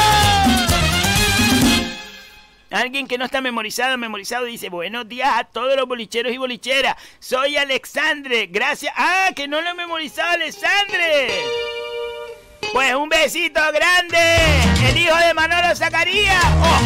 Alguien 2.71 3.07
que 3.07 3.19
no 3.19 3.25
está 3.25 3.41
memorizado, 3.41 3.97
memorizado, 3.97 4.47
dice, 4.47 4.69
buenos 4.69 5.09
días 5.09 5.31
a 5.33 5.45
todos 5.45 5.77
los 5.77 5.87
bolicheros 5.87 6.33
y 6.33 6.39
bolicheras. 6.39 6.97
Soy 7.21 7.57
Alexandre, 7.57 8.49
gracias. 8.51 8.93
Ah, 8.97 9.31
que 9.35 9.47
no 9.47 9.61
lo 9.61 9.71
he 9.71 9.75
memorizado, 9.75 10.31
Alexandre. 10.31 11.29
Pues 12.73 12.95
un 12.95 13.09
besito 13.09 13.61
grande. 13.73 14.19
El 14.89 14.99
hijo 14.99 15.17
de 15.17 15.35
Manolo 15.35 15.77
Zacarías. 15.77 16.45
Oh. 16.63 16.81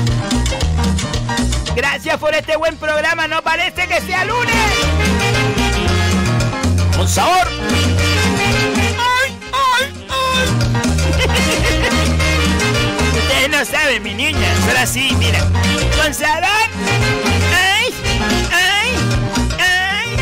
Gracias 1.75 2.19
por 2.19 2.35
este 2.35 2.57
buen 2.57 2.77
programa. 2.77 3.27
No 3.27 3.41
parece 3.43 3.89
que 3.89 4.01
sea 4.03 4.27
lunes. 4.27 4.55
Con 6.95 7.09
sabor. 7.09 7.49
Ustedes 13.19 13.49
no 13.51 13.65
saben, 13.65 14.03
mi 14.03 14.15
niña. 14.15 14.49
Solo 14.67 14.79
así, 14.81 15.15
mira. 15.19 15.41
Con 16.01 16.15
sabor. 16.15 16.69
¡Ay! 17.55 17.95
¡Ay! 18.53 18.97
¡Ay! 19.59 20.17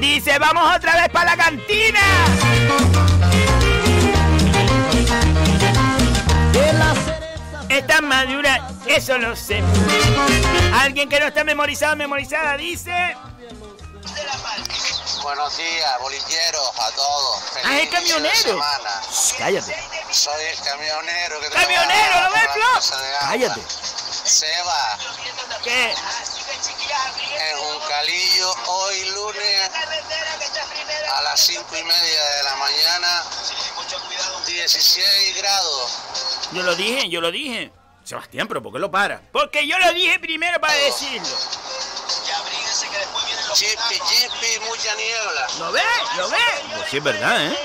Dice, 0.00 0.38
vamos 0.38 0.76
otra 0.76 0.94
vez 0.96 1.08
para 1.10 1.36
la 1.36 1.44
cantina. 1.44 2.00
Está 7.68 8.02
madura, 8.02 8.68
eso 8.86 9.16
lo 9.16 9.34
sé. 9.34 9.62
Alguien 10.78 11.08
que 11.08 11.18
no 11.18 11.26
está 11.26 11.42
memorizado, 11.42 11.96
memorizada, 11.96 12.56
dice. 12.58 13.16
Buenos 15.22 15.56
días, 15.56 15.98
bolilleros, 16.00 16.70
a 16.78 16.90
todos. 16.92 17.40
Feliz 17.52 17.66
Ah, 17.68 17.78
es 17.80 17.88
camionero. 17.90 18.60
Cállate. 19.38 19.76
Soy 20.10 20.44
el 20.44 20.58
camionero 20.60 21.40
que 21.40 21.48
¡Camionero, 21.50 22.20
lo 22.22 22.30
ves, 22.32 22.42
Flo? 22.52 22.96
Cállate. 23.20 23.60
Seba, 24.24 24.98
¿Qué? 25.64 25.90
en 25.92 27.58
Juncalillo, 27.58 28.54
hoy 28.66 29.10
lunes 29.10 29.70
a 31.14 31.22
las 31.22 31.40
5 31.40 31.64
y 31.76 31.82
media 31.84 32.24
de 32.36 32.42
la 32.44 32.56
mañana, 32.56 33.24
16 34.46 35.36
grados. 35.36 35.92
Yo 36.52 36.62
lo 36.62 36.74
dije, 36.74 37.08
yo 37.08 37.20
lo 37.20 37.30
dije. 37.30 37.72
Sebastián, 38.04 38.48
pero 38.48 38.62
¿por 38.62 38.72
qué 38.72 38.78
lo 38.80 38.90
para? 38.90 39.20
Porque 39.32 39.66
yo 39.66 39.78
lo 39.78 39.92
dije 39.92 40.18
primero 40.18 40.60
para 40.60 40.74
decirlo. 40.74 41.28
Chipi, 43.54 44.00
chipi, 44.00 44.41
mucha 44.82 44.96
niebla. 44.96 45.46
¿Lo 45.58 45.72
ves? 45.72 45.82
¿Lo 46.16 46.28
ves? 46.28 46.40
Pues 46.76 46.90
sí 46.90 46.96
es 46.96 47.04
verdad, 47.04 47.46
¿eh? 47.46 47.58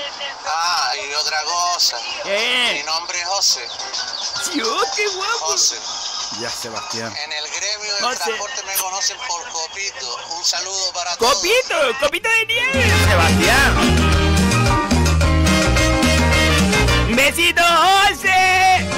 Ah, 0.46 0.92
y 0.96 1.14
otra 1.14 1.42
cosa. 1.42 1.96
Mi 2.24 2.82
nombre 2.84 3.18
es 3.18 3.26
José. 3.26 3.68
Dios, 4.54 4.84
qué 4.94 5.08
guapo. 5.08 5.46
José. 5.46 5.76
Ya, 6.40 6.48
Sebastián. 6.48 7.12
En 7.24 7.32
el 7.32 7.44
gremio 7.50 7.94
del 7.94 8.04
José. 8.04 8.18
transporte 8.24 8.62
me 8.64 8.74
conocen 8.74 9.16
por 9.26 9.48
Copito. 9.48 10.16
Un 10.36 10.44
saludo 10.44 10.92
para 10.92 11.16
todos. 11.16 11.34
Copito, 11.34 11.98
copito 12.00 12.28
de 12.28 12.46
nieve. 12.46 12.92
Sebastián. 13.08 13.76
Un 17.08 17.16
besito, 17.16 17.62
José. 17.62 18.88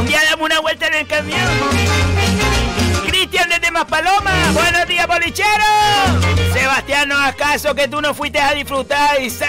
Un 0.00 0.06
día 0.06 0.24
damos 0.24 0.46
una 0.46 0.58
vuelta 0.60 0.88
en 0.88 0.94
el 0.94 1.06
camión. 1.06 2.17
Cristian 3.68 3.72
desde 3.72 3.72
Maspaloma. 3.72 4.30
Buenos 4.52 4.88
días, 4.88 5.06
bolichero. 5.06 5.64
Sebastián, 6.52 7.08
no 7.08 7.16
hagas 7.16 7.36
caso 7.36 7.74
que 7.74 7.88
tú 7.88 8.00
no 8.00 8.14
fuiste 8.14 8.38
a 8.40 8.52
disfrutar 8.54 9.20
y 9.20 9.30
sa- 9.30 9.46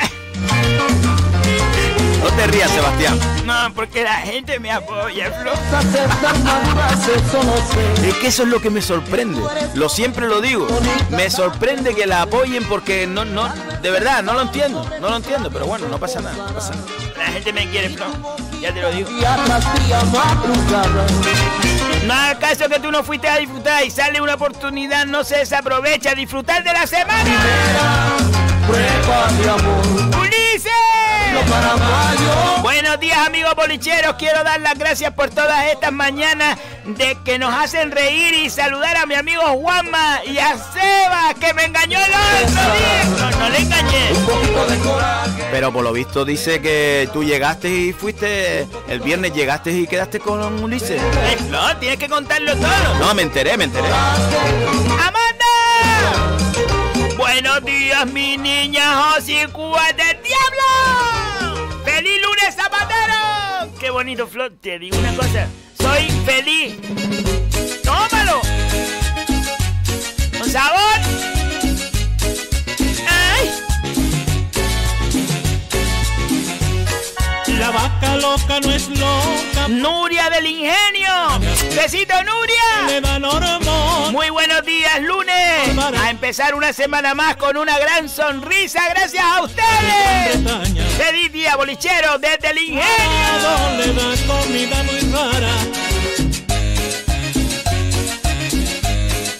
No 2.22 2.30
te 2.36 2.47
rías, 2.47 2.70
Sebastián. 2.72 3.17
No, 3.45 3.74
porque 3.74 4.03
la 4.03 4.15
gente 4.17 4.59
me 4.59 4.72
apoya, 4.72 5.32
Flo. 5.41 5.51
Es 8.07 8.15
que 8.15 8.28
eso 8.28 8.43
es 8.43 8.49
lo 8.49 8.61
que 8.61 8.70
me 8.70 8.82
sorprende. 8.82 9.41
Lo 9.76 9.88
siempre 9.89 10.28
lo 10.28 10.41
digo. 10.41 10.67
Me 11.11 11.30
sorprende 11.30 11.95
que 11.95 12.05
la 12.05 12.24
apoyen 12.24 12.65
porque 12.65 13.07
no, 13.07 13.24
no, 13.26 13.47
de 13.82 13.89
verdad, 13.91 14.22
no 14.24 14.34
lo 14.34 14.41
entiendo. 14.41 14.86
No 14.99 15.09
lo 15.09 15.15
entiendo, 15.17 15.49
pero 15.49 15.65
bueno, 15.65 15.88
no 15.88 15.97
pasa 15.97 16.20
nada. 16.20 16.36
no 16.36 16.53
pasa 16.53 16.72
nada. 16.76 16.86
La 17.17 17.26
gente 17.34 17.53
me 17.53 17.67
quiere, 17.70 17.89
Flo. 17.89 18.05
Ya 18.61 18.74
te 18.74 18.82
lo 18.82 18.91
digo. 18.91 19.09
No 22.05 22.13
hagas 22.13 22.37
caso 22.37 22.69
que 22.69 22.79
tú 22.79 22.91
no 22.91 23.03
fuiste 23.03 23.27
a 23.27 23.37
disfrutar 23.37 23.83
y 23.85 23.91
sale 23.91 24.21
una 24.21 24.35
oportunidad, 24.35 25.05
no 25.05 25.23
se 25.23 25.37
desaprovecha. 25.37 26.15
Disfrutar 26.15 26.63
de 26.63 26.73
la 26.73 26.87
semana. 26.87 27.23
¡Ulises! 30.19 30.28
Buenos 32.61 32.99
días 32.99 33.17
amigos 33.25 33.53
bolicheros, 33.55 34.15
quiero 34.17 34.43
dar 34.43 34.59
las 34.61 34.77
gracias 34.77 35.13
por 35.13 35.30
todas 35.30 35.65
estas 35.65 35.91
mañanas 35.91 36.57
de 36.86 37.17
que 37.23 37.38
nos 37.39 37.53
hacen 37.53 37.91
reír 37.91 38.34
y 38.34 38.49
saludar 38.49 38.97
a 38.97 39.05
mi 39.05 39.15
amigo 39.15 39.41
Juanma 39.43 40.21
y 40.25 40.38
a 40.38 40.57
Seba 40.57 41.34
que 41.39 41.53
me 41.53 41.65
engañó 41.65 41.99
el 41.99 42.11
otro 42.11 42.73
día. 42.73 43.03
No, 43.32 43.32
no 43.39 43.49
le 43.49 43.57
engañé. 43.59 44.09
Pero 45.51 45.71
por 45.71 45.84
lo 45.84 45.93
visto 45.93 46.25
dice 46.25 46.61
que 46.61 47.09
tú 47.13 47.23
llegaste 47.23 47.69
y 47.69 47.93
fuiste, 47.93 48.67
el 48.88 48.99
viernes 48.99 49.34
llegaste 49.34 49.71
y 49.71 49.88
quedaste 49.88 50.19
con 50.19 50.41
Ulises. 50.63 51.01
Eh, 51.01 51.38
No, 51.49 51.75
tienes 51.77 51.97
que 51.99 52.09
contarlo 52.09 52.55
todo. 52.55 52.95
No, 52.99 53.13
me 53.13 53.21
enteré, 53.23 53.55
me 53.57 53.65
enteré. 53.65 53.88
¡Amanda! 53.88 55.45
Buenos 57.17 57.63
días, 57.65 58.05
mi 58.07 58.38
niña 58.38 59.13
Josicúa 59.13 59.84
del 59.95 60.17
Diablo. 60.23 61.09
¡Feliz 63.89 64.17
lunes, 64.17 64.17
zapatero! 64.17 64.19
¡Qué 64.19 64.21
bonito, 64.21 64.27
Flor! 64.27 64.51
Te 64.61 64.77
digo 64.79 64.97
una 64.97 65.15
cosa. 65.15 65.47
Soy 65.79 66.09
feliz. 66.25 66.75
¡Tómalo! 67.83 68.41
¿Con 70.37 70.49
sabor? 70.49 70.99
¡Ay! 73.07 73.49
La 77.57 77.71
vaca 77.71 78.15
loca 78.17 78.59
no 78.59 78.71
es 78.71 78.89
loca. 78.89 79.67
¡Nuria 79.69 80.29
del 80.29 80.45
Ingenio! 80.45 81.39
Besito, 81.76 82.13
Nuria. 82.24 82.99
Muy 84.11 84.30
buenos 84.30 84.65
días, 84.65 85.01
lunes. 85.01 85.78
A 85.99 86.09
empezar 86.09 86.55
una 86.55 86.74
semana 86.74 87.13
más 87.13 87.36
con 87.36 87.57
una 87.57 87.78
gran 87.78 88.09
sonrisa 88.09 88.82
gracias 88.89 89.24
a 89.24 89.41
ustedes. 89.43 90.39
Feliz 90.97 91.32
día, 91.32 91.55
bolichero, 91.55 92.17
desde 92.17 92.49
el 92.49 92.57
ingenio. 92.57 92.84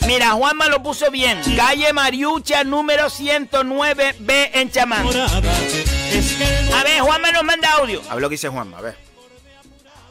Mira, 0.08 0.32
Juanma 0.32 0.68
lo 0.68 0.82
puso 0.82 1.12
bien. 1.12 1.40
Calle 1.56 1.94
Mariucha, 1.94 2.64
número 2.64 3.10
109B 3.10 4.50
en 4.54 4.72
Chamán. 4.72 5.06
A 5.08 6.84
ver, 6.84 7.00
Juanma 7.02 7.32
nos 7.32 7.44
manda 7.44 7.72
audio. 7.74 8.02
A 8.10 8.16
ver 8.16 8.22
lo 8.22 8.30
que 8.30 8.34
dice 8.34 8.50
Juanma, 8.50 8.78
a 8.78 8.82
ver. 8.82 9.09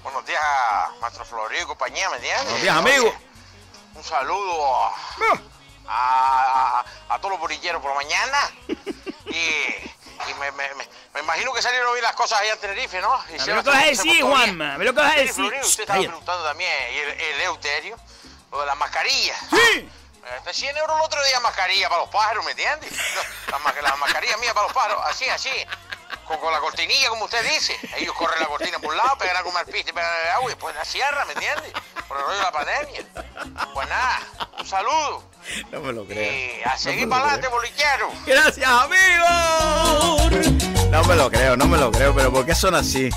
Buenos 0.09 0.25
días, 0.25 0.43
maestro 1.03 1.23
Florio 1.27 1.63
y 1.63 1.67
compañía, 1.67 2.09
¿me 2.09 2.17
entiendes? 2.17 2.45
Buenos 2.45 2.63
días, 2.63 2.77
amigo. 2.79 3.15
Un 3.95 4.03
saludo 4.03 4.87
a, 4.87 4.95
a, 5.87 6.85
a 7.11 7.19
todos 7.19 7.33
los 7.33 7.39
borilleros 7.41 7.83
por 7.83 7.91
la 7.91 7.97
mañana. 7.97 8.51
y, 9.27 9.39
y 9.39 10.35
me, 10.41 10.51
me, 10.53 10.75
me, 10.77 10.89
me 11.13 11.21
imagino 11.21 11.53
que 11.53 11.61
salieron 11.61 11.93
bien 11.93 12.03
las 12.05 12.15
cosas 12.15 12.41
allá 12.41 12.55
en 12.55 12.59
Tenerife, 12.59 13.03
¿no? 13.03 13.23
Y 13.35 13.39
Seba 13.39 13.59
lo 13.59 13.65
que 13.65 13.69
vas 13.69 13.83
a 13.83 13.87
decir. 13.87 14.23
Juanma. 14.23 14.79
Ver 14.79 14.87
lo 14.87 14.95
que 14.95 15.01
vas 15.01 15.13
a 15.13 15.19
decir. 15.19 15.35
Florio, 15.35 15.61
usted 15.61 15.83
estaba 15.83 16.01
preguntando 16.01 16.43
también, 16.43 16.73
y 16.95 16.99
el, 17.01 17.11
el 17.21 17.41
Euterio, 17.43 17.99
lo 18.51 18.61
de 18.61 18.67
las 18.67 18.77
mascarillas. 18.79 19.39
Sí. 19.51 19.91
Este 20.39 20.55
100 20.55 20.77
euros 20.79 20.97
el 20.97 21.03
otro 21.03 21.23
día 21.27 21.39
mascarilla 21.41 21.91
para 21.91 22.01
los 22.01 22.11
pájaros, 22.11 22.43
¿me 22.47 22.53
entiendes? 22.53 22.91
Las, 23.51 23.83
las 23.83 23.99
mascarillas 23.99 24.39
mías 24.41 24.55
para 24.55 24.67
los 24.69 24.73
pájaros, 24.75 25.03
así, 25.05 25.29
así. 25.29 25.51
Con, 26.29 26.39
con 26.39 26.53
la 26.53 26.61
cortinilla, 26.61 27.09
como 27.09 27.25
usted 27.25 27.43
dice. 27.43 27.75
Ellos 27.97 28.15
corren 28.15 28.39
la 28.39 28.47
cortina 28.47 28.79
por 28.79 28.91
un 28.91 28.99
lado, 28.99 29.17
pegan 29.19 29.39
a 29.39 29.43
comer 29.43 29.65
pista 29.65 29.91
y 29.91 29.93
pegan 29.95 30.11
el 30.25 30.31
agua 30.33 30.47
y 30.47 30.51
después 30.51 30.75
la 30.75 30.85
cierran, 30.85 31.27
¿me 31.27 31.33
entiendes? 31.33 31.73
Por 32.07 32.19
el 32.19 32.25
rollo 32.25 32.37
de 32.37 32.43
la 32.43 32.53
pandemia. 32.53 33.03
Pues 33.73 33.89
nada, 33.89 34.21
un 34.59 34.67
saludo. 34.67 35.25
No 35.73 35.81
me 35.81 35.93
lo 35.93 36.05
creo. 36.07 36.31
Y 36.31 36.63
a 36.63 36.77
seguir 36.77 37.09
para 37.09 37.23
adelante, 37.23 37.49
bolichero. 37.49 38.13
Gracias, 38.27 38.69
amigo. 38.69 39.25
No 40.91 41.05
me 41.05 41.17
lo 41.17 41.31
creo, 41.31 41.57
no 41.57 41.67
me 41.67 41.79
lo 41.79 41.91
creo, 41.91 42.15
pero 42.15 42.31
¿por 42.33 42.45
qué 42.45 42.55
son 42.55 42.75
así? 42.75 43.09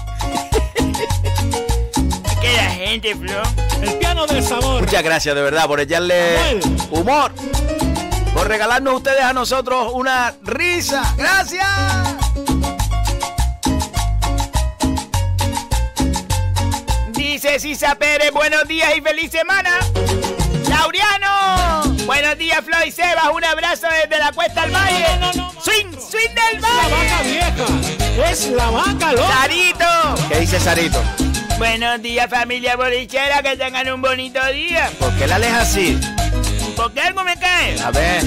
Que 2.42 2.54
la 2.54 2.72
gente, 2.72 3.16
Flo. 3.16 3.44
El 3.82 3.98
piano 3.98 4.26
del 4.26 4.44
sabor. 4.44 4.82
Muchas 4.82 5.04
gracias, 5.04 5.36
de 5.36 5.42
verdad, 5.42 5.68
por 5.68 5.80
echarle 5.80 6.60
humor. 6.90 7.34
Por 8.34 8.48
regalarnos 8.48 8.96
ustedes 8.96 9.22
a 9.22 9.34
nosotros 9.34 9.92
una 9.94 10.34
risa. 10.44 11.14
Gracias. 11.18 11.68
Dice 17.42 17.60
Sisa 17.60 17.96
Pérez, 17.96 18.32
buenos 18.32 18.68
días 18.68 18.96
y 18.96 19.02
feliz 19.02 19.32
semana. 19.32 19.72
Laureano, 20.70 21.82
buenos 22.06 22.38
días, 22.38 22.64
Flo 22.64 22.78
y 22.86 22.92
Sebas. 22.92 23.30
Un 23.34 23.44
abrazo 23.44 23.88
desde 23.88 24.20
la 24.20 24.32
Cuesta 24.32 24.62
al 24.62 24.70
Valle. 24.70 25.08
Swing, 25.60 25.92
swing 25.92 26.36
del 26.36 26.62
La 26.62 26.88
vaca 26.88 27.24
vieja. 27.24 28.30
Es 28.30 28.48
la 28.50 28.70
vaca 28.70 29.14
loca. 29.14 29.28
Sarito. 29.28 30.28
¿Qué 30.30 30.40
dice 30.42 30.60
Sarito? 30.60 31.02
Buenos 31.58 32.00
días, 32.04 32.30
familia 32.30 32.76
bolichera. 32.76 33.42
Que 33.42 33.58
tengan 33.58 33.92
un 33.92 34.04
bonito 34.04 34.40
día. 34.54 34.92
¿Por 35.00 35.12
qué 35.18 35.26
la 35.26 35.38
aleja 35.38 35.62
así? 35.62 36.00
¿Por 36.76 36.94
qué 36.94 37.02
algo 37.02 37.24
me 37.24 37.36
cae? 37.40 37.82
A 37.82 37.90
ver. 37.90 38.24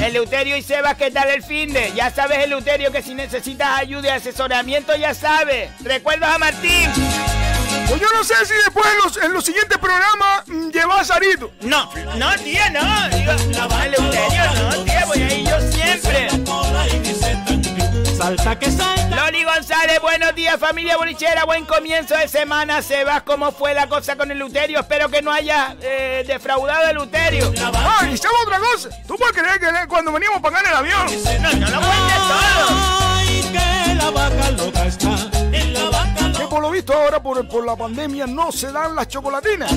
Eleuterio 0.00 0.56
y 0.56 0.62
Sebas, 0.62 0.94
¿qué 0.94 1.10
tal 1.10 1.30
el 1.30 1.42
fin 1.42 1.72
de? 1.72 1.92
Ya 1.96 2.12
sabes, 2.12 2.44
Eleuterio, 2.44 2.92
que 2.92 3.02
si 3.02 3.14
necesitas 3.14 3.80
ayuda 3.80 4.06
y 4.06 4.10
asesoramiento, 4.10 4.94
ya 4.94 5.14
sabes. 5.14 5.72
Recuerdos 5.80 6.28
a 6.28 6.38
Martín. 6.38 6.92
Pues 7.88 8.00
yo 8.00 8.06
no 8.12 8.22
sé 8.22 8.34
si 8.44 8.54
después 8.54 8.86
en 8.86 8.98
los, 8.98 9.16
en 9.16 9.32
los 9.32 9.44
siguientes 9.44 9.78
programas 9.78 10.46
mm, 10.46 10.68
lleva 10.68 11.00
a 11.00 11.04
Sarito. 11.04 11.50
No, 11.60 11.90
no, 12.16 12.34
tía, 12.36 12.68
no. 12.70 13.08
Digo, 13.16 13.32
Eleuterio, 13.32 14.44
no, 14.70 14.84
tía, 14.84 15.04
voy 15.06 15.22
ahí 15.22 15.44
yo 15.44 15.60
siempre. 15.72 16.28
Salta 18.16 18.58
que 18.58 18.70
salta. 18.70 19.16
Loli 19.16 19.44
González, 19.44 20.00
buenos 20.02 20.34
días 20.34 20.58
familia 20.58 20.96
bolichera, 20.96 21.44
buen 21.44 21.64
comienzo 21.64 22.14
de 22.16 22.28
semana. 22.28 22.82
Sebas, 22.82 23.22
¿cómo 23.22 23.52
fue 23.52 23.72
la 23.74 23.88
cosa 23.88 24.16
con 24.16 24.30
el 24.30 24.38
Luterio? 24.38 24.80
Espero 24.80 25.08
que 25.08 25.22
no 25.22 25.32
haya 25.32 25.76
eh, 25.80 26.24
defraudado 26.26 26.90
el 26.90 26.96
Luterio. 26.96 27.52
Ah, 27.62 28.06
y 28.06 28.14
otra 28.14 28.58
cosa. 28.58 28.90
¿Tú 29.06 29.16
puedes 29.16 29.34
creer 29.34 29.58
que 29.60 29.88
cuando 29.88 30.12
veníamos 30.12 30.42
para 30.42 30.58
acá 30.58 30.68
en 30.68 30.72
el 30.72 30.78
avión? 30.78 31.06
No, 31.40 31.52
no 31.52 31.70
lo 31.70 31.86
cuentes 31.86 32.18
todo. 32.18 32.76
Ay, 33.16 33.42
que 33.52 33.94
la 33.94 34.10
vaca 34.10 34.50
loca 34.50 34.86
está. 34.86 35.17
Por 36.58 36.64
lo 36.66 36.70
visto 36.72 36.92
ahora 36.92 37.22
por, 37.22 37.46
por 37.46 37.64
la 37.64 37.76
pandemia 37.76 38.26
no 38.26 38.50
se 38.50 38.72
dan 38.72 38.96
las 38.96 39.06
chocolatinas. 39.06 39.70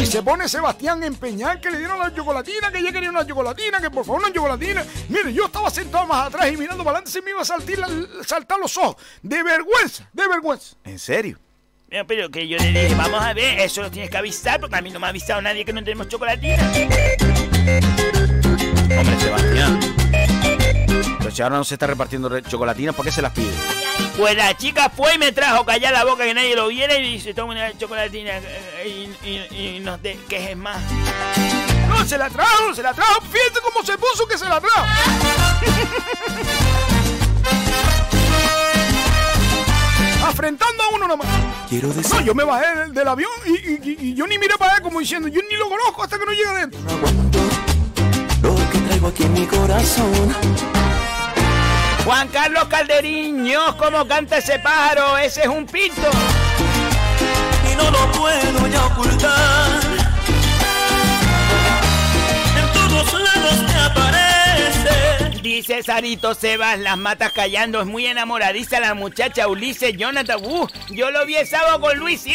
y 0.00 0.06
se 0.06 0.22
pone 0.22 0.48
Sebastián 0.48 1.02
a 1.02 1.06
empeñar 1.06 1.60
que 1.60 1.70
le 1.70 1.76
dieron 1.76 1.98
la 1.98 2.14
chocolatina, 2.14 2.72
que 2.72 2.78
ella 2.78 2.90
quería 2.90 3.10
una 3.10 3.26
chocolatina, 3.26 3.82
que 3.82 3.90
por 3.90 4.06
favor 4.06 4.22
una 4.22 4.32
chocolatina. 4.32 4.82
Mire, 5.10 5.34
yo 5.34 5.44
estaba 5.44 5.68
sentado 5.68 6.06
más 6.06 6.28
atrás 6.28 6.50
y 6.50 6.56
mirando 6.56 6.82
para 6.82 6.96
adelante 7.00 7.10
se 7.10 7.20
me 7.20 7.32
iba 7.32 7.42
a 7.42 7.44
saltar, 7.44 7.78
la- 7.80 8.24
saltar 8.26 8.58
los 8.58 8.74
ojos. 8.78 8.96
De 9.20 9.42
vergüenza, 9.42 10.08
de 10.10 10.26
vergüenza. 10.26 10.74
¿En 10.84 10.98
serio? 10.98 11.38
Pero, 11.90 12.06
pero 12.06 12.30
que 12.30 12.48
yo 12.48 12.56
le 12.56 12.68
dije, 12.84 12.94
vamos 12.94 13.22
a 13.22 13.34
ver, 13.34 13.60
eso 13.60 13.82
lo 13.82 13.90
tienes 13.90 14.08
que 14.08 14.16
avisar, 14.16 14.58
porque 14.58 14.76
a 14.76 14.80
mí 14.80 14.88
no 14.88 14.98
me 15.00 15.04
ha 15.04 15.10
avisado 15.10 15.42
nadie 15.42 15.66
que 15.66 15.74
no 15.74 15.84
tenemos 15.84 16.08
chocolatina. 16.08 16.72
Si 21.32 21.42
ahora 21.42 21.56
no 21.56 21.64
se 21.64 21.74
está 21.74 21.86
repartiendo 21.86 22.28
re- 22.28 22.42
chocolatinas, 22.42 22.94
¿por 22.94 23.04
qué 23.04 23.12
se 23.12 23.22
las 23.22 23.32
pide? 23.32 23.52
Pues 24.16 24.36
la 24.36 24.56
chica 24.56 24.90
fue 24.94 25.14
y 25.14 25.18
me 25.18 25.32
trajo 25.32 25.64
callar 25.64 25.92
la 25.92 26.04
boca 26.04 26.24
que 26.24 26.34
nadie 26.34 26.54
lo 26.54 26.68
viera 26.68 26.94
y 26.96 27.02
dice, 27.02 27.34
toma 27.34 27.52
una 27.52 27.76
chocolatina 27.78 28.32
eh, 28.38 29.14
y, 29.24 29.28
y, 29.28 29.76
y 29.76 29.80
no 29.80 29.98
te 29.98 30.18
quejes 30.28 30.56
más. 30.56 30.78
No, 31.88 32.04
se 32.06 32.18
la 32.18 32.28
trajo, 32.30 32.74
se 32.74 32.82
la 32.82 32.92
trajo. 32.94 33.20
Fíjate 33.22 33.60
cómo 33.62 33.84
se 33.84 33.96
puso 33.98 34.26
que 34.26 34.38
se 34.38 34.48
la 34.48 34.60
trajo. 34.60 34.86
Afrentando 40.24 40.82
a 40.84 40.88
uno 40.94 41.08
nomás. 41.08 41.26
Quiero 41.68 41.88
decir 41.92 42.14
No, 42.14 42.20
yo 42.20 42.34
me 42.34 42.44
bajé 42.44 42.74
del, 42.78 42.94
del 42.94 43.08
avión 43.08 43.30
y, 43.46 43.50
y- 43.50 43.80
y- 43.82 43.96
y 44.10 44.14
yo 44.14 44.26
ni 44.26 44.38
miré 44.38 44.56
para 44.56 44.72
allá 44.74 44.82
como 44.82 45.00
diciendo, 45.00 45.28
yo 45.28 45.40
ni 45.50 45.56
lo 45.56 45.68
conozco 45.68 46.02
hasta 46.02 46.18
que 46.18 46.24
no 46.24 46.32
llegue 46.32 46.48
adentro. 46.48 46.80
lo 48.42 48.54
que 48.70 48.78
traigo 48.78 49.08
aquí 49.08 49.24
en 49.24 49.32
mi 49.32 49.46
corazón. 49.46 50.12
Juan 52.04 52.28
Carlos 52.28 52.64
Calderiños, 52.64 53.74
¿cómo 53.76 54.06
canta 54.06 54.38
ese 54.38 54.58
pájaro? 54.58 55.16
Ese 55.18 55.42
es 55.42 55.46
un 55.48 55.66
pinto. 55.66 56.10
Y 57.70 57.76
no 57.76 57.90
lo 57.90 58.10
puedo 58.12 58.66
ya 58.66 58.84
ocultar. 58.86 59.70
En 62.58 62.72
todos 62.72 63.12
lados 63.22 63.62
me 63.62 63.74
aparece. 63.80 65.40
Dice 65.42 65.82
Sarito 65.84 66.34
Sebas, 66.34 66.78
las 66.80 66.98
matas 66.98 67.32
callando, 67.32 67.80
es 67.80 67.86
muy 67.86 68.06
enamoradiza 68.06 68.80
la 68.80 68.94
muchacha 68.94 69.46
Ulises 69.46 69.96
Jonathan. 69.96 70.38
Uh, 70.44 70.66
yo 70.90 71.10
lo 71.12 71.24
vi 71.24 71.36
el 71.36 71.46
sábado 71.46 71.80
con 71.80 71.96
Luis, 71.98 72.22
sí. 72.22 72.34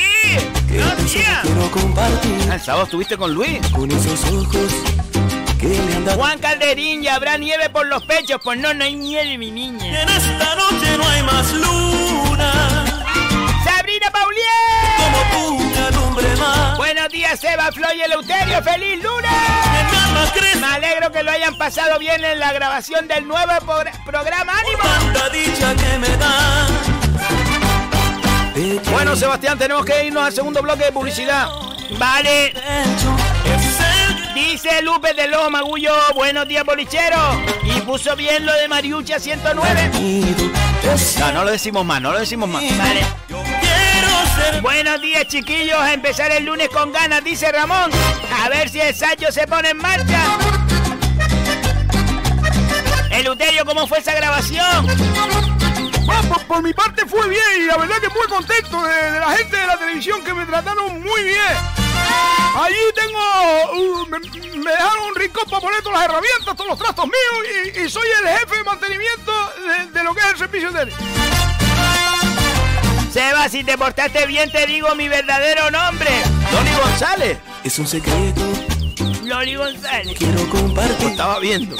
Quiero 0.69 1.71
compartir 1.71 2.37
Ah, 2.49 2.55
¿El 2.55 2.61
sábado 2.61 2.85
estuviste 2.85 3.17
con 3.17 3.33
Luis? 3.33 3.59
con 3.73 3.91
esos 3.91 4.23
ojos 4.31 4.71
Juan 6.15 6.39
Calderín, 6.39 7.01
¿ya 7.01 7.15
habrá 7.15 7.37
nieve 7.37 7.69
por 7.69 7.85
los 7.87 8.03
pechos? 8.03 8.39
Pues 8.43 8.59
no, 8.59 8.73
no 8.73 8.83
hay 8.83 8.95
nieve, 8.95 9.37
mi 9.37 9.49
niña. 9.49 10.01
En 10.03 10.09
esta 10.09 10.55
noche 10.55 10.97
no 10.97 11.07
hay 11.07 11.23
más 11.23 11.51
luna. 11.53 12.85
Sabrina 13.63 14.11
Paulier. 14.11 14.47
Como 14.97 15.17
tú 15.31 15.63
me 15.63 15.79
alumbre 15.79 16.35
más. 16.37 16.77
Buenos 16.77 17.09
días, 17.09 17.39
Seba, 17.39 17.71
Flo 17.71 17.87
y 17.95 18.01
Eleuterio. 18.01 18.61
¡Feliz 18.63 18.99
crece 20.33 20.59
Me 20.59 20.67
alegro 20.67 21.11
que 21.11 21.23
lo 21.23 21.31
hayan 21.31 21.55
pasado 21.55 21.97
bien 21.99 22.23
en 22.23 22.39
la 22.39 22.53
grabación 22.53 23.07
del 23.07 23.27
nuevo 23.27 23.51
programa. 24.05 24.53
¡Ánimo! 24.59 24.83
tanta 24.83 25.29
dicha 25.29 25.75
que 25.75 25.97
me 25.97 26.17
da. 26.17 26.67
Bueno, 28.91 29.15
Sebastián, 29.15 29.57
tenemos 29.57 29.85
que 29.85 30.05
irnos 30.05 30.23
al 30.23 30.33
segundo 30.33 30.61
bloque 30.61 30.85
de 30.85 30.91
publicidad. 30.91 31.47
Vale. 31.97 32.53
Dice 34.37 34.83
Lupe 34.83 35.15
de 35.15 35.27
Lojo 35.27 35.49
Magullo, 35.49 35.95
buenos 36.13 36.47
días, 36.47 36.63
bolichero. 36.63 37.17
Y 37.63 37.81
puso 37.81 38.15
bien 38.15 38.45
lo 38.45 38.53
de 38.53 38.67
Mariucha 38.67 39.19
109. 39.19 39.89
nido. 39.99 40.51
Es 40.93 41.17
No, 41.17 41.31
no 41.31 41.43
lo 41.43 41.49
decimos 41.49 41.83
más, 41.83 41.99
no 41.99 42.11
lo 42.11 42.19
decimos 42.19 42.47
más. 42.47 42.61
Vale. 42.77 43.03
Buenos 44.61 45.01
días, 45.01 45.25
chiquillos. 45.27 45.79
A 45.79 45.91
empezar 45.91 46.31
el 46.31 46.45
lunes 46.45 46.69
con 46.69 46.91
ganas, 46.93 47.23
dice 47.23 47.51
Ramón. 47.51 47.89
A 48.43 48.49
ver 48.49 48.69
si 48.69 48.79
el 48.79 48.93
Sancho 48.93 49.31
se 49.31 49.47
pone 49.47 49.71
en 49.71 49.77
marcha. 49.77 50.21
Eluterio, 53.09 53.65
¿cómo 53.65 53.87
fue 53.87 53.97
esa 53.97 54.13
grabación? 54.13 54.87
Ah, 56.07 56.21
por, 56.29 56.45
por 56.45 56.61
mi 56.61 56.73
parte 56.75 57.07
fue 57.07 57.27
bien 57.27 57.41
y 57.61 57.65
la 57.65 57.77
verdad 57.77 57.95
que 57.97 58.09
muy 58.09 58.27
contento 58.29 58.83
de, 58.83 58.93
de 59.13 59.19
la 59.19 59.31
gente 59.31 59.57
de 59.57 59.65
la 59.65 59.77
televisión 59.79 60.23
que 60.23 60.33
me 60.35 60.45
trataron 60.45 61.01
muy 61.01 61.23
bien. 61.23 61.86
Allí 62.59 62.75
tengo, 62.95 63.19
uh, 63.73 64.05
me, 64.07 64.19
me 64.19 64.71
dejaron 64.71 65.03
un 65.09 65.15
rincón 65.15 65.43
para 65.49 65.61
poner 65.61 65.81
todas 65.81 65.99
las 65.99 66.09
herramientas, 66.09 66.55
todos 66.55 66.67
los 66.69 66.79
trastos 66.79 67.05
míos 67.05 67.73
y, 67.75 67.79
y 67.81 67.89
soy 67.89 68.07
el 68.21 68.27
jefe 68.39 68.57
de 68.57 68.63
mantenimiento 68.63 69.31
de, 69.67 69.91
de 69.91 70.03
lo 70.03 70.13
que 70.15 70.21
es 70.21 70.27
el 70.27 70.37
servicio 70.37 70.71
de 70.71 70.79
tele. 70.79 70.93
Ah, 73.39 73.49
si 73.49 73.63
te 73.63 73.77
portaste 73.77 74.25
bien 74.27 74.51
te 74.51 74.65
digo 74.65 74.93
mi 74.95 75.07
verdadero 75.07 75.71
nombre. 75.71 76.09
Loli 76.51 76.71
González. 76.83 77.37
Es 77.63 77.79
un 77.79 77.87
secreto, 77.87 78.41
Loli 79.23 79.55
González. 79.55 80.17
quiero 80.17 80.49
compartir. 80.49 81.09
Estaba 81.09 81.39
viendo. 81.39 81.77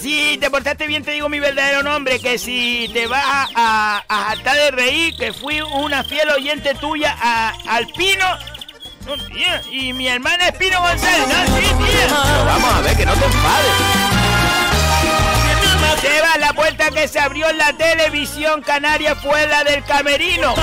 Si 0.00 0.36
te 0.38 0.50
portaste 0.50 0.88
bien 0.88 1.04
te 1.04 1.12
digo 1.12 1.28
mi 1.28 1.38
verdadero 1.38 1.82
nombre, 1.84 2.18
que 2.18 2.38
si 2.38 2.90
te 2.92 3.06
vas 3.06 3.50
a, 3.54 4.02
a, 4.08 4.34
de 4.36 4.70
reír, 4.72 5.16
que 5.16 5.32
fui 5.32 5.60
una 5.60 6.02
fiel 6.02 6.28
oyente 6.30 6.74
tuya 6.74 7.16
a, 7.20 7.54
al 7.68 7.86
Pino. 7.86 8.26
No, 9.06 9.16
tía, 9.26 9.60
y 9.70 9.92
mi 9.92 10.08
hermana 10.08 10.48
es 10.48 10.56
Pino 10.56 10.80
González, 10.80 11.26
no, 11.28 11.56
sí, 11.56 11.62
tía. 11.62 12.06
Pero 12.08 12.44
vamos 12.44 12.72
a 12.72 12.80
ver, 12.80 12.96
que 12.96 13.04
no 13.04 13.12
te 13.14 13.24
enfades. 13.24 13.72
Seba, 16.00 16.38
la 16.38 16.52
puerta 16.52 16.90
que 16.90 17.08
se 17.08 17.18
abrió 17.18 17.50
en 17.50 17.58
la 17.58 17.72
televisión 17.72 18.62
canaria 18.62 19.14
fue 19.16 19.46
la 19.46 19.64
del 19.64 19.84
camerino. 19.84 20.54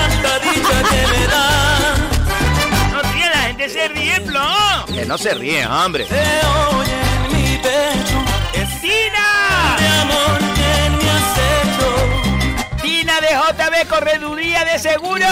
No, 2.92 3.00
tía, 3.12 3.30
la 3.30 3.42
gente 3.42 3.68
se 3.68 3.88
ríe, 3.88 4.20
plo. 4.20 4.40
Que 4.86 5.04
no 5.04 5.18
se 5.18 5.34
ríe, 5.34 5.66
hombre. 5.66 6.04
Te 6.04 6.20
oye 6.74 6.92
en 6.92 7.32
mi 7.32 7.58
pecho. 7.58 8.24
Es 8.54 8.80
¡Tina! 8.80 10.59
Tina 13.20 13.66
de 13.66 13.82
JB 13.82 13.88
Correduría 13.88 14.64
de 14.64 14.78
Seguro. 14.78 15.26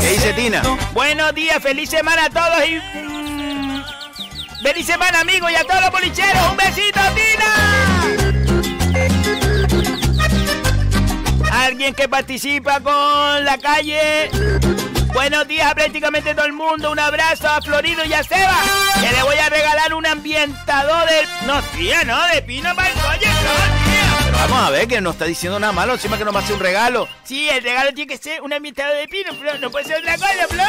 ¿Qué 0.00 0.08
dice 0.08 0.32
Tina? 0.32 0.62
Buenos 0.92 1.34
días, 1.34 1.62
feliz 1.62 1.90
semana 1.90 2.26
a 2.26 2.30
todos 2.30 2.64
y. 2.66 2.80
mm, 2.98 3.84
feliz 4.62 4.86
semana, 4.86 5.20
amigos, 5.20 5.50
y 5.50 5.56
a 5.56 5.64
todos 5.64 5.80
los 5.82 5.90
bolicheros. 5.90 6.50
¡Un 6.50 6.56
besito, 6.56 7.00
Tina! 7.14 7.54
Alguien 11.52 11.94
que 11.94 12.08
participa 12.08 12.80
con 12.80 13.44
la 13.44 13.58
calle. 13.58 14.30
Buenos 15.12 15.46
días 15.46 15.70
a 15.70 15.74
prácticamente 15.74 16.34
todo 16.34 16.46
el 16.46 16.54
mundo. 16.54 16.90
Un 16.90 16.98
abrazo 16.98 17.48
a 17.48 17.60
Florido 17.60 18.04
y 18.04 18.12
a 18.14 18.22
Seba. 18.24 18.62
Que 19.00 19.12
le 19.12 19.22
voy 19.22 19.36
a 19.36 19.50
regalar 19.50 19.92
un 19.94 20.06
ambientador 20.06 21.06
del. 21.08 21.26
No, 21.46 21.60
tía, 21.76 22.04
no, 22.04 22.26
de 22.28 22.42
pino 22.42 22.74
para 22.74 22.88
el 22.88 22.94
coche, 22.94 23.28
no, 23.28 23.81
vamos 24.42 24.66
a 24.66 24.70
ver, 24.70 24.88
que 24.88 25.00
no 25.00 25.10
está 25.10 25.24
diciendo 25.24 25.58
nada 25.60 25.72
malo. 25.72 25.92
Encima 25.94 26.18
que 26.18 26.24
nos 26.24 26.34
va 26.34 26.40
a 26.40 26.42
hacer 26.42 26.54
un 26.56 26.60
regalo. 26.60 27.08
Sí, 27.24 27.48
el 27.48 27.62
regalo 27.62 27.92
tiene 27.94 28.12
que 28.12 28.18
ser 28.20 28.42
un 28.42 28.52
ambientador 28.52 28.96
de 28.96 29.06
pino, 29.08 29.32
Flo. 29.34 29.56
No 29.58 29.70
puede 29.70 29.84
ser 29.86 29.98
otra 29.98 30.16
cosa, 30.16 30.48
Flo. 30.48 30.64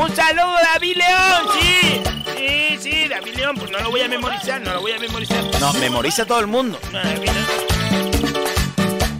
Un 0.00 0.14
saludo, 0.14 0.54
David 0.74 0.96
León, 0.96 1.48
sí. 1.58 2.02
Sí, 2.36 2.78
sí, 2.80 3.08
David 3.08 3.34
León, 3.34 3.56
pues 3.56 3.70
no 3.70 3.78
lo 3.80 3.90
voy 3.90 4.02
a 4.02 4.08
memorizar, 4.08 4.60
no 4.60 4.74
lo 4.74 4.80
voy 4.80 4.92
a 4.92 4.98
memorizar. 4.98 5.42
No, 5.60 5.72
memoriza 5.74 6.26
todo 6.26 6.40
el 6.40 6.46
mundo. 6.46 6.78
No. 6.92 7.00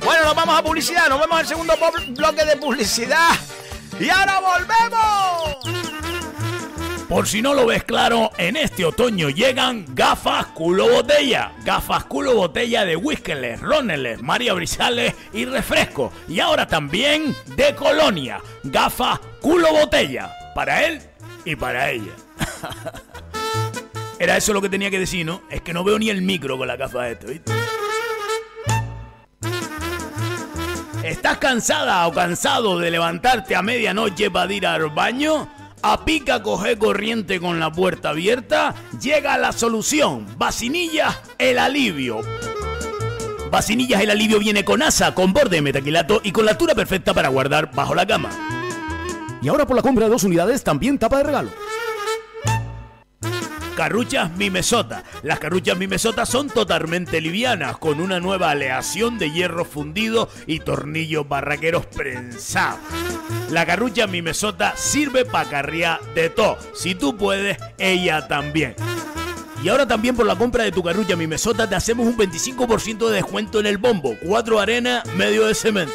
Bueno, 0.04 0.24
nos 0.24 0.34
vamos 0.34 0.58
a 0.58 0.62
publicidad. 0.62 1.08
Nos 1.08 1.20
vemos 1.20 1.38
al 1.38 1.46
segundo 1.46 1.74
bloque 2.08 2.44
de 2.44 2.56
publicidad. 2.56 3.30
Y 3.98 4.08
ahora 4.10 4.40
volvemos. 4.40 5.41
Por 7.12 7.28
si 7.28 7.42
no 7.42 7.52
lo 7.52 7.66
ves 7.66 7.84
claro, 7.84 8.30
en 8.38 8.56
este 8.56 8.86
otoño 8.86 9.28
llegan 9.28 9.84
gafas 9.90 10.46
culo 10.46 10.88
botella. 10.88 11.52
Gafas 11.62 12.04
culo 12.04 12.34
botella 12.34 12.86
de 12.86 12.96
Whiskeles, 12.96 13.60
Roneles, 13.60 14.22
María 14.22 14.54
Brizales 14.54 15.14
y 15.30 15.44
refresco. 15.44 16.10
Y 16.26 16.40
ahora 16.40 16.66
también 16.66 17.36
de 17.54 17.74
Colonia. 17.74 18.40
Gafas 18.64 19.20
culo 19.42 19.70
botella. 19.74 20.32
Para 20.54 20.86
él 20.86 21.02
y 21.44 21.54
para 21.54 21.90
ella. 21.90 22.12
Era 24.18 24.38
eso 24.38 24.54
lo 24.54 24.62
que 24.62 24.70
tenía 24.70 24.90
que 24.90 24.98
decir, 24.98 25.26
¿no? 25.26 25.42
Es 25.50 25.60
que 25.60 25.74
no 25.74 25.84
veo 25.84 25.98
ni 25.98 26.08
el 26.08 26.22
micro 26.22 26.56
con 26.56 26.66
la 26.66 26.76
gafa 26.76 27.02
de 27.02 27.12
esto, 27.12 27.26
¿viste? 27.26 27.52
¿Estás 31.04 31.36
cansada 31.36 32.06
o 32.06 32.12
cansado 32.14 32.78
de 32.78 32.90
levantarte 32.90 33.54
a 33.54 33.60
medianoche 33.60 34.30
para 34.30 34.50
ir 34.50 34.66
al 34.66 34.88
baño? 34.88 35.61
A 35.84 36.04
pica 36.04 36.44
coger 36.44 36.78
corriente 36.78 37.40
con 37.40 37.58
la 37.58 37.72
puerta 37.72 38.10
abierta, 38.10 38.72
llega 39.00 39.36
la 39.36 39.50
solución. 39.50 40.26
Vacinillas, 40.38 41.18
el 41.38 41.58
alivio. 41.58 42.20
Vacinillas, 43.50 44.00
el 44.00 44.10
alivio 44.10 44.38
viene 44.38 44.64
con 44.64 44.80
asa, 44.80 45.12
con 45.12 45.32
borde 45.32 45.56
de 45.56 45.62
metaquilato 45.62 46.20
y 46.22 46.30
con 46.30 46.44
la 46.44 46.52
altura 46.52 46.76
perfecta 46.76 47.12
para 47.12 47.30
guardar 47.30 47.72
bajo 47.74 47.96
la 47.96 48.06
cama. 48.06 48.30
Y 49.42 49.48
ahora 49.48 49.66
por 49.66 49.74
la 49.74 49.82
compra 49.82 50.04
de 50.04 50.12
dos 50.12 50.22
unidades 50.22 50.62
también 50.62 50.98
tapa 50.98 51.18
de 51.18 51.24
regalo. 51.24 51.50
Carruchas 53.76 54.30
Mimesota. 54.36 55.02
Las 55.22 55.38
carruchas 55.38 55.78
Mimesota 55.78 56.26
son 56.26 56.48
totalmente 56.48 57.20
livianas, 57.20 57.78
con 57.78 58.00
una 58.00 58.20
nueva 58.20 58.50
aleación 58.50 59.18
de 59.18 59.30
hierro 59.30 59.64
fundido 59.64 60.28
y 60.46 60.60
tornillos 60.60 61.26
barraqueros 61.26 61.86
prensados. 61.86 62.78
La 63.50 63.64
carrucha 63.64 64.06
Mimesota 64.06 64.76
sirve 64.76 65.24
para 65.24 65.48
carriar 65.48 66.00
de 66.14 66.28
todo. 66.28 66.58
Si 66.74 66.94
tú 66.94 67.16
puedes, 67.16 67.56
ella 67.78 68.28
también. 68.28 68.76
Y 69.62 69.68
ahora 69.68 69.86
también 69.86 70.16
por 70.16 70.26
la 70.26 70.36
compra 70.36 70.64
de 70.64 70.72
tu 70.72 70.82
carrucha 70.82 71.16
Mimesota 71.16 71.68
te 71.68 71.74
hacemos 71.74 72.06
un 72.06 72.16
25% 72.16 73.08
de 73.08 73.14
descuento 73.14 73.58
en 73.58 73.66
el 73.66 73.78
bombo. 73.78 74.16
Cuatro 74.22 74.60
arenas, 74.60 75.02
medio 75.14 75.46
de 75.46 75.54
cemento. 75.54 75.94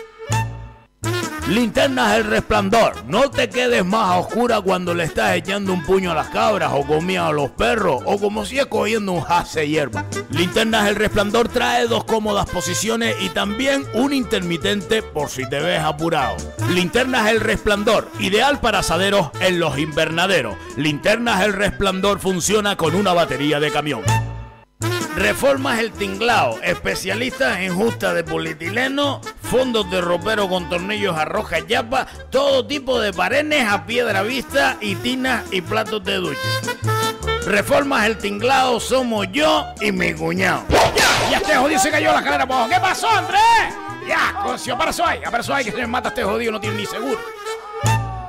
Linternas 1.50 2.18
El 2.18 2.26
Resplandor. 2.26 3.06
No 3.06 3.32
te 3.32 3.50
quedes 3.50 3.86
más 3.86 4.10
a 4.10 4.18
oscura 4.18 4.60
cuando 4.60 4.94
le 4.94 5.06
estás 5.06 5.34
echando 5.34 5.72
un 5.72 5.82
puño 5.82 6.12
a 6.12 6.16
las 6.16 6.28
cabras 6.28 6.72
o 6.74 6.86
comida 6.86 7.28
a 7.28 7.32
los 7.32 7.52
perros 7.52 8.02
o 8.06 8.20
como 8.20 8.46
si 8.46 8.60
es 8.60 8.66
cogiendo 8.66 9.14
un 9.14 9.22
jase 9.22 9.66
hierba. 9.66 10.06
Linternas 10.30 10.90
El 10.90 10.98
Resplandor 10.98 11.48
trae 11.48 11.88
dos 11.88 12.04
cómodas 12.04 12.50
posiciones 12.50 13.16
y 13.22 13.30
también 13.30 13.86
un 13.94 14.12
intermitente 14.12 15.02
por 15.02 15.30
si 15.30 15.48
te 15.48 15.62
ves 15.62 15.80
apurado. 15.80 16.36
Linternas 16.74 17.30
El 17.30 17.40
Resplandor, 17.40 18.10
ideal 18.20 18.60
para 18.60 18.80
asaderos 18.80 19.30
en 19.40 19.62
los 19.62 19.78
invernaderos. 19.80 20.58
Linternas 20.76 21.44
El 21.44 21.54
Resplandor 21.54 22.20
funciona 22.20 22.76
con 22.76 22.94
una 22.94 23.14
batería 23.14 23.62
de 23.62 23.72
camión. 23.72 24.02
Reformas 25.18 25.80
El 25.80 25.92
Tinglao, 25.94 26.60
especialistas 26.62 27.62
en 27.62 27.74
justa 27.74 28.14
de 28.14 28.24
polietileno, 28.24 29.20
fondos 29.50 29.90
de 29.90 30.02
ropero 30.02 30.50
con 30.50 30.70
tornillos 30.70 31.16
a 31.18 31.26
roja 31.26 31.60
yapa, 31.60 32.06
todo 32.30 32.66
tipo 32.66 33.00
de 33.00 33.14
parenes 33.14 33.68
a 33.68 33.86
piedra 33.86 34.22
vista 34.22 34.78
y 34.82 34.96
tinas 34.96 35.44
y 35.52 35.62
platos 35.62 36.04
de 36.04 36.16
ducha. 36.16 36.40
Reformas 37.46 38.06
El 38.06 38.18
Tinglao 38.18 38.80
somos 38.80 39.28
yo 39.32 39.66
y 39.80 39.92
mi 39.92 40.14
cuñado. 40.14 40.66
¡Ya! 40.70 41.32
¡Ya 41.32 41.38
este 41.38 41.56
jodido 41.56 41.80
se 41.80 41.90
cayó 41.90 42.12
la 42.12 42.22
cadera 42.22 42.44
abajo! 42.44 42.68
¿Qué 42.70 42.80
pasó, 42.80 43.10
Andrés? 43.10 43.42
¡Ya! 44.06 44.38
Cocio, 44.44 44.78
para 44.78 44.92
eso 44.92 45.06
hay, 45.06 45.22
para 45.22 45.40
eso 45.40 45.54
hay 45.54 45.64
que 45.64 45.72
se 45.72 45.78
me 45.78 45.88
mata 45.88 46.10
este 46.10 46.24
jodido, 46.24 46.52
no 46.52 46.60
tiene 46.60 46.78
ni 46.78 46.86
seguro. 46.86 47.20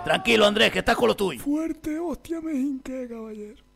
Tranquilo 0.04 0.46
Andrés, 0.46 0.70
que 0.70 0.78
estás 0.78 0.96
con 0.96 1.08
lo 1.08 1.16
tuyo. 1.16 1.42
Fuerte, 1.42 1.98
hostia, 1.98 2.40
me 2.40 2.52
hinqué, 2.52 3.08
caballero. 3.08 3.67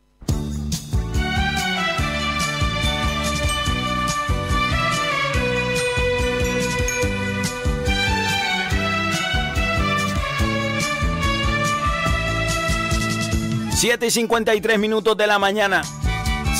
Siete 13.83 14.05
y 14.05 14.11
53 14.11 14.79
minutos 14.79 15.17
de 15.17 15.27
la 15.27 15.39
mañana. 15.39 15.81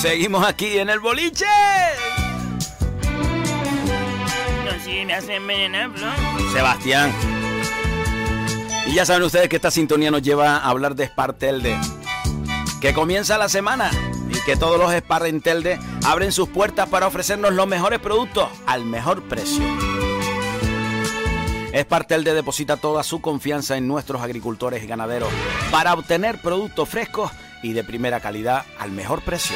Seguimos 0.01 0.45
aquí 0.45 0.78
en 0.78 0.89
el 0.89 0.99
boliche. 0.99 1.45
Sebastián. 6.51 7.13
Y 8.88 8.95
ya 8.95 9.05
saben 9.05 9.24
ustedes 9.24 9.47
que 9.47 9.55
esta 9.55 9.71
sintonía 9.71 10.11
nos 10.11 10.21
lleva 10.21 10.57
a 10.57 10.67
hablar 10.67 10.95
de 10.95 11.05
Spartelde. 11.05 11.80
Que 12.82 12.93
comienza 12.93 13.38
la 13.38 13.47
semana 13.47 13.89
y 14.30 14.38
que 14.45 14.57
todos 14.57 14.78
los 14.78 14.93
Spartelde 14.93 15.80
abren 16.05 16.34
sus 16.34 16.49
puertas 16.49 16.89
para 16.89 17.07
ofrecernos 17.07 17.53
los 17.53 17.67
mejores 17.67 17.99
productos 17.99 18.49
al 18.65 18.84
mejor 18.84 19.24
precio. 19.30 19.63
Spartelde 21.76 22.36
deposita 22.36 22.78
toda 22.78 23.01
su 23.03 23.19
confianza 23.19 23.78
en 23.78 23.88
nuestros 23.88 24.21
agricultores 24.21 24.84
y 24.84 24.88
ganaderos 24.88 25.30
para 25.71 25.93
obtener 25.93 26.39
productos 26.39 26.88
frescos 26.88 27.32
y 27.63 27.74
de 27.74 27.84
primera 27.84 28.19
calidad 28.19 28.63
al 28.78 28.91
mejor 28.91 29.21
precio. 29.24 29.55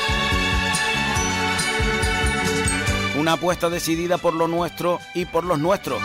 Una 3.20 3.34
apuesta 3.34 3.70
decidida 3.70 4.18
por 4.18 4.34
lo 4.34 4.48
nuestro 4.48 5.00
y 5.14 5.26
por 5.26 5.44
los 5.44 5.60
nuestros. 5.60 6.02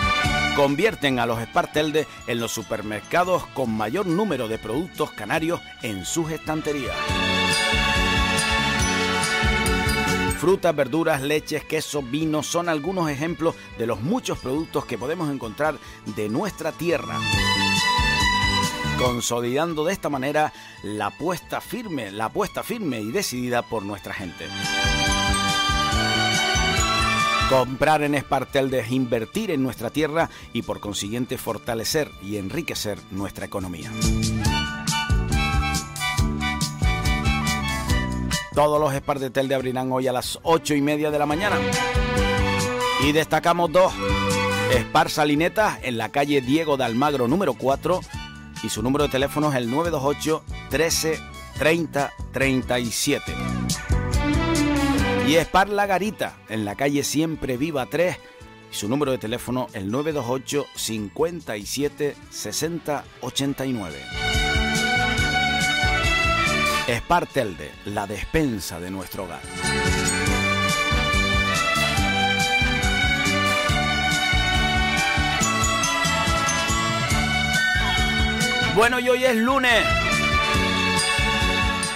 Convierten 0.56 1.18
a 1.18 1.24
los 1.24 1.40
Spartelde 1.42 2.06
en 2.26 2.40
los 2.40 2.52
supermercados 2.52 3.46
con 3.54 3.70
mayor 3.70 4.06
número 4.06 4.48
de 4.48 4.58
productos 4.58 5.12
canarios 5.12 5.60
en 5.82 6.04
sus 6.04 6.30
estanterías. 6.30 6.94
Frutas, 10.42 10.74
verduras, 10.74 11.22
leches, 11.22 11.64
queso, 11.64 12.02
vino 12.02 12.42
son 12.42 12.68
algunos 12.68 13.08
ejemplos 13.08 13.54
de 13.78 13.86
los 13.86 14.00
muchos 14.00 14.40
productos 14.40 14.84
que 14.84 14.98
podemos 14.98 15.30
encontrar 15.30 15.76
de 16.16 16.28
nuestra 16.28 16.72
tierra. 16.72 17.16
Consolidando 18.98 19.84
de 19.84 19.92
esta 19.92 20.08
manera 20.08 20.52
la 20.82 21.06
apuesta 21.06 21.60
firme, 21.60 22.10
la 22.10 22.24
apuesta 22.24 22.64
firme 22.64 23.00
y 23.00 23.12
decidida 23.12 23.62
por 23.62 23.84
nuestra 23.84 24.14
gente. 24.14 24.46
Comprar 27.48 28.02
en 28.02 28.16
Espartelde 28.16 28.80
es 28.80 28.90
invertir 28.90 29.52
en 29.52 29.62
nuestra 29.62 29.90
tierra 29.90 30.28
y 30.52 30.62
por 30.62 30.80
consiguiente 30.80 31.38
fortalecer 31.38 32.10
y 32.20 32.38
enriquecer 32.38 32.98
nuestra 33.12 33.46
economía. 33.46 33.92
Todos 38.54 38.78
los 38.78 38.92
Espartelde 38.92 39.54
abrirán 39.54 39.90
hoy 39.92 40.08
a 40.08 40.12
las 40.12 40.38
8 40.42 40.74
y 40.74 40.82
media 40.82 41.10
de 41.10 41.18
la 41.18 41.26
mañana. 41.26 41.56
Y 43.02 43.12
destacamos 43.12 43.72
dos. 43.72 43.92
Spar 44.72 45.10
Salinetas 45.10 45.78
en 45.82 45.98
la 45.98 46.10
calle 46.10 46.40
Diego 46.40 46.76
de 46.76 46.84
Almagro 46.84 47.28
número 47.28 47.54
4 47.54 48.00
y 48.62 48.68
su 48.68 48.82
número 48.82 49.04
de 49.04 49.10
teléfono 49.10 49.50
es 49.50 49.56
el 49.56 49.70
928 49.70 50.44
13 50.70 51.18
30 51.58 52.12
37. 52.32 53.32
Y 55.28 55.36
Spar 55.36 55.68
La 55.68 55.86
Garita 55.86 56.36
en 56.48 56.64
la 56.64 56.74
calle 56.74 57.04
Siempre 57.04 57.56
Viva 57.56 57.86
3 57.86 58.16
y 58.70 58.74
su 58.74 58.88
número 58.88 59.12
de 59.12 59.18
teléfono 59.18 59.66
el 59.72 59.90
928 59.90 60.66
57 60.74 62.16
60 62.30 63.04
89. 63.20 64.41
Spar 66.88 67.26
Telde, 67.26 67.70
la 67.86 68.06
despensa 68.06 68.80
de 68.80 68.90
nuestro 68.90 69.24
hogar. 69.24 69.40
Bueno, 78.74 78.98
y 78.98 79.08
hoy 79.08 79.24
es 79.24 79.36
lunes. 79.36 79.84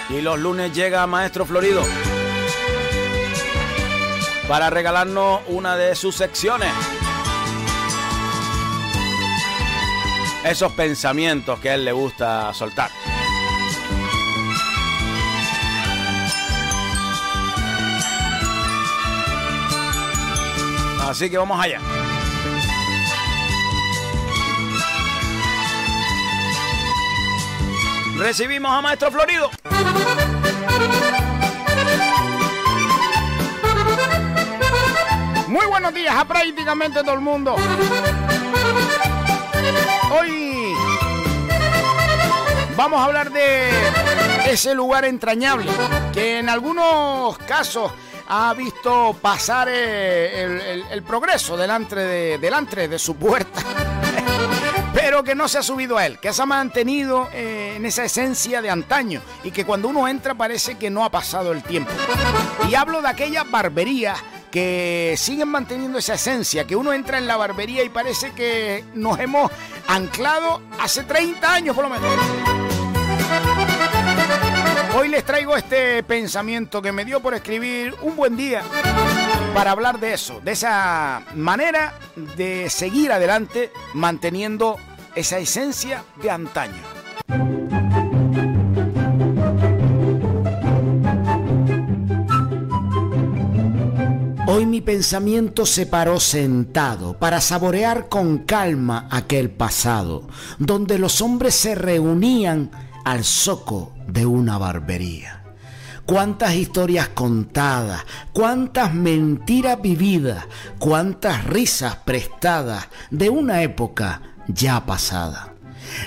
Y 0.09 0.21
los 0.21 0.39
lunes 0.39 0.73
llega 0.73 1.05
Maestro 1.05 1.45
Florido 1.45 1.83
para 4.47 4.69
regalarnos 4.69 5.41
una 5.47 5.75
de 5.75 5.95
sus 5.95 6.15
secciones. 6.15 6.71
Esos 10.45 10.71
pensamientos 10.71 11.59
que 11.59 11.71
a 11.71 11.75
él 11.75 11.83
le 11.83 11.91
gusta 11.91 12.53
soltar. 12.53 12.89
Así 21.07 21.29
que 21.29 21.37
vamos 21.37 21.57
allá. 21.57 21.79
Recibimos 28.17 28.69
a 28.69 28.81
Maestro 28.81 29.09
Florido. 29.11 29.49
Muy 35.47 35.65
buenos 35.67 35.93
días 35.93 36.13
a 36.13 36.25
prácticamente 36.25 36.99
todo 36.99 37.13
el 37.13 37.21
mundo. 37.21 37.55
Hoy 40.11 40.73
vamos 42.75 42.99
a 42.99 43.05
hablar 43.05 43.31
de 43.31 43.69
ese 44.45 44.75
lugar 44.75 45.05
entrañable 45.05 45.71
que 46.13 46.39
en 46.39 46.49
algunos 46.49 47.37
casos 47.39 47.93
ha 48.27 48.53
visto 48.53 49.15
pasar 49.21 49.69
eh, 49.71 50.83
el, 50.91 51.03
progreso 51.03 51.55
delante 51.55 51.95
de, 51.95 52.37
delante 52.37 52.87
de 52.87 52.99
su 52.99 53.15
puerta. 53.15 53.61
pero 54.93 55.23
que 55.23 55.35
no 55.35 55.47
se 55.47 55.59
ha 55.59 55.63
subido 55.63 55.97
a 55.97 56.05
él, 56.05 56.19
que 56.19 56.33
se 56.33 56.41
ha 56.41 56.45
mantenido 56.45 57.29
eh, 57.31 57.75
en 57.77 57.85
esa 57.85 58.03
esencia 58.03 58.61
de 58.61 58.69
antaño 58.69 59.21
y 59.43 59.51
que 59.51 59.63
cuando 59.63 59.89
uno 59.89 60.07
entra 60.07 60.33
parece 60.33 60.75
que 60.75 60.89
no 60.89 61.05
ha 61.05 61.11
pasado 61.11 61.51
el 61.51 61.63
tiempo. 61.63 61.91
Y 62.69 62.75
hablo 62.75 63.01
de 63.01 63.07
aquellas 63.07 63.49
barberías 63.49 64.19
que 64.51 65.15
siguen 65.17 65.49
manteniendo 65.49 65.99
esa 65.99 66.15
esencia, 66.15 66.65
que 66.65 66.75
uno 66.75 66.93
entra 66.93 67.17
en 67.17 67.27
la 67.27 67.37
barbería 67.37 67.83
y 67.83 67.89
parece 67.89 68.31
que 68.31 68.83
nos 68.95 69.19
hemos 69.19 69.51
anclado 69.87 70.61
hace 70.79 71.03
30 71.03 71.53
años 71.53 71.75
por 71.75 71.87
lo 71.87 71.91
menos. 71.91 72.76
Hoy 74.99 75.09
les 75.09 75.23
traigo 75.23 75.55
este 75.55 76.01
pensamiento 76.01 76.81
que 76.81 76.91
me 76.91 77.05
dio 77.05 77.19
por 77.19 77.35
escribir 77.35 77.93
un 78.01 78.15
buen 78.15 78.35
día 78.35 78.63
para 79.53 79.69
hablar 79.69 79.99
de 79.99 80.13
eso, 80.13 80.41
de 80.43 80.53
esa 80.53 81.23
manera 81.35 81.93
de 82.35 82.67
seguir 82.71 83.11
adelante 83.11 83.71
manteniendo 83.93 84.75
esa 85.13 85.37
esencia 85.37 86.03
de 86.19 86.31
antaño. 86.31 86.81
Hoy 94.47 94.65
mi 94.65 94.81
pensamiento 94.81 95.67
se 95.67 95.85
paró 95.85 96.19
sentado 96.19 97.19
para 97.19 97.39
saborear 97.39 98.09
con 98.09 98.39
calma 98.39 99.07
aquel 99.11 99.51
pasado, 99.51 100.27
donde 100.57 100.97
los 100.97 101.21
hombres 101.21 101.53
se 101.53 101.75
reunían 101.75 102.71
al 103.07 103.23
zoco 103.23 103.93
de 104.05 104.25
una 104.25 104.57
barbería. 104.57 105.41
Cuántas 106.05 106.55
historias 106.55 107.07
contadas, 107.07 108.05
cuántas 108.33 108.93
mentiras 108.93 109.81
vividas, 109.81 110.45
cuántas 110.77 111.45
risas 111.45 111.95
prestadas 112.03 112.89
de 113.09 113.29
una 113.29 113.61
época 113.61 114.21
ya 114.49 114.85
pasada. 114.85 115.53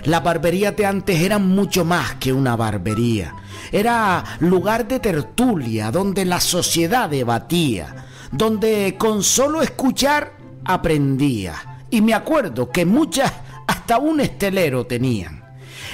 Las 0.05 0.23
barberías 0.23 0.77
de 0.77 0.85
antes 0.85 1.19
eran 1.23 1.49
mucho 1.49 1.87
más 1.87 2.17
que 2.17 2.35
una 2.35 2.55
barbería. 2.55 3.35
Era 3.73 4.23
lugar 4.41 4.87
de 4.87 5.01
tertulia 5.01 5.91
donde 5.91 6.27
la 6.27 6.39
sociedad 6.39 7.09
debatía, 7.09 8.09
donde 8.31 8.97
con 8.99 9.23
solo 9.23 9.63
escuchar 9.63 10.35
aprendía. 10.67 11.55
Y 11.89 12.03
me 12.03 12.13
acuerdo 12.13 12.71
que 12.71 12.85
muchas 12.85 13.33
hasta 13.67 13.97
un 13.97 14.21
estelero 14.21 14.87
tenían. 14.87 15.40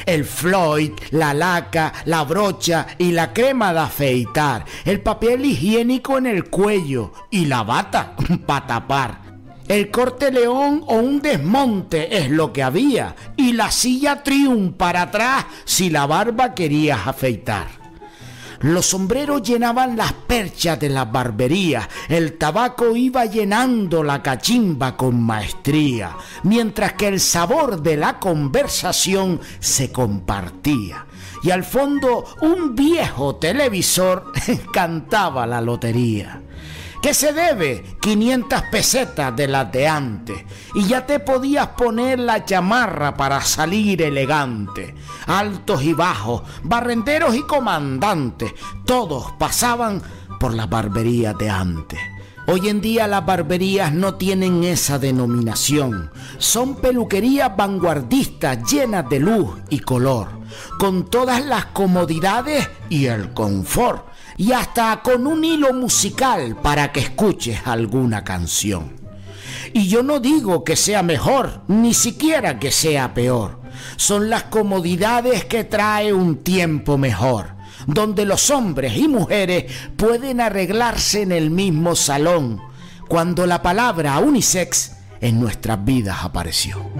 El 0.04 0.24
Floyd, 0.24 0.92
la 1.10 1.32
laca, 1.32 1.92
la 2.04 2.24
brocha 2.24 2.86
y 2.98 3.12
la 3.12 3.32
crema 3.32 3.72
de 3.72 3.80
afeitar, 3.80 4.64
el 4.84 5.00
papel 5.00 5.44
higiénico 5.44 6.18
en 6.18 6.26
el 6.26 6.44
cuello 6.50 7.12
y 7.30 7.46
la 7.46 7.62
bata 7.62 8.14
para 8.46 8.66
tapar. 8.66 9.26
El 9.68 9.90
corte 9.90 10.30
león 10.30 10.84
o 10.86 10.96
un 10.96 11.20
desmonte 11.20 12.16
es 12.16 12.30
lo 12.30 12.52
que 12.52 12.62
había 12.62 13.16
y 13.36 13.52
la 13.52 13.72
silla 13.72 14.22
triun 14.22 14.74
para 14.74 15.02
atrás 15.02 15.46
si 15.64 15.90
la 15.90 16.06
barba 16.06 16.54
querías 16.54 17.04
afeitar. 17.06 17.85
Los 18.60 18.86
sombreros 18.86 19.42
llenaban 19.42 19.96
las 19.96 20.12
perchas 20.12 20.80
de 20.80 20.88
las 20.88 21.10
barberías, 21.10 21.88
el 22.08 22.38
tabaco 22.38 22.96
iba 22.96 23.24
llenando 23.26 24.02
la 24.02 24.22
cachimba 24.22 24.96
con 24.96 25.22
maestría, 25.22 26.16
mientras 26.42 26.94
que 26.94 27.08
el 27.08 27.20
sabor 27.20 27.82
de 27.82 27.96
la 27.96 28.18
conversación 28.18 29.40
se 29.60 29.92
compartía. 29.92 31.06
Y 31.42 31.50
al 31.50 31.64
fondo 31.64 32.24
un 32.40 32.74
viejo 32.74 33.36
televisor 33.36 34.32
cantaba 34.72 35.46
la 35.46 35.60
lotería. 35.60 36.40
¿Qué 37.02 37.14
se 37.14 37.32
debe? 37.32 37.96
500 38.00 38.62
pesetas 38.70 39.34
de 39.36 39.48
las 39.48 39.70
de 39.70 39.86
antes. 39.86 40.44
Y 40.74 40.84
ya 40.84 41.06
te 41.06 41.20
podías 41.20 41.68
poner 41.68 42.18
la 42.18 42.44
chamarra 42.44 43.16
para 43.16 43.40
salir 43.40 44.02
elegante. 44.02 44.94
Altos 45.26 45.82
y 45.82 45.92
bajos, 45.92 46.42
barrenderos 46.62 47.34
y 47.34 47.42
comandantes, 47.42 48.52
todos 48.84 49.32
pasaban 49.38 50.02
por 50.40 50.54
las 50.54 50.68
barberías 50.68 51.36
de 51.38 51.50
antes. 51.50 52.00
Hoy 52.48 52.68
en 52.68 52.80
día 52.80 53.08
las 53.08 53.26
barberías 53.26 53.92
no 53.92 54.14
tienen 54.14 54.62
esa 54.62 55.00
denominación. 55.00 56.12
Son 56.38 56.76
peluquerías 56.76 57.56
vanguardistas 57.56 58.70
llenas 58.70 59.08
de 59.08 59.18
luz 59.18 59.56
y 59.68 59.80
color, 59.80 60.28
con 60.78 61.10
todas 61.10 61.44
las 61.44 61.66
comodidades 61.66 62.68
y 62.88 63.06
el 63.06 63.32
confort, 63.34 64.06
y 64.36 64.52
hasta 64.52 65.00
con 65.02 65.26
un 65.26 65.44
hilo 65.44 65.72
musical 65.72 66.56
para 66.62 66.92
que 66.92 67.00
escuches 67.00 67.66
alguna 67.66 68.24
canción. 68.24 68.92
Y 69.72 69.88
yo 69.88 70.02
no 70.02 70.20
digo 70.20 70.64
que 70.64 70.76
sea 70.76 71.02
mejor, 71.02 71.62
ni 71.68 71.94
siquiera 71.94 72.58
que 72.58 72.70
sea 72.70 73.14
peor. 73.14 73.60
Son 73.96 74.30
las 74.30 74.44
comodidades 74.44 75.44
que 75.44 75.64
trae 75.64 76.12
un 76.12 76.38
tiempo 76.38 76.96
mejor, 76.98 77.54
donde 77.86 78.24
los 78.24 78.50
hombres 78.50 78.96
y 78.96 79.08
mujeres 79.08 79.70
pueden 79.96 80.40
arreglarse 80.40 81.22
en 81.22 81.32
el 81.32 81.50
mismo 81.50 81.94
salón, 81.94 82.60
cuando 83.08 83.46
la 83.46 83.62
palabra 83.62 84.18
unisex 84.18 84.92
en 85.20 85.40
nuestras 85.40 85.84
vidas 85.84 86.18
apareció. 86.22 86.90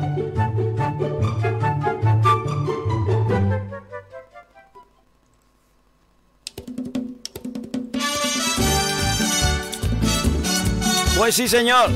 Pues 11.16 11.34
sí, 11.34 11.48
señor. 11.48 11.90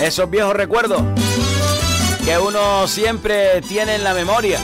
Esos 0.00 0.28
viejos 0.30 0.54
recuerdos 0.54 1.02
que 2.24 2.38
uno 2.38 2.88
siempre 2.88 3.60
tiene 3.60 3.96
en 3.96 4.04
la 4.04 4.14
memoria, 4.14 4.58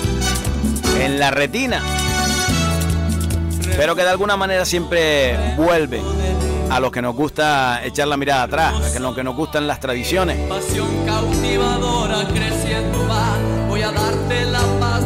en 0.98 1.18
la 1.18 1.30
retina, 1.30 1.82
pero 3.76 3.94
que 3.94 4.02
de 4.02 4.08
alguna 4.08 4.36
manera 4.36 4.64
siempre 4.64 5.54
vuelve 5.56 6.00
a 6.70 6.80
los 6.80 6.90
que 6.90 7.02
nos 7.02 7.14
gusta 7.14 7.84
echar 7.84 8.08
la 8.08 8.16
mirada 8.16 8.44
atrás, 8.44 8.96
a 8.96 8.98
los 8.98 9.14
que 9.14 9.22
nos 9.22 9.36
gustan 9.36 9.66
las 9.66 9.78
tradiciones. 9.78 10.38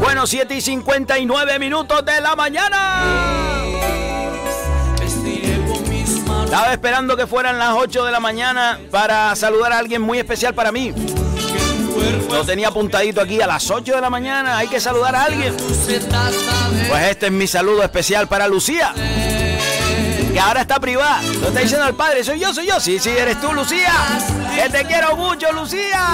Bueno, 0.01 0.27
7 0.27 0.55
y 0.55 0.61
59 0.61 1.59
minutos 1.59 2.05
de 2.05 2.21
la 2.21 2.37
mañana. 2.37 3.65
Estaba 6.55 6.73
esperando 6.73 7.17
que 7.17 7.27
fueran 7.27 7.59
las 7.59 7.75
8 7.75 8.05
de 8.05 8.13
la 8.13 8.21
mañana 8.21 8.79
para 8.93 9.35
saludar 9.35 9.73
a 9.73 9.79
alguien 9.79 10.01
muy 10.01 10.21
especial 10.21 10.55
para 10.55 10.71
mí. 10.71 10.95
Lo 12.31 12.45
tenía 12.45 12.69
apuntadito 12.69 13.21
aquí 13.21 13.41
a 13.41 13.49
las 13.49 13.69
8 13.69 13.97
de 13.97 14.01
la 14.01 14.09
mañana. 14.09 14.57
Hay 14.57 14.69
que 14.69 14.79
saludar 14.79 15.17
a 15.17 15.25
alguien. 15.25 15.57
Pues 15.57 17.03
este 17.11 17.27
es 17.27 17.33
mi 17.33 17.49
saludo 17.49 17.83
especial 17.83 18.29
para 18.29 18.47
Lucía. 18.47 18.95
Que 18.95 20.39
ahora 20.39 20.61
está 20.61 20.79
privada. 20.79 21.23
Lo 21.23 21.49
está 21.49 21.59
diciendo 21.59 21.89
el 21.89 21.97
padre. 21.97 22.23
Soy 22.23 22.39
yo, 22.39 22.55
soy 22.55 22.69
yo. 22.69 22.79
Sí, 22.79 23.01
sí, 23.01 23.11
eres 23.11 23.41
tú, 23.41 23.53
Lucía. 23.53 23.93
Que 24.55 24.71
te 24.71 24.85
quiero 24.85 25.17
mucho, 25.17 25.53
Lucía. 25.53 26.07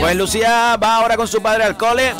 Pues 0.00 0.16
Lucía 0.16 0.76
va 0.82 0.96
ahora 0.96 1.16
con 1.16 1.28
su 1.28 1.40
padre 1.40 1.62
al 1.62 1.76
cole. 1.76 2.12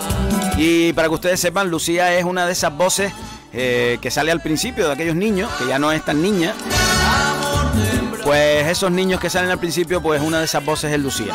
Y 0.56 0.92
para 0.92 1.08
que 1.08 1.14
ustedes 1.14 1.40
sepan, 1.40 1.68
Lucía 1.68 2.14
es 2.14 2.22
una 2.22 2.46
de 2.46 2.52
esas 2.52 2.72
voces 2.76 3.12
eh, 3.53 3.98
que 4.00 4.11
sale 4.11 4.32
al 4.32 4.40
principio 4.40 4.86
de 4.86 4.92
aquellos 4.94 5.16
niños, 5.16 5.50
que 5.59 5.66
ya 5.66 5.78
no 5.78 5.92
es 5.92 6.05
tan 6.05 6.22
niña. 6.22 6.55
Pues 8.24 8.68
esos 8.68 8.90
niños 8.90 9.20
que 9.20 9.28
salen 9.28 9.50
al 9.50 9.59
principio, 9.59 10.00
pues 10.00 10.22
una 10.22 10.38
de 10.38 10.44
esas 10.44 10.64
voces 10.64 10.92
es 10.92 11.00
Lucía. 11.00 11.34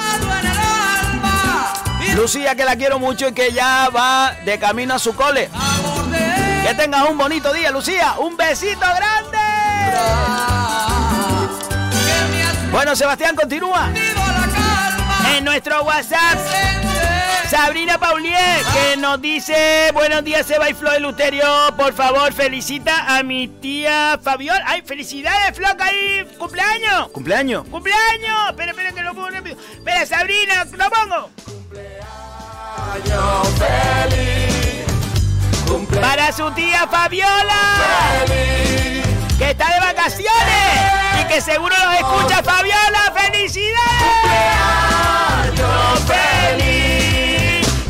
Lucía, 2.16 2.56
que 2.56 2.66
la 2.66 2.76
quiero 2.76 2.98
mucho 2.98 3.28
y 3.28 3.34
que 3.34 3.52
ya 3.52 3.90
va 3.90 4.34
de 4.46 4.58
camino 4.58 4.96
a 4.96 5.00
su 5.00 5.14
cole. 5.16 5.50
Que 6.66 6.74
tengas 6.74 7.10
un 7.10 7.18
bonito 7.18 7.54
día, 7.54 7.72
Lucía. 7.72 8.16
Un 8.20 8.36
besito 8.36 8.80
grande. 8.80 9.38
Bueno, 12.72 12.96
Sebastián, 12.96 13.36
continúa. 13.36 13.90
En 15.36 15.46
nuestro 15.46 15.84
WhatsApp, 15.84 16.38
Sabrina 17.58 17.98
Paulier, 17.98 18.64
que 18.72 18.98
nos 18.98 19.20
dice, 19.20 19.90
buenos 19.92 20.24
días, 20.24 20.46
Seba 20.46 20.70
y 20.70 20.76
Flo 20.76 20.92
de 20.92 21.00
Luterio, 21.00 21.44
por 21.76 21.92
favor, 21.92 22.32
felicita 22.32 23.18
a 23.18 23.24
mi 23.24 23.48
tía 23.48 24.20
Fabiola. 24.24 24.64
¡Ay, 24.68 24.84
felicidades, 24.86 25.58
Flo, 25.58 25.68
que 25.76 25.84
hay 25.84 26.26
cumpleaños! 26.38 27.10
Cumpleaños. 27.10 27.68
¡Cumpleaños! 27.68 28.50
Espera, 28.52 28.72
espera, 28.72 28.92
que 28.92 29.02
lo 29.02 29.16
pongo 29.16 29.32
rápido. 29.32 29.58
Espera, 29.74 30.06
Sabrina, 30.06 30.66
lo 30.66 30.90
pongo. 30.92 31.32
Para 36.00 36.32
su 36.32 36.52
tía 36.52 36.88
Fabiola, 36.88 38.24
que 39.40 39.50
está 39.50 39.74
de 39.74 39.80
vacaciones 39.80 41.22
y 41.22 41.28
que 41.28 41.42
seguro 41.42 41.76
los 41.86 41.96
escucha 41.96 42.44
Fabiola. 42.44 43.14
¡Felicidades! 43.16 43.78
feliz! 46.06 46.77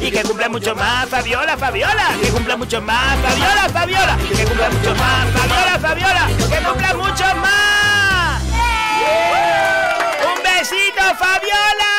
Y 0.07 0.11
que 0.11 0.23
cumpla 0.23 0.47
mucho 0.47 0.73
más, 0.73 1.09
Fabiola, 1.09 1.57
Fabiola. 1.57 2.15
Que 2.21 2.29
cumpla 2.29 2.55
mucho 2.55 2.81
más, 2.81 3.19
Fabiola, 3.19 3.69
Fabiola. 3.73 4.17
Que 4.37 4.45
cumpla 4.45 4.69
mucho 4.69 4.95
más, 4.95 5.27
Fabiola, 5.33 5.79
Fabiola. 5.81 6.27
Que 6.49 6.63
cumpla 6.63 6.93
mucho 6.93 7.35
más. 7.35 8.41
¡Un 10.23 10.43
besito, 10.43 11.03
Fabiola! 11.19 11.96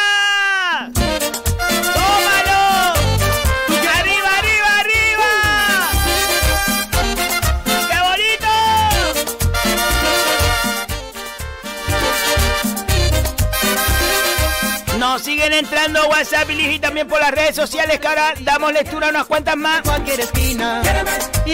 Nos 15.18 15.24
siguen 15.24 15.52
entrando 15.52 16.06
WhatsApp 16.06 16.48
y 16.48 16.78
también 16.78 17.08
por 17.08 17.18
las 17.18 17.32
redes 17.32 17.56
sociales 17.56 17.98
que 17.98 18.06
ahora 18.06 18.34
damos 18.42 18.72
lectura 18.72 19.08
a 19.08 19.10
unas 19.10 19.26
cuantas 19.26 19.56
más. 19.56 19.82
Cualquier 19.82 20.20
esquina. 20.20 20.80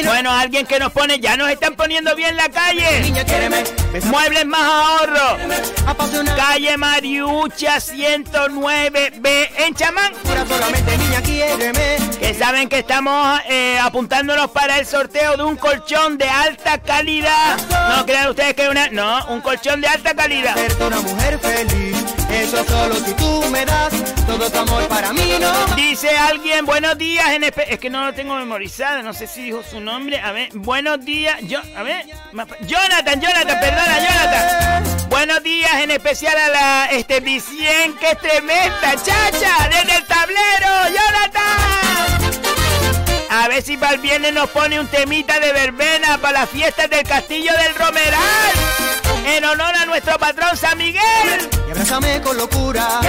Bueno, 0.04 0.30
alguien 0.32 0.66
que 0.66 0.78
nos 0.78 0.92
pone, 0.92 1.18
ya 1.18 1.34
nos 1.38 1.48
están 1.48 1.74
poniendo 1.74 2.14
bien 2.14 2.36
la 2.36 2.50
calle. 2.50 2.84
Muebles 4.04 4.44
más 4.44 4.60
ahorro. 4.60 5.38
Calle 6.36 6.76
Mariucha 6.76 7.76
109B 7.76 9.48
en 9.56 9.74
Chamán. 9.74 10.12
Que 12.20 12.34
saben 12.34 12.68
que 12.68 12.80
estamos 12.80 13.40
eh, 13.48 13.78
apuntándonos 13.80 14.50
para 14.50 14.78
el 14.78 14.84
sorteo 14.84 15.38
de 15.38 15.42
un 15.42 15.56
colchón 15.56 16.18
de 16.18 16.28
alta 16.28 16.76
calidad. 16.82 17.56
No 17.96 18.04
crean 18.04 18.28
ustedes 18.28 18.52
que 18.52 18.64
es 18.64 18.68
una. 18.68 18.90
No, 18.90 19.24
un 19.28 19.40
colchón 19.40 19.80
de 19.80 19.88
alta 19.88 20.14
calidad. 20.14 20.54
Serte 20.54 20.84
una 20.84 21.00
mujer 21.00 21.38
feliz. 21.38 22.23
Eso 22.34 22.64
solo 22.64 22.96
si 22.96 23.12
tú 23.14 23.44
me 23.50 23.64
das 23.64 23.92
todo 24.26 24.50
tu 24.50 24.58
amor 24.58 24.88
para 24.88 25.12
mí, 25.12 25.34
no. 25.40 25.52
Dice 25.76 26.10
alguien, 26.10 26.66
buenos 26.66 26.98
días 26.98 27.28
en 27.30 27.44
Es 27.44 27.78
que 27.78 27.88
no 27.88 28.04
lo 28.04 28.12
tengo 28.12 28.34
memorizado, 28.34 29.02
no 29.02 29.14
sé 29.14 29.28
si 29.28 29.42
dijo 29.44 29.62
su 29.62 29.80
nombre. 29.80 30.18
A 30.20 30.32
ver, 30.32 30.48
buenos 30.52 31.04
días. 31.04 31.38
Yo, 31.42 31.60
a 31.76 31.82
ver, 31.82 32.04
Jonathan, 32.62 33.20
Jonathan, 33.20 33.60
perdona, 33.60 33.98
Jonathan. 34.00 35.08
Buenos 35.08 35.42
días 35.44 35.72
en 35.80 35.92
especial 35.92 36.36
a 36.36 36.48
la 36.48 36.86
este 36.86 37.20
Vicien, 37.20 37.94
que 37.98 38.10
es 38.10 38.18
tremenda, 38.18 38.94
chacha, 38.96 39.68
desde 39.70 39.96
el 39.96 40.04
tablero, 40.04 40.88
Jonathan. 40.88 42.34
A 43.30 43.48
ver 43.48 43.62
si 43.62 43.76
para 43.76 43.94
el 43.94 44.00
viernes 44.00 44.34
nos 44.34 44.50
pone 44.50 44.80
un 44.80 44.88
temita 44.88 45.38
de 45.38 45.52
verbena 45.52 46.18
para 46.18 46.40
las 46.40 46.50
fiestas 46.50 46.90
del 46.90 47.04
Castillo 47.04 47.52
del 47.52 47.74
Romeral. 47.76 48.83
En 49.24 49.44
honor 49.44 49.74
a 49.74 49.86
nuestro 49.86 50.18
patrón 50.18 50.56
San 50.56 50.76
Miguel. 50.76 51.00
Y 51.66 51.70
abrázame 51.70 52.20
con 52.20 52.36
locura. 52.36 53.00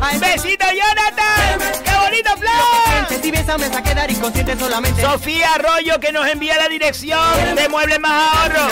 Ay, 0.00 0.18
Besito, 0.18 0.64
Jonathan. 0.66 1.82
¡Qué 1.84 1.90
bonito 2.04 2.34
plan! 2.36 3.22
Si 3.22 3.30
bésame 3.30 3.66
a 3.66 3.82
quedar 3.82 4.10
inconsciente 4.10 4.58
solamente. 4.58 5.02
Sofía 5.02 5.54
Arroyo 5.54 6.00
que 6.00 6.10
nos 6.10 6.26
envía 6.26 6.56
la 6.56 6.68
dirección 6.68 7.54
de 7.54 7.68
Muebles 7.68 8.00
Más 8.00 8.34
Ahorro. 8.34 8.68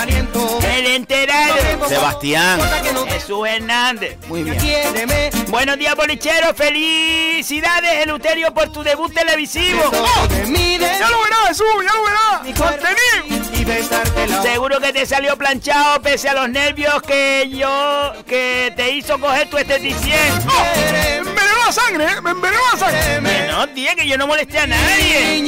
El 0.74 0.86
enterado. 0.86 1.54
Sebastián. 1.88 2.60
Jesús 3.08 3.46
Hernández. 3.46 4.16
Muy 4.26 4.42
bien. 4.42 4.58
Buenos 5.48 5.78
días, 5.78 5.94
bolicheros. 5.96 6.56
Felicidades, 6.56 8.04
Eleuterio, 8.04 8.54
por 8.54 8.72
tu 8.72 8.82
debut 8.82 9.12
televisivo. 9.12 9.82
¡Oh! 9.92 10.28
Ya 10.28 11.10
lo 11.10 11.22
verás, 11.22 11.48
Jesús, 11.48 11.66
ya 11.84 11.94
lo 11.94 12.04
verás. 12.04 12.58
Contenido. 12.58 13.48
Seguro 14.42 14.80
que 14.80 14.92
te 14.92 15.04
salió 15.04 15.36
planchado 15.36 16.00
pese 16.00 16.28
a 16.28 16.34
los 16.34 16.48
nervios 16.48 17.02
que 17.02 17.50
yo 17.50 18.12
que 18.26 18.72
te 18.74 18.92
hizo 18.92 19.18
coger 19.20 19.50
tu 19.50 19.58
esteticien. 19.58 20.42
Me 21.22 21.30
envenenó 21.30 21.56
la 21.66 21.72
sangre. 21.72 22.20
Me 22.22 22.30
envenenó 22.30 22.62
la 22.72 22.78
sangre. 22.78 23.00
Que 23.22 23.46
no, 23.52 23.68
tía, 23.70 23.94
que 23.94 24.06
yo 24.08 24.16
no 24.18 24.26
molesté 24.26 24.58
a 24.60 24.66
nadie. 24.66 25.44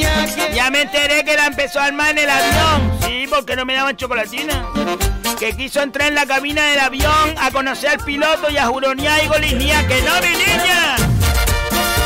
Ya 0.53 0.69
me 0.69 0.81
enteré 0.81 1.23
que 1.23 1.35
la 1.35 1.47
empezó 1.47 1.79
a 1.79 1.85
armar 1.85 2.11
en 2.11 2.17
el 2.19 2.29
avión. 2.29 2.99
Sí, 3.05 3.25
porque 3.29 3.55
no 3.55 3.65
me 3.65 3.73
daban 3.73 3.95
chocolatina. 3.95 4.65
Que 5.39 5.55
quiso 5.55 5.81
entrar 5.81 6.07
en 6.09 6.15
la 6.15 6.25
cabina 6.27 6.63
del 6.65 6.79
avión 6.79 7.35
a 7.39 7.49
conocer 7.51 7.89
al 7.89 7.99
piloto 7.99 8.49
y 8.51 8.57
a 8.57 8.67
juronear 8.67 9.23
y 9.23 9.27
golinía. 9.27 9.87
Que 9.87 10.01
no, 10.03 10.13
mi 10.21 10.29
niña. 10.29 10.95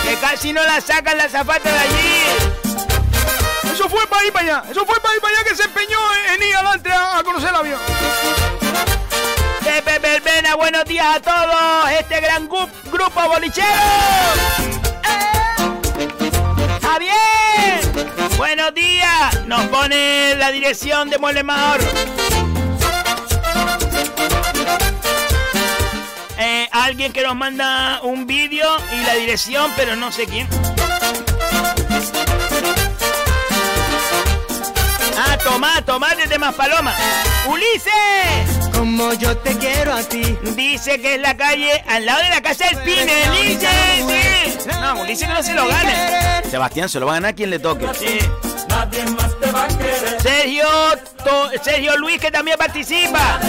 Que 0.04 0.16
casi 0.22 0.54
no 0.54 0.64
la 0.64 0.80
sacan 0.80 1.18
la 1.18 1.28
zafata 1.28 1.70
de 1.72 1.80
allí. 1.80 2.24
Eso 3.74 3.90
fue 3.90 4.08
para 4.08 4.24
ir 4.26 4.32
para 4.32 4.46
allá. 4.46 4.64
Eso 4.72 4.86
fue 4.86 5.00
para 5.02 5.16
ir 5.16 5.22
para 5.22 5.34
allá 5.36 5.44
que 5.50 5.56
se 5.56 5.64
empeñó 5.64 5.98
en, 6.30 6.42
en 6.42 6.48
ir 6.50 6.56
adelante 6.56 6.92
a, 6.92 7.18
a 7.18 7.24
conocer 7.24 7.50
el 7.50 7.56
avión. 7.56 7.80
Pepe 9.64 10.00
Verbena, 10.00 10.56
buenos 10.56 10.86
días 10.86 11.06
a 11.18 11.20
todos. 11.20 11.92
Este 12.00 12.22
gran 12.22 12.48
gu- 12.48 12.70
grupo 12.96 13.28
bolichero. 13.28 13.68
Javier, 16.82 17.82
buenos 18.38 18.74
días. 18.74 19.46
Nos 19.46 19.66
pone 19.66 20.36
la 20.36 20.50
dirección 20.52 21.10
de 21.10 21.18
Mueble. 21.18 21.44
Eh, 26.38 26.70
alguien 26.72 27.12
que 27.12 27.22
nos 27.22 27.36
manda 27.36 28.00
un 28.04 28.26
vídeo 28.26 28.68
y 28.94 29.04
la 29.04 29.16
dirección, 29.16 29.72
pero 29.76 29.98
no 29.98 30.12
sé 30.12 30.26
quién. 30.26 30.48
Ah, 35.18 35.38
Tomás, 35.44 35.86
Tomás 35.86 36.16
desde 36.18 36.40
Maspaloma. 36.40 36.94
¡Ulises! 37.48 38.65
Como 38.76 39.14
yo 39.14 39.36
te 39.38 39.58
quiero 39.58 39.94
a 39.94 40.04
ti. 40.04 40.38
Dice 40.56 41.00
que 41.02 41.16
es 41.16 41.22
la 41.22 41.36
calle 41.38 41.84
al 41.88 42.06
lado 42.06 42.22
de 42.22 42.30
la 42.30 42.42
casa 42.42 42.66
del 42.68 42.78
Pine. 42.80 43.12
Ulises, 43.30 43.70
sí. 44.08 44.70
No, 44.82 45.02
Ulises 45.02 45.28
no 45.30 45.42
se 45.44 45.54
lo 45.54 45.68
gane. 45.68 46.42
Sebastián, 46.50 46.90
se 46.90 47.00
lo 47.00 47.06
va 47.06 47.14
a 47.14 47.16
ganar 47.16 47.36
quien 47.36 47.50
le 47.50 47.60
toque. 47.60 47.88
Sí. 47.98 48.20
Sergio, 50.22 50.68
To- 51.24 51.50
Sergio 51.64 51.98
Luis 51.98 52.20
que 52.20 52.30
también 52.32 52.58
participa. 52.58 53.40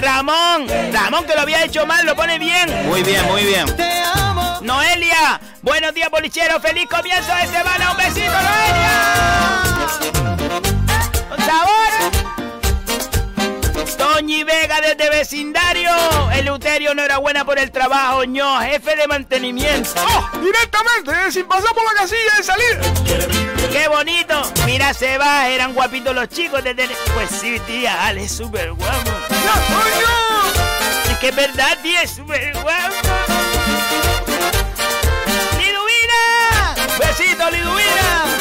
Ramón, 0.00 0.66
Ramón 0.92 1.24
que 1.24 1.34
lo 1.34 1.40
había 1.42 1.64
hecho 1.64 1.86
mal, 1.86 2.04
lo 2.06 2.14
pone 2.14 2.38
bien. 2.38 2.86
Muy 2.86 3.02
bien, 3.02 3.24
muy 3.26 3.44
bien. 3.44 3.66
Te 3.76 4.02
amo. 4.14 4.58
Noelia, 4.62 5.40
buenos 5.62 5.92
días 5.94 6.10
bolichero, 6.10 6.60
feliz 6.60 6.86
comienzo 6.88 7.32
de 7.34 7.46
semana, 7.46 7.90
un 7.92 7.96
besito 7.96 8.32
Noelia. 8.32 8.92
Con 11.28 11.38
sabor. 11.44 12.25
Toñi 13.96 14.44
Vega 14.44 14.80
desde 14.80 15.10
vecindario. 15.10 15.90
Eleuterio, 16.32 16.92
enhorabuena 16.92 17.44
por 17.44 17.58
el 17.58 17.70
trabajo, 17.70 18.24
ño, 18.24 18.60
jefe 18.60 18.96
de 18.96 19.06
mantenimiento. 19.06 19.90
¡Oh! 19.96 20.38
Directamente, 20.38 21.10
eh, 21.10 21.32
sin 21.32 21.46
pasar 21.46 21.74
por 21.74 21.84
la 21.84 22.00
casilla 22.00 22.36
de 22.36 22.42
salir. 22.42 22.78
¡Qué 23.72 23.88
bonito! 23.88 24.42
Mira, 24.64 24.94
Seba, 24.94 25.48
eran 25.48 25.74
guapitos 25.74 26.14
los 26.14 26.28
chicos 26.28 26.62
desde... 26.62 26.88
Pues 27.14 27.30
sí, 27.30 27.60
tía, 27.66 28.06
Ale 28.06 28.24
es 28.24 28.32
súper 28.32 28.72
guapo. 28.72 29.10
¡Ya! 29.30 31.12
Es 31.12 31.18
que 31.18 31.28
es 31.28 31.36
verdad, 31.36 31.78
tía, 31.82 32.02
es 32.02 32.10
súper 32.10 32.52
guapo. 32.54 32.94
¡Liduvina! 35.58 36.74
¡Besito, 36.98 37.50
Liduvina! 37.50 38.35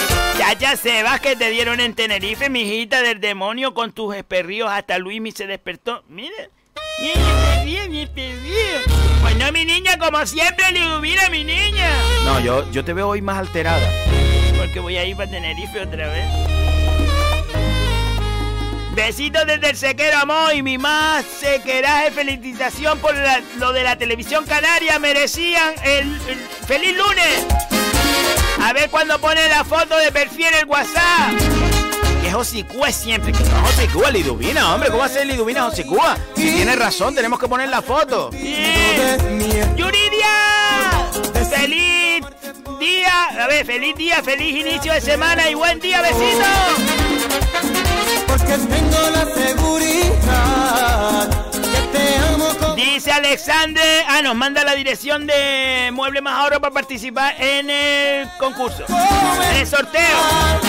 Ya, 0.53 0.77
Sebas, 0.77 1.19
que 1.19 1.35
te 1.35 1.49
dieron 1.49 1.79
en 1.81 1.93
Tenerife, 1.95 2.49
mijita 2.49 3.01
del 3.01 3.19
demonio, 3.19 3.73
con 3.73 3.91
tus 3.91 4.15
esperríos. 4.15 4.69
Hasta 4.71 4.97
Luismi 4.99 5.31
se 5.31 5.47
despertó. 5.47 6.03
Mira. 6.07 6.33
Pues 9.21 9.35
no, 9.35 9.51
mi 9.51 9.65
niña, 9.65 9.97
como 9.97 10.25
siempre, 10.25 10.71
Liduvina, 10.71 11.29
mi 11.29 11.43
niña. 11.43 11.89
No, 12.23 12.39
yo, 12.39 12.71
yo 12.71 12.85
te 12.85 12.93
veo 12.93 13.09
hoy 13.09 13.21
más 13.21 13.37
alterada. 13.39 13.85
Porque 14.57 14.79
voy 14.79 14.95
a 14.95 15.03
ir 15.03 15.17
para 15.17 15.29
Tenerife 15.29 15.81
otra 15.81 16.07
vez. 16.07 16.25
Besitos 18.93 19.45
desde 19.45 19.71
el 19.71 19.75
sequero, 19.75 20.19
amor. 20.19 20.53
Y 20.55 20.63
mi 20.63 20.77
más 20.77 21.25
sequeraje 21.25 22.11
felicitación 22.11 22.97
por 22.99 23.13
la- 23.13 23.41
lo 23.57 23.73
de 23.73 23.83
la 23.83 23.97
televisión 23.97 24.45
canaria. 24.45 24.97
Merecían 24.99 25.73
el, 25.83 26.07
el 26.29 26.37
feliz 26.65 26.95
lunes. 26.95 27.45
A 28.61 28.73
ver 28.73 28.89
cuando 28.89 29.19
pone 29.19 29.47
la 29.47 29.63
foto 29.63 29.97
de 29.97 30.11
perfil 30.11 30.47
en 30.47 30.55
el 30.55 30.65
WhatsApp. 30.65 31.31
Que 32.21 32.29
es 32.29 32.33
Hosicúa 32.33 32.91
siempre. 32.91 33.31
Que 33.31 33.43
no, 33.43 33.59
Josicúa, 33.67 34.09
Liduvina, 34.09 34.73
hombre, 34.73 34.89
¿cómo 34.89 35.01
va 35.01 35.05
a 35.05 35.09
ser 35.09 35.27
Liduvina 35.27 35.63
Josicúa? 35.69 36.17
Si 36.35 36.51
tienes 36.51 36.77
razón, 36.79 37.13
tenemos 37.13 37.39
que 37.39 37.47
poner 37.47 37.69
la 37.69 37.81
foto. 37.81 38.31
¡Yuridia! 38.31 40.27
¡Feliz 41.49 42.25
día! 42.79 43.25
A 43.39 43.47
ver, 43.47 43.65
feliz 43.65 43.95
día, 43.95 44.23
feliz 44.23 44.65
inicio 44.65 44.93
de 44.93 45.01
semana 45.01 45.49
y 45.49 45.53
buen 45.53 45.79
día, 45.79 46.01
besitos. 46.01 46.47
Porque 48.27 48.57
tengo 48.57 49.09
la 49.11 49.25
seguridad 49.35 51.29
Dice 52.75 53.11
Alexander, 53.11 54.05
ah, 54.07 54.21
nos 54.21 54.35
manda 54.35 54.63
la 54.63 54.75
dirección 54.75 55.25
de 55.25 55.91
Mueble 55.93 56.21
Más 56.21 56.33
Ahorro 56.39 56.59
para 56.59 56.73
participar 56.73 57.35
en 57.39 57.69
el 57.69 58.27
concurso, 58.37 58.85
el 59.53 59.65
sorteo. 59.65 60.65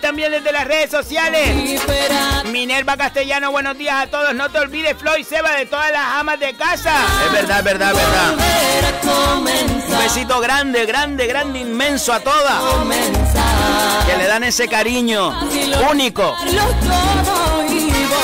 También 0.00 0.32
desde 0.32 0.52
las 0.52 0.66
redes 0.66 0.90
sociales. 0.90 1.80
Minerva 2.46 2.96
Castellano, 2.96 3.50
buenos 3.50 3.78
días 3.78 3.94
a 4.02 4.06
todos. 4.08 4.34
No 4.34 4.50
te 4.50 4.58
olvides, 4.58 4.96
Floyd 4.98 5.24
Seba, 5.24 5.52
de 5.52 5.66
todas 5.66 5.90
las 5.92 6.06
amas 6.06 6.38
de 6.40 6.54
casa. 6.54 6.92
Es 7.26 7.32
verdad, 7.32 7.58
es 7.58 7.64
verdad, 7.64 7.90
es 7.92 7.96
verdad. 7.96 8.34
Un 9.88 9.98
besito 9.98 10.40
grande, 10.40 10.84
grande, 10.84 11.26
grande, 11.26 11.60
inmenso 11.60 12.12
a 12.12 12.20
todas. 12.20 12.60
Que 14.06 14.16
le 14.16 14.26
dan 14.26 14.44
ese 14.44 14.68
cariño 14.68 15.38
único. 15.90 16.34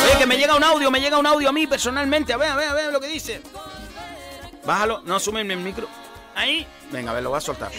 Oye, 0.05 0.19
que 0.19 0.27
me 0.27 0.37
llega 0.37 0.57
un 0.57 0.65
audio, 0.65 0.91
me 0.91 1.01
llega 1.01 1.19
un 1.19 1.27
audio 1.27 1.49
a 1.49 1.53
mí 1.53 1.67
personalmente. 1.67 2.33
A 2.33 2.37
ver, 2.37 2.51
a 2.51 2.57
ver, 2.57 2.69
a 2.69 2.75
ver 2.75 2.93
lo 2.93 3.01
que 3.01 3.07
dice. 3.07 3.41
Bájalo, 4.65 5.03
no 5.05 5.19
sumen 5.19 5.51
el 5.51 5.59
micro. 5.59 5.89
Ahí. 6.35 6.67
Venga, 6.91 7.13
a 7.13 7.15
ver, 7.15 7.23
lo 7.23 7.31
voy 7.31 7.39
a 7.39 7.41
soltar. 7.41 7.71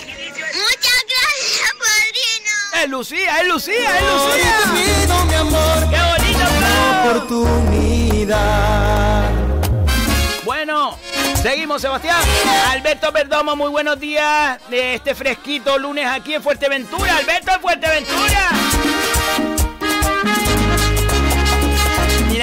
Es 2.74 2.88
Lucía, 2.90 3.40
es 3.42 3.48
Lucía, 3.48 3.98
es 3.98 4.04
Lucía. 4.04 4.60
pido, 5.06 5.26
mi 5.26 5.34
amor, 5.36 5.90
¡Qué 5.90 5.98
bonito, 5.98 6.40
oportunidad. 7.04 9.30
Bueno, 10.44 10.98
seguimos, 11.42 11.82
Sebastián. 11.82 12.22
Alberto 12.72 13.12
Perdomo, 13.14 13.56
muy 13.56 13.70
buenos 13.70 14.00
días. 14.00 14.60
De 14.70 14.96
este 14.96 15.14
fresquito 15.14 15.78
lunes 15.78 16.08
aquí 16.08 16.34
en 16.34 16.42
Fuerteventura. 16.42 17.18
Alberto, 17.18 17.52
en 17.54 17.62
Fuerteventura. 17.62 18.50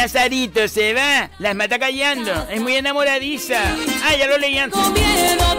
Mira, 0.09 0.21
Sarito, 0.23 0.69
se 0.69 0.95
va. 0.95 1.29
Las 1.39 1.55
mata 1.55 1.79
callando. 1.79 2.33
Es 2.49 2.61
muy 2.61 2.77
enamoradiza. 2.77 3.61
Ah, 4.05 4.17
ya 4.17 4.27
lo 4.27 4.39
leí 4.39 4.57
antes. 4.59 4.81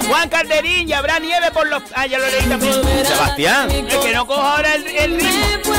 Juan 0.08 0.28
Calderín, 0.28 0.90
y 0.90 0.94
habrá 0.94 1.20
nieve 1.20 1.52
por 1.52 1.68
los. 1.68 1.84
Ah, 1.94 2.08
ya 2.08 2.18
lo 2.18 2.26
leí 2.28 2.44
también. 2.50 2.74
Sebastián. 3.06 3.70
Es 3.70 3.96
que 3.98 4.14
no 4.14 4.26
cojo 4.26 4.42
ahora 4.42 4.74
el, 4.74 4.88
el 4.88 5.20
ritmo. 5.20 5.76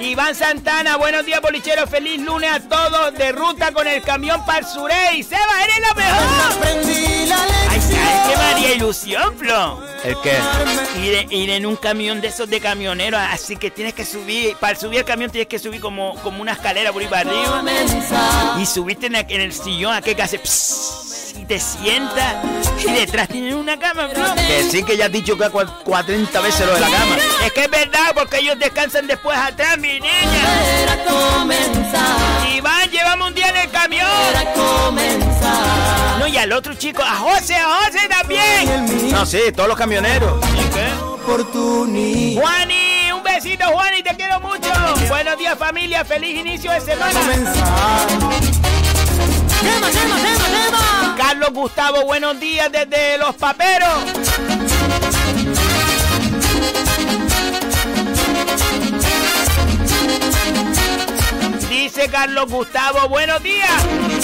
Iván 0.00 0.34
Santana, 0.34 0.96
buenos 0.96 1.24
días, 1.24 1.40
bolicheros. 1.40 1.88
Feliz 1.88 2.20
lunes 2.20 2.50
a 2.50 2.60
todos. 2.60 3.14
De 3.14 3.30
ruta 3.30 3.70
con 3.72 3.86
el 3.86 4.02
camión 4.02 4.44
para 4.44 4.58
el 4.60 4.66
Surey. 4.66 5.22
Seba, 5.22 5.62
eres 5.62 5.80
la 5.80 5.94
mejor. 5.94 6.22
¿Sabes 8.06 8.28
qué 8.28 8.36
me 8.36 8.44
haría 8.44 8.74
ilusión, 8.74 9.36
Flo? 9.36 9.82
¿El 10.04 10.16
qué? 10.22 10.38
Ir, 11.02 11.32
ir 11.32 11.50
en 11.50 11.66
un 11.66 11.76
camión 11.76 12.20
de 12.20 12.28
esos 12.28 12.48
de 12.48 12.60
camioneros, 12.60 13.20
así 13.20 13.56
que 13.56 13.70
tienes 13.70 13.94
que 13.94 14.04
subir, 14.04 14.56
para 14.56 14.78
subir 14.78 15.00
el 15.00 15.04
camión 15.04 15.30
tienes 15.30 15.48
que 15.48 15.58
subir 15.58 15.80
como, 15.80 16.14
como 16.22 16.42
una 16.42 16.52
escalera 16.52 16.92
por 16.92 17.02
ahí 17.02 17.08
para 17.08 17.30
arriba. 17.30 17.64
Y 18.60 18.66
subiste 18.66 19.06
en, 19.06 19.14
el 19.14 19.52
sillón, 19.52 19.94
aquel 19.94 20.16
que 20.16 20.22
hace 20.22 20.38
pss, 20.38 21.06
y 21.06 21.15
te 21.46 21.60
sientas, 21.60 22.34
y 22.84 22.90
detrás 22.92 23.28
tienen 23.28 23.54
una 23.54 23.78
cama, 23.78 24.08
Flo. 24.12 24.24
Que 24.34 24.68
sí 24.70 24.82
que 24.82 24.96
ya 24.96 25.06
has 25.06 25.12
dicho 25.12 25.36
que 25.36 25.44
cua- 25.44 25.70
40 25.84 26.40
veces 26.40 26.66
lo 26.66 26.74
de 26.74 26.80
la 26.80 26.88
cama. 26.90 27.16
Es 27.44 27.52
que 27.52 27.64
es 27.64 27.70
verdad, 27.70 28.12
porque 28.14 28.38
ellos 28.38 28.58
descansan 28.58 29.06
después 29.06 29.38
atrás, 29.38 29.78
mi 29.78 30.00
niña. 30.00 30.96
Comenzar, 31.06 32.48
Iván, 32.54 32.90
llevamos 32.90 33.28
un 33.28 33.34
día 33.34 33.48
en 33.48 33.56
el 33.56 33.70
camión. 33.70 34.06
No, 36.18 36.26
y 36.26 36.36
al 36.36 36.52
otro 36.52 36.74
chico, 36.74 37.02
a 37.02 37.14
José, 37.16 37.54
a 37.56 37.84
José 37.84 38.08
también. 38.08 39.10
No, 39.12 39.24
sí, 39.24 39.38
todos 39.54 39.68
los 39.68 39.78
camioneros. 39.78 40.34
¿Y 40.54 40.64
qué? 40.74 40.88
Oportunidad. 41.04 42.40
Juani, 42.42 43.12
un 43.12 43.22
besito, 43.22 43.64
Juani, 43.66 44.02
te 44.02 44.14
quiero 44.16 44.40
mucho. 44.40 44.68
Buenos 45.08 45.38
días, 45.38 45.56
familia. 45.58 46.04
Feliz 46.04 46.38
inicio 46.38 46.70
de 46.72 46.80
semana. 46.80 47.20
Carlos 51.16 51.50
Gustavo, 51.52 52.04
buenos 52.04 52.38
días 52.38 52.70
desde 52.70 53.18
Los 53.18 53.34
Paperos. 53.34 54.04
Dice 61.68 62.08
Carlos 62.08 62.50
Gustavo, 62.50 63.08
buenos 63.08 63.42
días. 63.42 63.70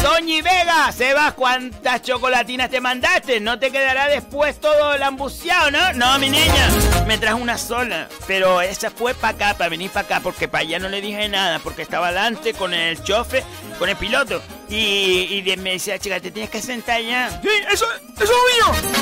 Doñi 0.02 0.42
Vega, 0.42 0.90
Sebas, 0.92 1.34
¿cuántas 1.34 2.02
chocolatinas 2.02 2.70
te 2.70 2.80
mandaste? 2.80 3.40
¿No 3.40 3.58
te 3.58 3.70
quedará 3.70 4.08
después 4.08 4.60
todo 4.60 4.96
lambuceado, 4.98 5.70
no? 5.70 5.92
No, 5.94 6.18
mi 6.18 6.28
niña, 6.28 6.68
me 7.06 7.18
trajo 7.18 7.38
una 7.38 7.58
sola. 7.58 8.08
Pero 8.26 8.60
esa 8.60 8.90
fue 8.90 9.14
para 9.14 9.34
acá, 9.34 9.58
para 9.58 9.70
venir 9.70 9.90
para 9.90 10.06
acá, 10.06 10.20
porque 10.20 10.48
para 10.48 10.62
allá 10.62 10.78
no 10.78 10.88
le 10.88 11.00
dije 11.00 11.28
nada, 11.28 11.58
porque 11.60 11.82
estaba 11.82 12.08
adelante 12.08 12.52
con 12.52 12.74
el 12.74 13.02
chofe, 13.02 13.44
con 13.78 13.88
el 13.88 13.96
piloto. 13.96 14.42
Y, 14.72 15.42
y 15.46 15.56
me 15.58 15.72
decía, 15.72 15.98
chica, 15.98 16.18
te 16.18 16.30
tienes 16.30 16.50
que 16.50 16.62
sentar 16.62 17.00
ya. 17.02 17.28
Sí, 17.42 17.48
eso, 17.70 17.86
eso 18.16 18.32
es 18.32 18.56
mío. 18.56 18.92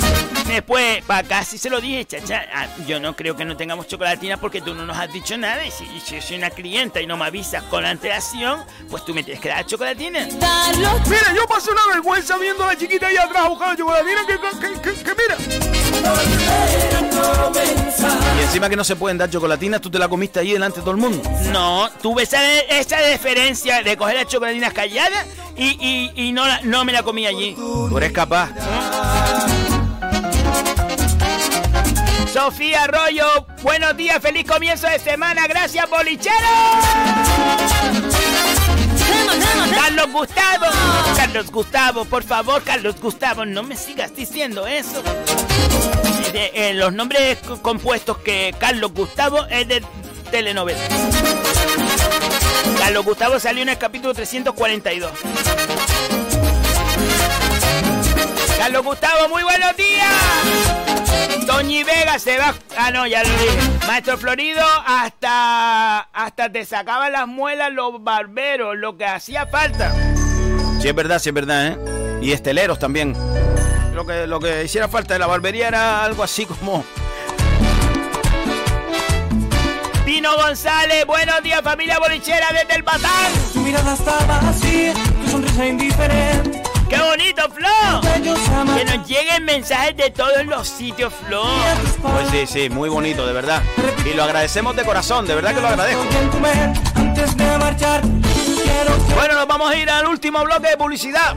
Después, 0.46 1.04
para 1.04 1.20
acá 1.20 1.44
sí 1.44 1.58
se 1.58 1.70
lo 1.70 1.80
dije, 1.80 2.04
chacha. 2.04 2.44
ah, 2.52 2.66
yo 2.86 2.98
no 2.98 3.14
creo 3.14 3.36
que 3.36 3.44
no 3.44 3.56
tengamos 3.56 3.86
chocolatina 3.86 4.36
porque 4.36 4.60
tú 4.60 4.74
no 4.74 4.84
nos 4.84 4.96
has 4.96 5.12
dicho 5.12 5.38
nada. 5.38 5.64
Y 5.64 5.70
si, 5.70 5.84
y 5.84 6.00
si 6.00 6.16
yo 6.16 6.22
soy 6.22 6.36
una 6.38 6.50
clienta 6.50 7.00
y 7.00 7.06
no 7.06 7.16
me 7.16 7.26
avisas 7.26 7.62
con 7.64 7.84
antelación, 7.84 8.64
pues 8.90 9.04
tú 9.04 9.14
me 9.14 9.22
tienes 9.22 9.40
que 9.40 9.48
dar 9.48 9.64
chocolatina. 9.64 10.26
Mira, 10.26 11.34
yo 11.34 11.46
pasé 11.46 11.70
una 11.70 11.86
vergüenza 11.86 12.36
viendo 12.36 12.64
a 12.64 12.68
la 12.68 12.76
chiquita 12.76 13.06
ahí 13.06 13.16
atrás 13.16 13.48
buscando 13.48 13.76
chocolatina 13.76 14.26
que, 14.26 14.38
que, 14.38 14.80
que, 14.80 15.04
que 15.04 15.14
mira. 15.14 15.79
Y 18.38 18.42
encima 18.42 18.68
que 18.68 18.76
no 18.76 18.84
se 18.84 18.96
pueden 18.96 19.18
dar 19.18 19.28
chocolatinas, 19.30 19.80
tú 19.80 19.90
te 19.90 19.98
la 19.98 20.08
comiste 20.08 20.40
ahí 20.40 20.52
delante 20.52 20.76
de 20.80 20.82
todo 20.82 20.92
el 20.92 20.96
mundo. 21.00 21.22
No, 21.52 21.88
tuve 22.02 22.22
esa, 22.24 22.40
esa 22.62 22.98
deferencia 22.98 23.82
de 23.82 23.96
coger 23.96 24.16
las 24.16 24.26
chocolatinas 24.26 24.72
calladas 24.72 25.26
y, 25.56 25.76
y, 25.80 26.12
y 26.28 26.32
no, 26.32 26.46
la- 26.46 26.60
no 26.62 26.84
me 26.84 26.92
la 26.92 27.02
comí 27.02 27.26
allí. 27.26 27.54
Tú 27.54 27.96
eres 27.98 28.12
capaz. 28.12 28.50
Sofía 32.32 32.84
Arroyo, 32.84 33.26
buenos 33.62 33.96
días, 33.96 34.20
feliz 34.22 34.46
comienzo 34.46 34.86
de 34.86 34.98
semana, 35.00 35.46
gracias 35.48 35.88
bolichero. 35.90 36.36
Carlos 39.74 40.12
Gustavo, 40.12 40.66
Carlos 41.16 41.50
Gustavo, 41.50 42.04
por 42.04 42.22
favor, 42.22 42.62
Carlos 42.62 42.96
Gustavo, 43.00 43.44
no 43.44 43.62
me 43.62 43.76
sigas 43.76 44.14
diciendo 44.14 44.66
eso. 44.66 45.02
De- 46.32 46.50
eh, 46.54 46.74
los 46.74 46.92
nombres 46.92 47.38
co- 47.46 47.60
compuestos 47.60 48.18
que 48.18 48.54
Carlos 48.58 48.92
Gustavo 48.92 49.46
es 49.46 49.66
de 49.68 49.82
telenovela. 50.30 50.78
Carlos 52.78 53.04
Gustavo 53.04 53.40
salió 53.40 53.62
en 53.62 53.70
el 53.70 53.78
capítulo 53.78 54.14
342. 54.14 55.10
Carlos 58.58 58.84
Gustavo, 58.84 59.28
muy 59.28 59.42
buenos 59.42 59.76
días. 59.76 60.08
Toñi 61.50 61.82
Vega 61.82 62.16
se 62.20 62.38
va. 62.38 62.54
Ah, 62.78 62.92
no, 62.92 63.08
ya 63.08 63.24
lo 63.24 63.28
dije. 63.28 63.58
Maestro 63.88 64.16
Florido, 64.16 64.62
hasta, 64.86 65.98
hasta 65.98 66.52
te 66.52 66.64
sacaban 66.64 67.10
las 67.10 67.26
muelas 67.26 67.72
los 67.72 68.02
barberos, 68.04 68.76
lo 68.76 68.96
que 68.96 69.04
hacía 69.04 69.46
falta. 69.46 69.92
Sí, 70.80 70.86
es 70.86 70.94
verdad, 70.94 71.18
sí, 71.18 71.30
es 71.30 71.34
verdad, 71.34 71.66
¿eh? 71.66 71.78
Y 72.22 72.30
esteleros 72.30 72.78
también. 72.78 73.16
Lo 73.92 74.06
que, 74.06 74.28
lo 74.28 74.38
que 74.38 74.62
hiciera 74.62 74.86
falta 74.86 75.14
de 75.14 75.18
la 75.18 75.26
barbería 75.26 75.66
era 75.66 76.04
algo 76.04 76.22
así 76.22 76.46
como... 76.46 76.84
Pino 80.04 80.36
González, 80.36 81.04
buenos 81.04 81.42
días 81.42 81.62
familia 81.62 81.98
bolichera 81.98 82.46
desde 82.52 82.76
el 82.76 82.82
Batán. 82.84 83.32
Tu 83.52 83.58
mirada 83.60 83.94
estaba 83.94 84.38
así, 84.48 84.92
tu 85.24 85.30
sonrisa 85.30 85.66
indiferente. 85.66 86.69
¡Qué 86.90 86.98
bonito, 87.00 87.42
Flo! 87.50 88.00
Que 88.74 88.84
nos 88.84 89.06
lleguen 89.06 89.44
mensajes 89.44 89.96
de 89.96 90.10
todos 90.10 90.44
los 90.44 90.66
sitios, 90.66 91.12
Flo. 91.26 91.44
Pues 92.02 92.28
sí, 92.30 92.46
sí, 92.46 92.68
muy 92.68 92.88
bonito, 92.88 93.24
de 93.26 93.32
verdad. 93.32 93.62
Y 94.04 94.14
lo 94.14 94.24
agradecemos 94.24 94.74
de 94.74 94.84
corazón, 94.84 95.24
de 95.24 95.36
verdad 95.36 95.54
que 95.54 95.60
lo 95.60 95.68
agradezco. 95.68 96.02
Bueno, 99.14 99.34
nos 99.34 99.46
vamos 99.46 99.70
a 99.70 99.76
ir 99.76 99.88
al 99.88 100.06
último 100.08 100.42
bloque 100.44 100.70
de 100.70 100.76
publicidad. 100.76 101.36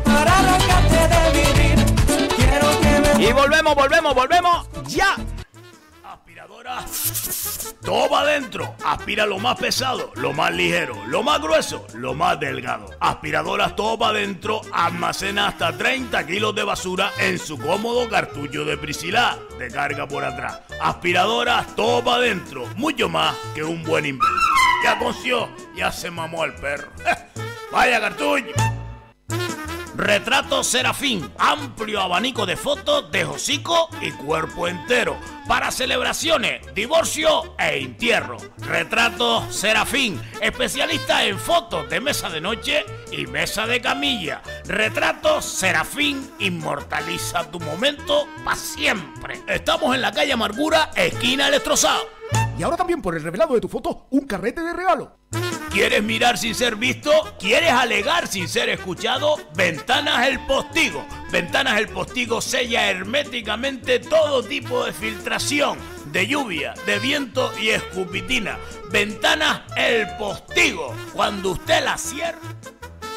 Y 3.19 3.31
volvemos, 3.31 3.75
volvemos, 3.75 4.15
volvemos 4.15 4.67
ya. 4.87 5.15
Todo 7.81 8.09
va 8.09 8.21
adentro. 8.21 8.75
Aspira 8.85 9.25
lo 9.25 9.39
más 9.39 9.57
pesado, 9.57 10.11
lo 10.15 10.33
más 10.33 10.53
ligero, 10.53 10.95
lo 11.07 11.21
más 11.21 11.41
grueso, 11.41 11.85
lo 11.95 12.13
más 12.13 12.39
delgado. 12.39 12.89
Aspiradoras 12.99 13.75
todo 13.75 13.97
va 13.97 14.09
adentro. 14.09 14.61
Almacena 14.71 15.47
hasta 15.47 15.75
30 15.77 16.25
kilos 16.25 16.55
de 16.55 16.63
basura 16.63 17.11
en 17.19 17.37
su 17.37 17.57
cómodo 17.57 18.09
cartucho 18.09 18.65
de 18.65 18.77
Priscila. 18.77 19.37
De 19.59 19.69
carga 19.69 20.07
por 20.07 20.23
atrás. 20.23 20.61
Aspiradoras 20.81 21.75
todo 21.75 22.03
va 22.03 22.15
adentro. 22.15 22.65
Mucho 22.75 23.09
más 23.09 23.35
que 23.53 23.63
un 23.63 23.83
buen 23.83 24.05
invento. 24.05 24.27
Ya 24.83 24.97
coció, 24.99 25.49
ya 25.75 25.91
se 25.91 26.09
mamó 26.11 26.43
al 26.43 26.55
perro. 26.55 26.89
Vaya 27.71 27.99
cartucho. 27.99 28.82
Retrato 29.95 30.63
Serafín, 30.63 31.31
amplio 31.37 32.01
abanico 32.01 32.45
de 32.45 32.57
fotos 32.57 33.11
de 33.11 33.25
hocico 33.25 33.89
y 34.01 34.11
cuerpo 34.11 34.67
entero. 34.67 35.17
Para 35.47 35.71
celebraciones, 35.71 36.61
divorcio 36.73 37.55
e 37.59 37.77
entierro. 37.77 38.37
Retrato 38.59 39.45
Serafín, 39.51 40.19
especialista 40.41 41.25
en 41.25 41.37
fotos 41.37 41.89
de 41.89 41.99
mesa 41.99 42.29
de 42.29 42.41
noche 42.41 42.85
y 43.11 43.27
mesa 43.27 43.67
de 43.67 43.81
camilla. 43.81 44.41
Retrato 44.65 45.41
Serafín, 45.41 46.27
inmortaliza 46.39 47.51
tu 47.51 47.59
momento 47.59 48.27
para 48.43 48.55
siempre. 48.55 49.41
Estamos 49.47 49.93
en 49.93 50.01
la 50.01 50.11
calle 50.11 50.33
Amargura, 50.33 50.89
esquina 50.95 51.49
Electrosado. 51.49 52.22
Y 52.57 52.63
ahora 52.63 52.77
también 52.77 53.01
por 53.01 53.15
el 53.15 53.23
revelado 53.23 53.55
de 53.55 53.61
tu 53.61 53.67
foto, 53.67 54.07
un 54.11 54.27
carrete 54.27 54.61
de 54.61 54.73
regalo. 54.73 55.17
¿Quieres 55.71 56.03
mirar 56.03 56.37
sin 56.37 56.53
ser 56.53 56.75
visto? 56.75 57.11
¿Quieres 57.39 57.71
alegar 57.71 58.27
sin 58.27 58.47
ser 58.47 58.69
escuchado? 58.69 59.37
Ventanas 59.55 60.27
El 60.27 60.39
Postigo. 60.41 61.03
Ventanas 61.31 61.79
El 61.79 61.89
Postigo 61.89 62.41
sella 62.41 62.91
herméticamente 62.91 63.97
todo 63.97 64.43
tipo 64.43 64.85
de 64.85 64.93
filtración, 64.93 65.79
de 66.11 66.27
lluvia, 66.27 66.75
de 66.85 66.99
viento 66.99 67.51
y 67.59 67.69
escupitina. 67.69 68.59
Ventanas 68.91 69.61
El 69.75 70.07
Postigo. 70.17 70.93
Cuando 71.11 71.53
usted 71.53 71.83
la 71.83 71.97
cierre, 71.97 72.37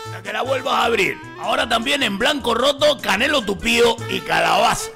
hasta 0.07 0.23
que 0.23 0.33
la 0.33 0.41
vuelvas 0.41 0.75
a 0.77 0.85
abrir. 0.85 1.19
Ahora 1.39 1.69
también 1.69 2.03
en 2.03 2.17
blanco 2.17 2.55
roto, 2.55 2.99
canelo 3.03 3.43
tupío 3.43 3.97
y 4.09 4.21
calabaza. 4.21 4.96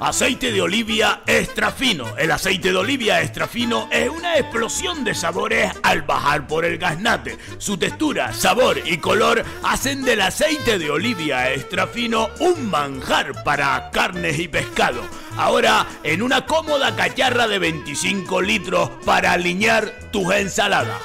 Aceite 0.00 0.50
de 0.50 0.62
olivia 0.62 1.20
extra 1.26 1.70
fino. 1.70 2.16
El 2.16 2.30
aceite 2.30 2.70
de 2.70 2.76
olivia 2.78 3.20
extra 3.20 3.46
fino 3.46 3.86
es 3.92 4.08
una 4.08 4.38
explosión 4.38 5.04
de 5.04 5.14
sabores 5.14 5.70
al 5.82 6.00
bajar 6.00 6.46
por 6.46 6.64
el 6.64 6.78
gaznate. 6.78 7.36
Su 7.58 7.76
textura, 7.76 8.32
sabor 8.32 8.78
y 8.86 8.96
color 8.96 9.44
hacen 9.62 10.02
del 10.02 10.22
aceite 10.22 10.78
de 10.78 10.90
olivia 10.90 11.52
extra 11.52 11.86
fino 11.86 12.30
un 12.40 12.70
manjar 12.70 13.44
para 13.44 13.90
carnes 13.90 14.38
y 14.38 14.48
pescado. 14.48 15.02
Ahora 15.36 15.86
en 16.02 16.22
una 16.22 16.46
cómoda 16.46 16.96
cacharra 16.96 17.46
de 17.46 17.58
25 17.58 18.40
litros 18.40 18.88
para 19.04 19.32
alinear 19.32 19.92
tus 20.10 20.32
ensaladas. 20.32 20.96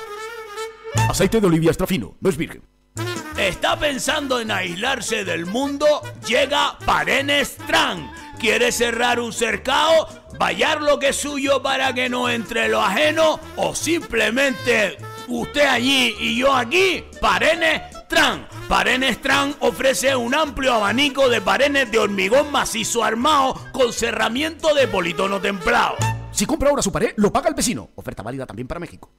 Aceite 1.10 1.42
de 1.42 1.48
olivia 1.48 1.72
extra 1.72 1.86
fino, 1.86 2.16
no 2.22 2.30
es 2.30 2.38
virgen. 2.38 2.75
¿Está 3.38 3.78
pensando 3.78 4.40
en 4.40 4.50
aislarse 4.50 5.26
del 5.26 5.46
mundo? 5.46 6.02
Llega 6.26 6.80
Parenes 6.86 7.58
Tran. 7.68 8.10
¿Quiere 8.40 8.72
cerrar 8.72 9.20
un 9.20 9.34
cercado? 9.34 10.08
¿Vallar 10.40 10.82
lo 10.82 11.00
que 11.00 11.10
es 11.10 11.18
suyo 11.18 11.62
para 11.62 11.94
que 11.94 12.08
no 12.08 12.30
entre 12.30 12.70
lo 12.70 12.82
ajeno? 12.82 13.42
¿O 13.58 13.76
simplemente 13.76 14.98
usted 15.28 15.68
allí 15.68 16.16
y 16.18 16.38
yo 16.38 16.54
aquí? 16.54 17.04
Parenes 17.20 17.82
Tran. 18.08 18.48
Parenes 18.70 19.22
Tran 19.22 19.54
ofrece 19.60 20.16
un 20.16 20.34
amplio 20.34 20.74
abanico 20.74 21.28
de 21.28 21.42
parenes 21.42 21.92
de 21.92 22.00
hormigón 22.00 22.54
macizo 22.54 23.04
armado 23.04 23.60
con 23.74 23.92
cerramiento 23.92 24.74
de 24.74 24.88
politono 24.88 25.42
templado. 25.42 25.98
Si 26.32 26.46
compra 26.46 26.70
ahora 26.70 26.82
su 26.82 26.92
pared, 26.92 27.14
lo 27.18 27.34
paga 27.34 27.50
el 27.50 27.56
vecino. 27.56 27.90
Oferta 27.96 28.24
válida 28.24 28.46
también 28.46 28.68
para 28.68 28.80
México. 28.80 29.12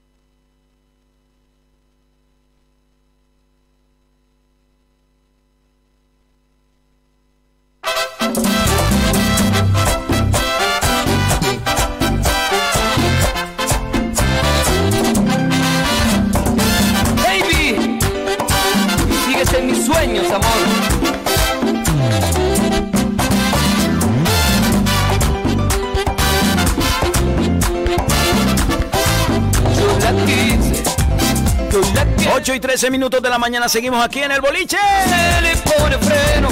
8 32.37 32.55
y 32.55 32.61
13 32.61 32.91
minutos 32.91 33.23
de 33.23 33.31
la 33.31 33.39
mañana 33.39 33.67
seguimos 33.67 34.05
aquí 34.05 34.23
en 34.23 34.31
el 34.31 34.43
boliche. 34.43 34.77
Se 35.09 35.41
le 35.41 35.57
pone 35.57 35.97
freno, 35.97 36.51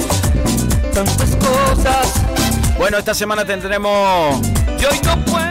tantas 0.91 1.35
cosas. 1.35 2.13
Bueno, 2.75 2.97
esta 2.97 3.13
semana 3.13 3.45
tendremos 3.45 4.41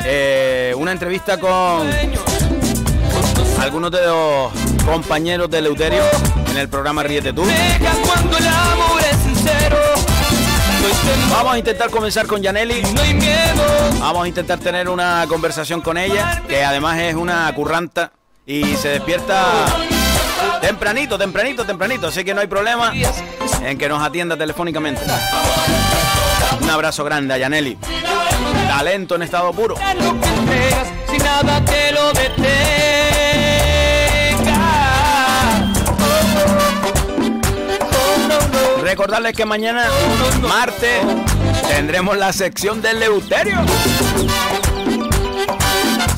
eh, 0.05 0.74
una 0.77 0.90
entrevista 0.90 1.39
con 1.39 1.89
algunos 3.61 3.93
de 3.93 4.05
los 4.05 4.52
compañeros 4.85 5.48
de 5.51 5.59
Eleuterio 5.59 6.02
en 6.51 6.56
el 6.56 6.69
programa 6.69 7.05
Ríete 7.05 7.32
tú. 7.32 7.44
Deja 7.44 7.93
cuando 8.05 8.36
el 8.36 8.47
amor 8.48 9.02
es 9.09 9.16
sincero. 9.19 9.77
No 10.81 10.86
hay 10.89 10.94
temor, 10.94 11.31
Vamos 11.31 11.55
a 11.55 11.59
intentar 11.59 11.90
comenzar 11.90 12.27
con 12.27 12.43
Yaneli. 12.43 12.82
Vamos 14.01 14.24
a 14.24 14.28
intentar 14.28 14.59
tener 14.59 14.89
una 14.89 15.27
conversación 15.28 15.81
con 15.81 15.97
ella, 15.97 16.43
que 16.48 16.65
además 16.65 16.98
es 16.98 17.15
una 17.15 17.55
curranta 17.55 18.11
y 18.44 18.74
se 18.74 18.89
despierta 18.89 19.65
tempranito, 20.60 21.18
tempranito, 21.18 21.64
tempranito. 21.64 22.06
Así 22.08 22.24
que 22.24 22.34
no 22.34 22.40
hay 22.40 22.46
problema 22.46 22.92
en 22.94 23.78
que 23.78 23.88
nos 23.88 24.02
atienda 24.02 24.36
telefónicamente. 24.36 25.02
Un 26.60 26.70
abrazo 26.70 27.04
grande 27.04 27.34
a 27.34 27.38
Yaneli. 27.38 27.78
Talento 28.68 29.14
en 29.14 29.22
estado 29.22 29.52
puro. 29.52 29.76
Recordarles 38.82 39.32
que 39.34 39.44
mañana, 39.44 39.88
martes, 40.42 41.02
tendremos 41.68 42.16
la 42.16 42.32
sección 42.32 42.80
del 42.80 43.00
Leuterio. 43.00 43.56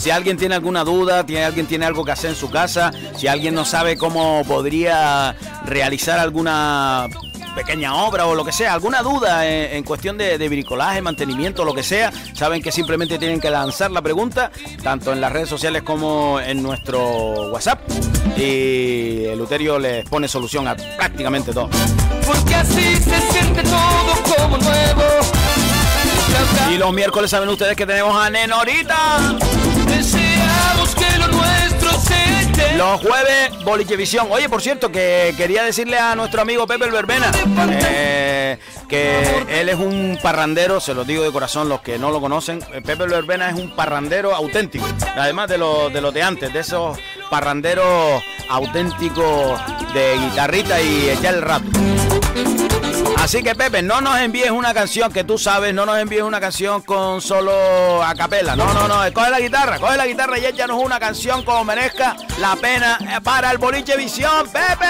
Si 0.06 0.12
alguien 0.12 0.36
tiene 0.36 0.54
alguna 0.54 0.84
duda, 0.84 1.26
tiene 1.26 1.44
alguien 1.44 1.66
tiene 1.66 1.84
algo 1.84 2.04
que 2.04 2.12
hacer 2.12 2.30
en 2.30 2.36
su 2.36 2.48
casa, 2.48 2.92
si 3.16 3.26
alguien 3.26 3.56
no 3.56 3.64
sabe 3.64 3.96
cómo 3.96 4.44
podría 4.44 5.34
realizar 5.64 6.20
alguna 6.20 7.08
pequeña 7.56 7.92
obra 7.92 8.26
o 8.26 8.36
lo 8.36 8.44
que 8.44 8.52
sea, 8.52 8.72
alguna 8.72 9.02
duda 9.02 9.48
en, 9.48 9.78
en 9.78 9.82
cuestión 9.82 10.16
de, 10.16 10.38
de 10.38 10.48
bricolaje, 10.48 11.02
mantenimiento, 11.02 11.64
lo 11.64 11.74
que 11.74 11.82
sea, 11.82 12.12
saben 12.34 12.62
que 12.62 12.70
simplemente 12.70 13.18
tienen 13.18 13.40
que 13.40 13.50
lanzar 13.50 13.90
la 13.90 14.00
pregunta, 14.00 14.52
tanto 14.80 15.12
en 15.12 15.20
las 15.20 15.32
redes 15.32 15.48
sociales 15.48 15.82
como 15.82 16.38
en 16.38 16.62
nuestro 16.62 17.50
WhatsApp. 17.50 17.80
y 18.36 19.24
Eleuterio 19.24 19.80
les 19.80 20.08
pone 20.08 20.28
solución 20.28 20.68
a 20.68 20.76
prácticamente 20.76 21.52
todo. 21.52 21.68
Porque 22.24 22.54
así 22.54 22.94
se 22.94 23.32
siente 23.32 23.60
todo 23.64 24.36
como 24.36 24.56
nuevo. 24.58 25.02
Y 26.72 26.76
los 26.78 26.92
miércoles 26.92 27.28
saben 27.28 27.48
ustedes 27.48 27.74
que 27.74 27.86
tenemos 27.86 28.14
a 28.14 28.30
Nenorita. 28.30 29.36
Deseamos 29.86 30.94
que 30.94 31.18
lo 31.18 31.28
nuestro 31.28 31.90
se. 32.00 32.76
Los 32.76 33.00
jueves, 33.00 33.64
Bolichevisión. 33.64 34.28
Oye, 34.30 34.48
por 34.48 34.60
cierto, 34.60 34.92
que 34.92 35.34
quería 35.36 35.62
decirle 35.64 35.98
a 35.98 36.14
nuestro 36.14 36.42
amigo 36.42 36.66
Pepe 36.66 36.84
el 36.84 36.90
Verbena 36.90 37.30
eh, 37.70 38.58
que 38.88 39.44
él 39.48 39.68
es 39.68 39.76
un 39.76 40.18
parrandero, 40.22 40.78
se 40.80 40.92
lo 40.94 41.04
digo 41.04 41.22
de 41.22 41.32
corazón 41.32 41.68
los 41.68 41.80
que 41.80 41.98
no 41.98 42.10
lo 42.10 42.20
conocen. 42.20 42.60
eh, 42.74 42.82
Pepe 42.82 43.04
el 43.04 43.10
Verbena 43.10 43.48
es 43.48 43.56
un 43.56 43.74
parrandero 43.74 44.34
auténtico, 44.34 44.86
además 45.16 45.48
de 45.48 45.58
los 45.58 45.92
de, 45.92 46.00
los 46.00 46.12
de 46.12 46.22
antes, 46.22 46.52
de 46.52 46.60
esos 46.60 46.98
parranderos 47.30 48.22
auténticos 48.48 49.58
de 49.94 50.18
guitarrita 50.18 50.80
y 50.80 51.08
echar 51.10 51.34
el 51.34 51.42
rato. 51.42 51.66
Así 53.26 53.42
que 53.42 53.56
Pepe, 53.56 53.82
no 53.82 54.00
nos 54.00 54.20
envíes 54.20 54.52
una 54.52 54.72
canción 54.72 55.12
que 55.12 55.24
tú 55.24 55.36
sabes, 55.36 55.74
no 55.74 55.84
nos 55.84 55.98
envíes 55.98 56.22
una 56.22 56.38
canción 56.38 56.80
con 56.82 57.20
solo 57.20 58.00
a 58.00 58.14
capela. 58.14 58.54
No, 58.54 58.72
no, 58.72 58.86
no, 58.86 59.12
coge 59.12 59.30
la 59.30 59.40
guitarra, 59.40 59.80
coge 59.80 59.96
la 59.96 60.06
guitarra 60.06 60.38
y 60.38 60.44
échanos 60.46 60.80
una 60.80 61.00
canción 61.00 61.42
como 61.42 61.64
merezca 61.64 62.16
la 62.38 62.54
pena 62.54 62.96
eh, 63.00 63.20
para 63.20 63.50
el 63.50 63.58
boliche 63.58 63.96
visión, 63.96 64.48
Pepe. 64.52 64.86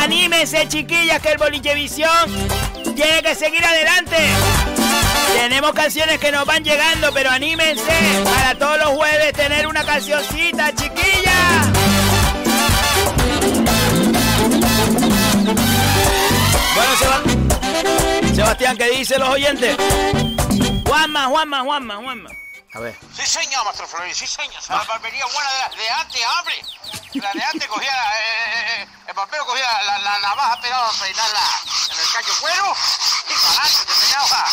Anímense, 0.00 0.68
chiquillas, 0.68 1.20
que 1.20 1.32
el 1.32 1.38
Bolichevisión 1.38 2.48
tiene 2.94 3.20
que 3.20 3.34
seguir 3.34 3.64
adelante. 3.64 4.16
Tenemos 5.34 5.72
canciones 5.72 6.20
que 6.20 6.30
nos 6.30 6.46
van 6.46 6.62
llegando, 6.62 7.12
pero 7.12 7.30
anímense 7.30 8.22
para 8.24 8.54
todos 8.54 8.78
los 8.78 8.90
jueves 8.90 9.32
tener 9.32 9.66
una 9.66 9.82
cancioncita, 9.82 10.72
chiquillas. 10.72 10.97
Bueno, 16.78 18.34
Sebastián, 18.34 18.76
¿qué 18.76 18.88
dicen 18.90 19.18
los 19.20 19.30
oyentes? 19.30 19.76
Juanma, 20.86 21.26
Juanma, 21.26 21.60
Juanma, 21.62 21.96
Juanma. 21.96 22.30
A 22.74 22.78
ver. 22.80 22.94
Sí, 23.16 23.26
señor, 23.26 23.64
maestro 23.64 23.86
Florín, 23.88 24.14
sí, 24.14 24.26
señor. 24.26 24.62
La 24.68 24.84
barbería 24.84 25.24
buena 25.26 25.50
de, 25.70 25.76
de 25.82 25.90
antes, 25.90 26.20
hombre. 26.38 26.54
La 27.14 27.32
de 27.32 27.42
antes 27.42 27.66
cogía, 27.66 27.90
la- 27.90 28.12
eh, 28.14 28.82
eh, 28.82 28.86
el 29.08 29.14
barbero 29.14 29.44
cogía 29.46 29.66
la, 29.86 29.98
la 29.98 30.18
navaja 30.20 30.60
pegada 30.60 30.86
a 30.88 30.92
peinarla 31.02 31.40
en 31.90 31.98
el 31.98 32.06
cacho 32.12 32.32
cuero 32.40 32.74
y 33.28 33.32
para 33.32 33.50
adelante 33.58 33.84
te 33.86 33.94
pegaba. 34.06 34.44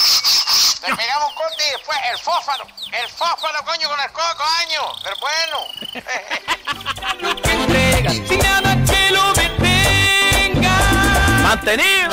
Te 0.82 0.96
pegaba 0.96 1.28
un 1.28 1.36
corte 1.36 1.64
y 1.68 1.72
después 1.72 1.98
el 2.12 2.18
fósforo. 2.20 2.66
El 2.92 3.10
fósforo, 3.10 3.64
coño, 3.66 3.90
con 3.90 4.00
el 4.00 4.12
coco, 4.12 4.44
año. 4.62 4.82
El 5.06 5.16
bueno. 5.20 5.58
Sin 8.28 8.40
nada 8.40 8.76
que 8.86 9.12
lo. 9.12 9.35
Mantenido. 11.46 12.10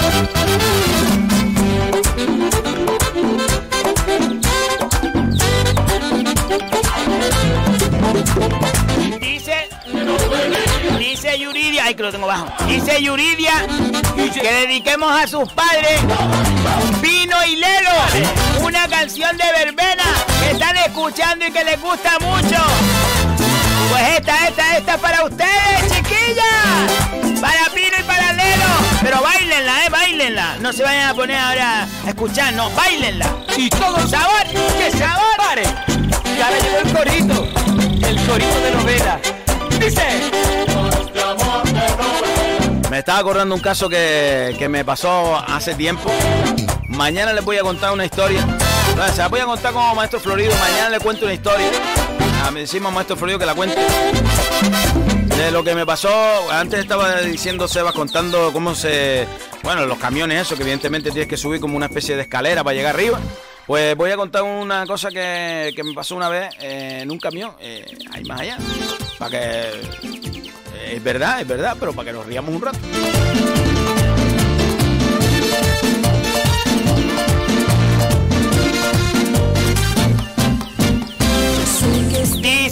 Dice, 9.20 9.68
dice 10.98 11.38
Yuridia, 11.38 11.84
ay 11.86 11.94
que 11.94 12.02
lo 12.02 12.12
tengo 12.12 12.26
bajo. 12.26 12.46
Dice 12.66 13.02
Yuridia 13.02 13.54
que 14.34 14.52
dediquemos 14.52 15.10
a 15.10 15.26
sus 15.26 15.50
padres 15.54 15.98
Pino 17.00 17.36
y 17.46 17.56
Lelo, 17.56 18.66
una 18.66 18.86
canción 18.86 19.34
de 19.38 19.44
verbena 19.64 20.04
que 20.42 20.50
están 20.50 20.76
escuchando 20.76 21.46
y 21.46 21.50
que 21.50 21.64
les 21.64 21.80
gusta 21.80 22.18
mucho. 22.20 22.62
Pues 23.88 24.09
esta, 24.18 24.48
esta, 24.48 24.76
esta 24.76 24.98
para 24.98 25.24
ustedes, 25.24 25.90
chiquillas. 25.90 27.31
Pero 29.02 29.20
bailenla, 29.20 29.86
eh, 29.86 29.88
bailenla. 29.90 30.56
No 30.60 30.72
se 30.72 30.82
vayan 30.82 31.08
a 31.08 31.14
poner 31.14 31.36
ahora 31.36 31.88
a 32.04 32.08
escuchar, 32.08 32.52
no, 32.54 32.70
bailenla. 32.70 33.36
Y 33.56 33.68
todo 33.68 34.06
sabor, 34.06 34.42
que 34.78 34.90
sabor. 34.96 35.22
Pare. 35.36 35.64
Y 36.36 36.40
ahora 36.40 36.58
llegó 36.58 36.78
el 36.78 36.92
corito. 36.92 37.48
El 38.06 38.26
corito 38.26 38.60
de 38.60 38.70
novela. 38.72 39.20
Dice. 39.80 40.02
Me 42.90 42.98
estaba 42.98 43.18
acordando 43.18 43.54
un 43.54 43.60
caso 43.60 43.88
que, 43.88 44.54
que 44.58 44.68
me 44.68 44.84
pasó 44.84 45.36
hace 45.36 45.74
tiempo. 45.74 46.10
Mañana 46.88 47.32
les 47.32 47.44
voy 47.44 47.56
a 47.56 47.62
contar 47.62 47.92
una 47.92 48.04
historia. 48.04 48.44
No, 48.96 49.08
se 49.08 49.16
la 49.16 49.28
voy 49.28 49.40
a 49.40 49.46
contar 49.46 49.72
como 49.72 49.94
maestro 49.94 50.20
Florido. 50.20 50.52
Mañana 50.60 50.90
le 50.90 51.00
cuento 51.00 51.24
una 51.24 51.34
historia. 51.34 51.66
A 52.44 52.50
mí 52.50 52.60
decimos 52.60 52.92
maestro 52.92 53.16
Florido 53.16 53.38
que 53.38 53.46
la 53.46 53.54
cuente. 53.54 53.76
De 55.36 55.50
lo 55.50 55.64
que 55.64 55.74
me 55.74 55.84
pasó, 55.86 56.10
antes 56.50 56.80
estaba 56.80 57.20
diciendo 57.20 57.66
Sebas 57.66 57.94
contando 57.94 58.52
cómo 58.52 58.74
se. 58.74 59.26
Bueno, 59.62 59.86
los 59.86 59.98
camiones, 59.98 60.42
eso, 60.42 60.56
que 60.56 60.62
evidentemente 60.62 61.10
tienes 61.10 61.28
que 61.28 61.36
subir 61.36 61.60
como 61.60 61.76
una 61.76 61.86
especie 61.86 62.16
de 62.16 62.22
escalera 62.22 62.62
para 62.62 62.74
llegar 62.76 62.94
arriba. 62.94 63.18
Pues 63.66 63.96
voy 63.96 64.10
a 64.10 64.16
contar 64.16 64.42
una 64.42 64.86
cosa 64.86 65.10
que, 65.10 65.72
que 65.74 65.82
me 65.82 65.94
pasó 65.94 66.16
una 66.16 66.28
vez 66.28 66.52
eh, 66.60 67.00
en 67.02 67.10
un 67.10 67.18
camión, 67.18 67.52
eh, 67.60 67.86
ahí 68.12 68.24
más 68.24 68.40
allá. 68.40 68.59
Para 69.18 69.30
que. 69.30 69.38
eh, 70.74 70.92
es 70.94 71.02
verdad, 71.02 71.40
es 71.40 71.46
verdad, 71.46 71.76
pero 71.78 71.92
para 71.92 72.10
que 72.10 72.12
nos 72.12 72.26
riamos 72.26 72.54
un 72.54 72.60
rato. 72.62 72.78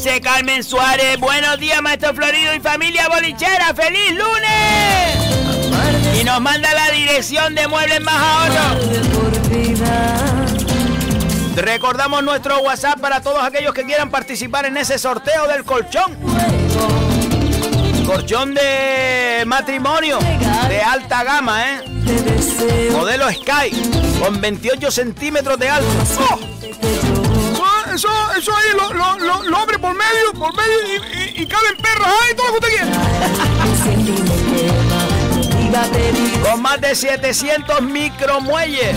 Dice 0.02 0.18
Carmen 0.22 0.64
Suárez, 0.64 1.20
buenos 1.20 1.58
días 1.58 1.82
maestro 1.82 2.14
Florido 2.14 2.54
y 2.54 2.60
familia 2.60 3.06
bolichera, 3.10 3.74
feliz 3.74 4.12
lunes. 4.12 5.18
Y 6.18 6.24
nos 6.24 6.40
manda 6.40 6.72
la 6.72 6.90
dirección 6.90 7.54
de 7.54 7.68
Muebles 7.68 8.00
Más 8.00 8.14
Ahorro. 8.14 8.80
Recordamos 11.54 12.24
nuestro 12.24 12.60
WhatsApp 12.60 12.98
para 12.98 13.20
todos 13.20 13.42
aquellos 13.42 13.74
que 13.74 13.84
quieran 13.84 14.08
participar 14.08 14.64
en 14.64 14.78
ese 14.78 14.98
sorteo 14.98 15.46
del 15.46 15.64
colchón. 15.64 16.16
Colchón 18.06 18.54
de 18.54 19.44
matrimonio 19.44 20.18
de 20.66 20.80
alta 20.80 21.24
gama, 21.24 21.74
¿eh? 21.74 21.82
Modelo 22.90 23.30
Sky, 23.30 23.70
con 24.18 24.40
28 24.40 24.90
centímetros 24.90 25.58
de 25.58 25.68
alto. 25.68 25.90
¡Oh! 26.20 26.38
Eso, 28.00 28.08
eso, 28.34 28.56
ahí 28.56 28.70
lo, 28.78 28.94
lo, 28.94 29.18
lo, 29.18 29.42
lo 29.42 29.56
abre 29.58 29.78
por 29.78 29.94
medio, 29.94 30.32
por 30.32 30.56
medio 30.56 30.72
y, 30.86 30.94
y, 31.18 31.42
y 31.42 31.46
caben 31.46 31.76
perras, 31.76 32.08
ahí 32.22 32.34
todo 32.34 32.46
lo 32.46 32.52
que 32.52 32.58
usted 32.66 32.70
quiera. 32.70 32.90
Con 36.42 36.62
más 36.62 36.80
de 36.80 36.94
700 36.94 37.82
micromuelles. 37.82 38.96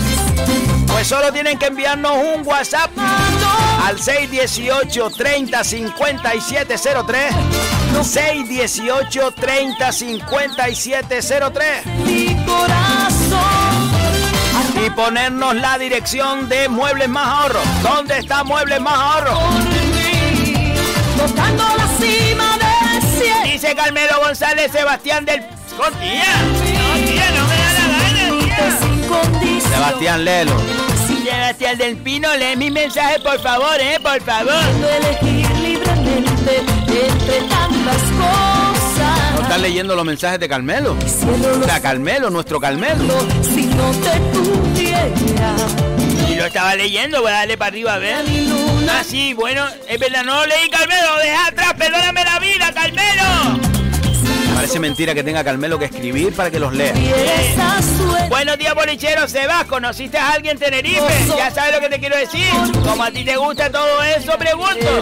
Pues 0.86 1.06
solo 1.06 1.30
tienen 1.34 1.58
que 1.58 1.66
enviarnos 1.66 2.16
un 2.16 2.46
WhatsApp 2.46 2.92
al 3.86 4.00
618 4.00 5.10
30 5.10 5.64
5703 5.64 7.34
618 8.02 9.32
30 9.32 9.92
5703 9.92 11.86
Mi 12.06 12.34
corazón. 12.46 13.63
Y 14.84 14.90
ponernos 14.90 15.54
la 15.54 15.78
dirección 15.78 16.48
de 16.48 16.68
Muebles 16.68 17.08
Más 17.08 17.26
Ahorro. 17.26 17.60
¿Dónde 17.82 18.18
está 18.18 18.44
Muebles 18.44 18.80
Más 18.80 18.94
Ahorro? 18.94 19.38
Tocando 21.16 21.64
la 21.76 21.88
cima 21.98 22.58
del 22.58 23.02
cielo. 23.02 23.44
Dice 23.44 23.74
Carmelo 23.74 24.20
González 24.20 24.70
Sebastián 24.72 25.24
del... 25.24 25.40
¡Con 25.76 25.92
tía! 25.94 26.24
No, 26.42 27.06
tía, 27.06 27.30
no 27.30 27.46
me 27.46 27.56
da 27.56 27.72
la 27.72 27.86
gana, 27.98 28.44
tía. 28.44 28.78
Sin 28.78 29.02
condición. 29.08 29.72
Sebastián 29.72 30.24
Lelo. 30.24 30.84
Sebastián 31.24 31.78
del 31.78 31.96
Pino, 31.96 32.36
lee 32.36 32.56
mi 32.56 32.70
mensaje, 32.70 33.18
por 33.20 33.40
favor, 33.40 33.76
eh, 33.80 33.98
por 34.02 34.20
favor. 34.22 34.52
Puedo 34.78 34.88
elegir 34.88 35.50
libremente 35.58 36.58
entre 36.58 37.38
tantas 37.48 38.02
cosas. 38.02 39.34
¿No 39.34 39.42
estás 39.42 39.60
leyendo 39.60 39.96
los 39.96 40.04
mensajes 40.04 40.38
de 40.40 40.48
Carmelo? 40.48 40.96
O 40.96 41.64
sea, 41.64 41.80
Carmelo, 41.80 42.30
nuestro 42.30 42.60
Carmelo. 42.60 43.20
Si 43.42 43.66
no 43.66 43.90
te 43.90 44.20
tuviera. 44.32 44.53
Y 46.28 46.34
lo 46.36 46.46
estaba 46.46 46.74
leyendo, 46.74 47.20
voy 47.20 47.30
a 47.30 47.34
darle 47.34 47.56
para 47.56 47.68
arriba 47.68 47.94
a 47.94 47.98
ver. 47.98 48.24
Ah, 48.90 49.02
sí, 49.04 49.34
bueno, 49.34 49.64
es 49.88 49.98
verdad, 49.98 50.24
no 50.24 50.34
lo 50.34 50.46
leí, 50.46 50.68
Carmelo, 50.70 51.16
deja 51.22 51.46
atrás, 51.46 51.74
perdóname 51.74 52.24
la 52.24 52.38
vida, 52.38 52.72
Carmelo. 52.72 53.60
Parece 54.54 54.78
mentira 54.78 55.14
que 55.14 55.24
tenga 55.24 55.42
Carmelo 55.42 55.78
que 55.78 55.86
escribir 55.86 56.32
para 56.32 56.50
que 56.50 56.58
los 56.60 56.72
lea. 56.72 56.94
Buenos 58.28 58.56
días, 58.56 58.74
bolichero, 58.74 59.26
Sebas, 59.28 59.64
¿conociste 59.64 60.16
a 60.16 60.30
alguien 60.30 60.52
en 60.56 60.58
Tenerife? 60.60 61.26
Ya 61.36 61.50
sabes 61.50 61.74
lo 61.74 61.80
que 61.80 61.88
te 61.88 61.98
quiero 61.98 62.16
decir. 62.16 62.46
Como 62.84 63.02
a 63.02 63.10
ti 63.10 63.24
te 63.24 63.36
gusta 63.36 63.70
todo 63.70 64.02
eso, 64.02 64.38
pregunto. 64.38 65.00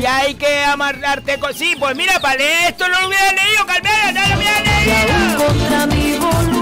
Y 0.00 0.04
hay 0.04 0.34
que 0.34 0.62
amarrarte 0.64 1.38
con... 1.38 1.54
Sí, 1.54 1.74
pues 1.78 1.96
mira, 1.96 2.20
para 2.20 2.36
leer 2.36 2.70
esto 2.70 2.86
no 2.88 3.00
lo 3.00 3.08
hubiera 3.08 3.32
leído, 3.32 3.66
Carmelo, 3.66 4.12
no 4.12 4.28
lo 4.28 4.36
hubiera 5.48 5.86
leído. 5.86 6.59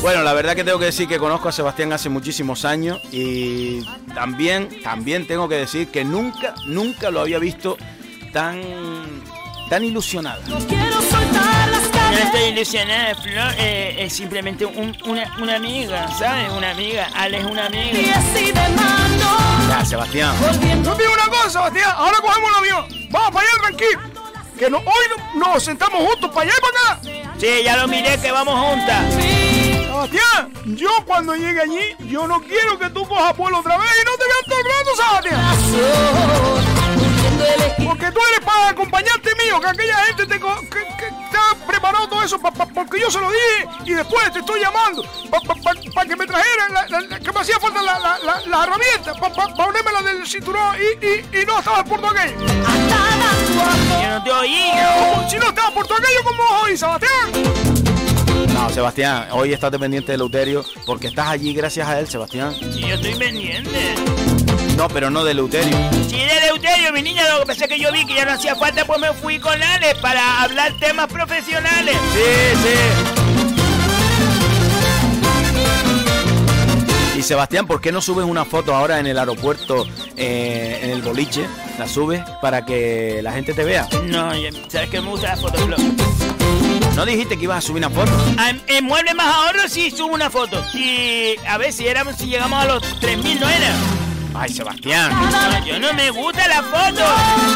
Bueno, 0.00 0.22
la 0.22 0.32
verdad 0.34 0.54
que 0.54 0.64
tengo 0.64 0.78
que 0.78 0.86
decir 0.86 1.08
que 1.08 1.18
conozco 1.18 1.48
a 1.48 1.52
Sebastián 1.52 1.92
hace 1.92 2.08
muchísimos 2.08 2.64
años 2.64 3.00
y 3.12 3.82
también, 4.14 4.68
también 4.82 5.26
tengo 5.26 5.48
que 5.48 5.54
decir 5.56 5.88
que 5.90 6.04
nunca, 6.04 6.54
nunca 6.66 7.10
lo 7.10 7.20
había 7.20 7.38
visto 7.38 7.76
tan, 8.32 8.60
tan 9.70 9.84
ilusionado. 9.84 10.42
No 12.12 12.18
estoy 12.18 12.42
ilusionada, 12.52 13.14
Flor. 13.14 13.54
eh, 13.58 13.96
es 14.00 14.12
simplemente 14.12 14.66
un- 14.66 14.96
una, 15.06 15.34
una 15.40 15.56
amiga, 15.56 16.08
¿sabes? 16.18 16.50
Una 16.52 16.72
amiga. 16.72 17.08
Ale 17.14 17.38
es 17.38 17.44
una 17.44 17.66
amiga. 17.66 17.98
Ya, 19.68 19.84
Sebastián. 19.84 20.34
Yo 20.84 20.94
digo 20.94 21.12
una 21.14 21.26
cosa, 21.28 21.50
Sebastián. 21.50 21.90
Ahora 21.96 22.18
cogemos 22.20 22.50
el 22.50 22.56
avión. 22.58 23.08
Vamos 23.10 23.30
para 23.30 23.46
allá 23.46 23.62
tranquilo. 23.62 24.00
Que 24.58 24.68
no, 24.68 24.78
hoy 24.78 25.04
no- 25.38 25.48
nos 25.54 25.62
sentamos 25.64 26.04
juntos 26.06 26.30
para 26.30 26.42
allá 26.42 26.52
y 26.58 26.60
para 26.60 26.92
acá. 26.92 27.21
Sí, 27.38 27.62
ya 27.64 27.76
lo 27.76 27.88
miré 27.88 28.18
que 28.18 28.30
vamos 28.30 28.54
juntas. 28.58 29.04
Yo 30.64 30.90
cuando 31.06 31.34
llegue 31.34 31.60
allí, 31.60 31.96
yo 32.08 32.26
no 32.26 32.40
quiero 32.40 32.78
que 32.78 32.90
tú 32.90 33.06
cojas 33.06 33.36
vuelo 33.36 33.60
otra 33.60 33.78
vez 33.78 33.88
y 34.00 34.04
no 34.04 34.16
te 34.16 34.24
veas 34.24 34.44
todo 34.46 34.58
el 36.58 36.71
Porque 37.84 38.10
tú 38.12 38.20
eres 38.30 38.44
para 38.44 38.68
acompañarte 38.68 39.30
mío, 39.44 39.60
que 39.60 39.66
aquella 39.68 39.96
gente 40.06 40.26
te, 40.26 40.34
que, 40.38 40.40
que 40.40 41.06
te 41.30 41.36
ha 41.36 41.66
preparado 41.66 42.08
todo 42.08 42.22
eso, 42.22 42.38
pa- 42.38 42.50
pa- 42.50 42.66
porque 42.66 43.00
yo 43.00 43.10
se 43.10 43.20
lo 43.20 43.28
dije 43.30 43.68
y 43.86 43.94
después 43.94 44.32
te 44.32 44.38
estoy 44.40 44.60
llamando 44.60 45.02
para 45.94 46.08
que 46.08 46.16
me 46.16 46.26
trajeran, 46.26 46.72
la- 46.72 46.86
la- 46.88 47.00
la- 47.02 47.20
que 47.20 47.32
me 47.32 47.40
hacía 47.40 47.58
falta 47.58 47.82
la, 47.82 47.98
la, 47.98 48.18
la, 48.18 48.40
las 48.46 48.66
herramientas, 48.66 49.18
para 49.18 49.34
ponerme 49.54 49.92
la 49.92 50.02
del 50.02 50.26
cinturón 50.26 50.76
y, 50.76 51.06
y, 51.06 51.42
y 51.42 51.46
no 51.46 51.58
estaba 51.58 51.84
por 51.84 52.00
todo 52.00 52.10
aquello. 52.10 52.38
Yo 52.38 54.08
no 54.10 54.24
te 54.24 54.30
oí. 54.32 54.70
Si 55.28 55.36
no 55.36 55.48
estaba 55.48 55.70
por 55.74 55.86
todo 55.86 55.98
aquello, 55.98 56.22
¿cómo 56.24 56.42
vas 56.42 56.52
a 56.52 56.62
oír, 56.64 56.78
Sebastián? 56.78 57.32
No, 58.54 58.70
Sebastián, 58.70 59.28
hoy 59.32 59.52
estás 59.52 59.70
dependiente 59.72 60.12
de 60.12 60.18
Leuterio 60.18 60.64
porque 60.86 61.08
estás 61.08 61.28
allí 61.28 61.52
gracias 61.54 61.88
a 61.88 61.98
él, 61.98 62.08
Sebastián. 62.08 62.54
Y 62.60 62.80
yo 62.88 62.94
estoy 62.94 63.14
pendiente. 63.14 63.94
No, 64.82 64.88
pero 64.88 65.10
no 65.10 65.22
de 65.22 65.32
Leuterio. 65.32 65.76
Si 66.08 66.16
era 66.20 66.38
Eleuterio, 66.38 66.92
mi 66.92 67.02
niña, 67.02 67.22
lo 67.34 67.38
que 67.42 67.46
pasa 67.46 67.66
es 67.66 67.70
que 67.70 67.78
yo 67.78 67.92
vi 67.92 68.04
que 68.04 68.16
ya 68.16 68.24
no 68.24 68.32
hacía 68.32 68.56
falta, 68.56 68.84
pues 68.84 68.98
me 68.98 69.12
fui 69.12 69.38
con 69.38 69.62
Ale 69.62 69.94
para 70.02 70.42
hablar 70.42 70.72
temas 70.80 71.06
profesionales. 71.06 71.94
Sí, 72.12 72.58
sí. 77.14 77.16
Y 77.16 77.22
Sebastián, 77.22 77.68
¿por 77.68 77.80
qué 77.80 77.92
no 77.92 78.00
subes 78.00 78.26
una 78.26 78.44
foto 78.44 78.74
ahora 78.74 78.98
en 78.98 79.06
el 79.06 79.20
aeropuerto, 79.20 79.86
eh, 80.16 80.80
en 80.82 80.90
el 80.90 81.00
boliche? 81.00 81.46
La 81.78 81.86
subes 81.86 82.20
para 82.40 82.64
que 82.64 83.20
la 83.22 83.30
gente 83.30 83.54
te 83.54 83.62
vea. 83.62 83.86
No, 84.02 84.32
sabes 84.66 84.90
que 84.90 85.00
me 85.00 85.10
gusta 85.10 85.28
la 85.28 85.36
foto, 85.36 85.58
Flor. 85.58 85.78
¿No 86.96 87.06
dijiste 87.06 87.36
que 87.38 87.44
ibas 87.44 87.58
a 87.58 87.60
subir 87.68 87.86
una 87.86 87.90
foto? 87.94 88.10
Ah, 88.36 88.50
En, 88.50 88.60
en 88.66 88.84
Mueble 88.84 89.14
Más 89.14 89.32
Ahorro 89.32 89.68
sí 89.68 89.92
subo 89.92 90.12
una 90.12 90.28
foto. 90.28 90.60
Y 90.74 91.36
a 91.46 91.56
ver 91.56 91.72
si 91.72 91.86
éramos, 91.86 92.16
si 92.16 92.26
llegamos 92.26 92.60
a 92.60 92.66
los 92.66 92.82
3.000, 93.00 93.38
¿no 93.38 93.48
era? 93.48 93.72
Ay, 94.34 94.52
Sebastián. 94.52 95.12
No, 95.12 95.64
yo 95.64 95.78
no 95.78 95.92
me 95.92 96.10
gusta 96.10 96.48
la 96.48 96.62
foto. 96.62 97.04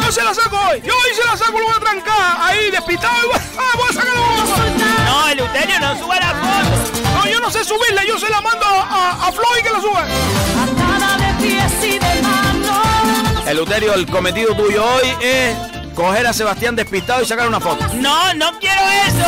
Yo 0.05 0.13
se 0.13 0.23
la 0.23 0.35
saco 0.35 0.57
hoy. 0.71 0.81
Yo 0.85 0.93
hoy 0.93 1.15
se 1.15 1.25
la 1.25 1.37
saco, 1.37 1.59
lo 1.59 1.67
voy 1.67 1.75
a 1.77 1.81
trancar 1.81 2.39
ahí 2.41 2.71
despistado 2.71 3.15
y 3.25 3.27
voy, 3.27 3.41
ah, 3.59 3.77
voy 3.77 3.87
a 3.89 3.93
sacar 3.93 4.15
la 4.15 5.05
No, 5.05 5.29
Eleuterio, 5.29 5.81
no 5.81 5.99
suba 5.99 6.17
la 6.21 6.35
foto. 6.35 7.01
No, 7.15 7.27
yo 7.31 7.41
no 7.41 7.51
sé 7.51 7.65
subirla, 7.65 8.05
yo 8.05 8.19
se 8.19 8.29
la 8.29 8.41
mando 8.41 8.67
a, 8.67 8.83
a, 8.83 9.29
a 9.29 9.33
Floyd 9.33 9.63
que 9.63 9.71
la 9.71 9.81
sube. 9.81 10.03
El 13.47 13.57
Leuterio, 13.57 13.95
el 13.95 14.07
cometido 14.07 14.55
tuyo 14.55 14.85
hoy 14.85 15.09
es 15.23 15.57
coger 15.95 16.27
a 16.27 16.33
Sebastián 16.33 16.77
despistado 16.77 17.23
y 17.23 17.27
sacar 17.27 17.49
una 17.49 17.61
foto. 17.61 17.87
No, 17.95 18.35
no 18.35 18.59
quiero 18.59 18.83
eso. 19.07 19.25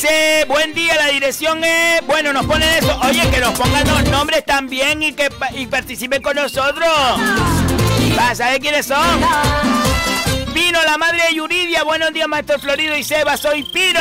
Dice, 0.00 0.46
buen 0.48 0.72
día, 0.72 0.94
la 0.96 1.08
dirección 1.08 1.62
es... 1.62 2.00
Bueno, 2.06 2.32
nos 2.32 2.46
ponen 2.46 2.66
eso. 2.70 2.98
Oye, 3.02 3.20
que 3.30 3.38
nos 3.38 3.52
pongan 3.58 3.86
los 3.86 4.02
nombres 4.04 4.46
también 4.46 5.02
y 5.02 5.12
que 5.12 5.28
y 5.54 5.66
participen 5.66 6.22
con 6.22 6.36
nosotros. 6.36 6.88
Para 8.16 8.34
saber 8.34 8.62
quiénes 8.62 8.86
son. 8.86 9.20
Pino, 10.54 10.78
la 10.86 10.96
madre 10.96 11.18
de 11.28 11.34
Yuridia. 11.34 11.84
Buenos 11.84 12.14
días, 12.14 12.26
maestro 12.28 12.58
Florido 12.58 12.96
y 12.96 13.04
Seba. 13.04 13.36
Soy 13.36 13.62
Pino. 13.62 14.00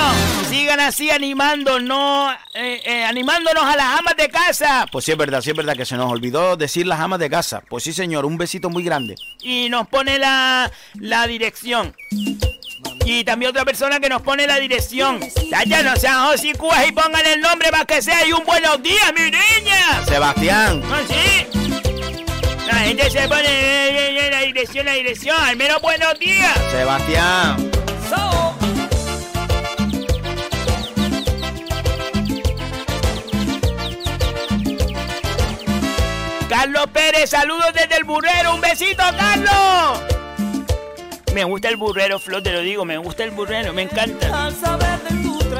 Sigan 0.49 0.79
así 0.79 1.11
animando, 1.11 1.81
no, 1.81 2.31
eh, 2.53 2.81
eh, 2.85 3.03
animándonos 3.03 3.65
a 3.65 3.75
las 3.75 3.99
amas 3.99 4.15
de 4.15 4.29
casa. 4.29 4.85
Pues 4.89 5.03
sí 5.03 5.11
es 5.11 5.17
verdad, 5.17 5.41
sí 5.41 5.49
es 5.49 5.55
verdad 5.57 5.75
que 5.75 5.85
se 5.85 5.97
nos 5.97 6.09
olvidó 6.09 6.55
decir 6.55 6.87
las 6.87 7.01
amas 7.01 7.19
de 7.19 7.29
casa. 7.29 7.61
Pues 7.67 7.83
sí, 7.83 7.91
señor, 7.91 8.23
un 8.23 8.37
besito 8.37 8.69
muy 8.69 8.83
grande. 8.83 9.15
y 9.41 9.67
nos 9.67 9.85
pone 9.89 10.17
la, 10.17 10.71
la 10.93 11.27
dirección. 11.27 11.93
Y 13.11 13.23
también 13.23 13.49
otra 13.49 13.65
persona 13.65 13.99
que 13.99 14.07
nos 14.07 14.21
pone 14.21 14.45
la 14.45 14.57
dirección. 14.59 15.19
Ya, 15.49 15.63
ya 15.63 15.81
no 15.81 15.95
sean 15.95 16.25
hocicúas 16.25 16.87
y 16.87 16.91
pongan 16.91 17.25
el 17.25 17.41
nombre 17.41 17.71
para 17.71 17.83
que 17.83 18.03
sea 18.03 18.23
y 18.23 18.31
un 18.31 18.45
buenos 18.45 18.83
días, 18.83 19.11
mi 19.17 19.23
niña. 19.23 20.05
Sebastián. 20.05 20.83
¿Ah, 20.85 21.01
sí? 21.07 21.47
La 22.67 22.75
gente 22.75 23.09
se 23.09 23.27
pone 23.27 23.47
eh, 23.47 24.27
eh, 24.27 24.29
la 24.29 24.41
dirección, 24.41 24.85
la 24.85 24.93
dirección. 24.93 25.35
Al 25.41 25.55
menos 25.55 25.81
buenos 25.81 26.19
días. 26.19 26.55
Sebastián. 26.69 27.71
Carlos 36.47 36.85
Pérez, 36.93 37.31
saludos 37.31 37.73
desde 37.73 37.95
el 37.95 38.03
burrero. 38.03 38.53
Un 38.53 38.61
besito, 38.61 39.01
Carlos. 39.17 40.18
Me 41.39 41.45
gusta 41.45 41.69
el 41.69 41.77
burrero, 41.77 42.19
Flo, 42.19 42.43
te 42.43 42.51
lo 42.51 42.59
digo. 42.59 42.83
Me 42.83 42.97
gusta 42.97 43.23
el 43.23 43.31
burrero, 43.31 43.71
me 43.71 43.83
encanta. 43.83 44.49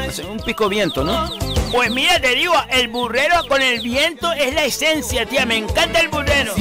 Es 0.06 0.20
un 0.20 0.38
pico 0.42 0.68
viento, 0.68 1.06
¿no? 1.06 1.32
Pues 1.72 1.90
mira, 1.90 2.20
te 2.20 2.36
digo, 2.36 2.54
el 2.70 2.90
burrero 2.90 3.36
con 3.48 3.62
el 3.62 3.80
viento 3.80 4.30
es 4.34 4.54
la 4.54 4.66
esencia, 4.66 5.26
tía. 5.26 5.46
Me 5.46 5.56
encanta 5.56 6.02
el 6.02 6.10
burrero. 6.10 6.54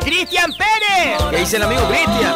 Cristian 0.00 0.54
Pérez. 0.54 1.22
¿Qué 1.30 1.36
dice 1.36 1.56
el 1.58 1.64
amigo 1.64 1.86
Cristian? 1.86 2.34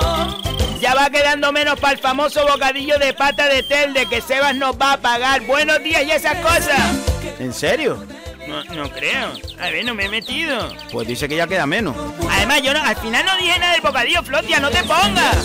Ya 0.79 0.93
va 0.95 1.09
quedando 1.09 1.51
menos 1.53 1.81
para 1.81 1.95
el 1.95 2.01
famoso 2.01 2.47
bocadillo 2.47 2.99
de 2.99 3.15
pata 3.15 3.49
de 3.49 3.63
telde 3.63 4.05
que 4.11 4.21
Sebas 4.21 4.55
nos 4.55 4.79
va 4.79 4.93
a 4.93 4.97
pagar. 4.99 5.41
Buenos 5.47 5.83
días 5.83 6.05
y 6.05 6.11
esas 6.11 6.37
cosas. 6.41 6.99
¿En 7.39 7.55
serio? 7.55 8.05
No, 8.47 8.63
no 8.75 8.91
creo. 8.91 9.33
A 9.59 9.71
ver, 9.71 9.87
no 9.87 9.95
me 9.95 10.05
he 10.05 10.09
metido. 10.11 10.69
Pues 10.93 11.09
dice 11.09 11.29
que 11.29 11.37
ya 11.37 11.47
queda 11.47 11.67
menos. 11.67 11.97
Además, 12.41 12.63
yo 12.63 12.73
no, 12.73 12.83
al 12.83 12.97
final 12.97 13.23
no 13.27 13.37
dije 13.37 13.59
nada 13.59 13.73
del 13.73 13.83
bocadillo, 13.83 14.23
Flotia, 14.23 14.61
no 14.61 14.71
te 14.71 14.83
pongas. 14.85 15.37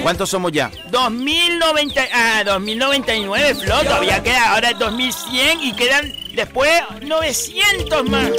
¿Cuántos 0.00 0.30
somos 0.30 0.52
ya? 0.52 0.70
2090, 0.90 2.06
ah, 2.12 2.44
2099, 2.44 3.56
Flo, 3.56 3.82
todavía 3.82 4.22
queda, 4.22 4.52
ahora 4.52 4.70
es 4.70 4.78
2100 4.78 5.60
y 5.60 5.72
quedan 5.72 6.12
después 6.34 6.70
900 7.02 8.08
más. 8.08 8.30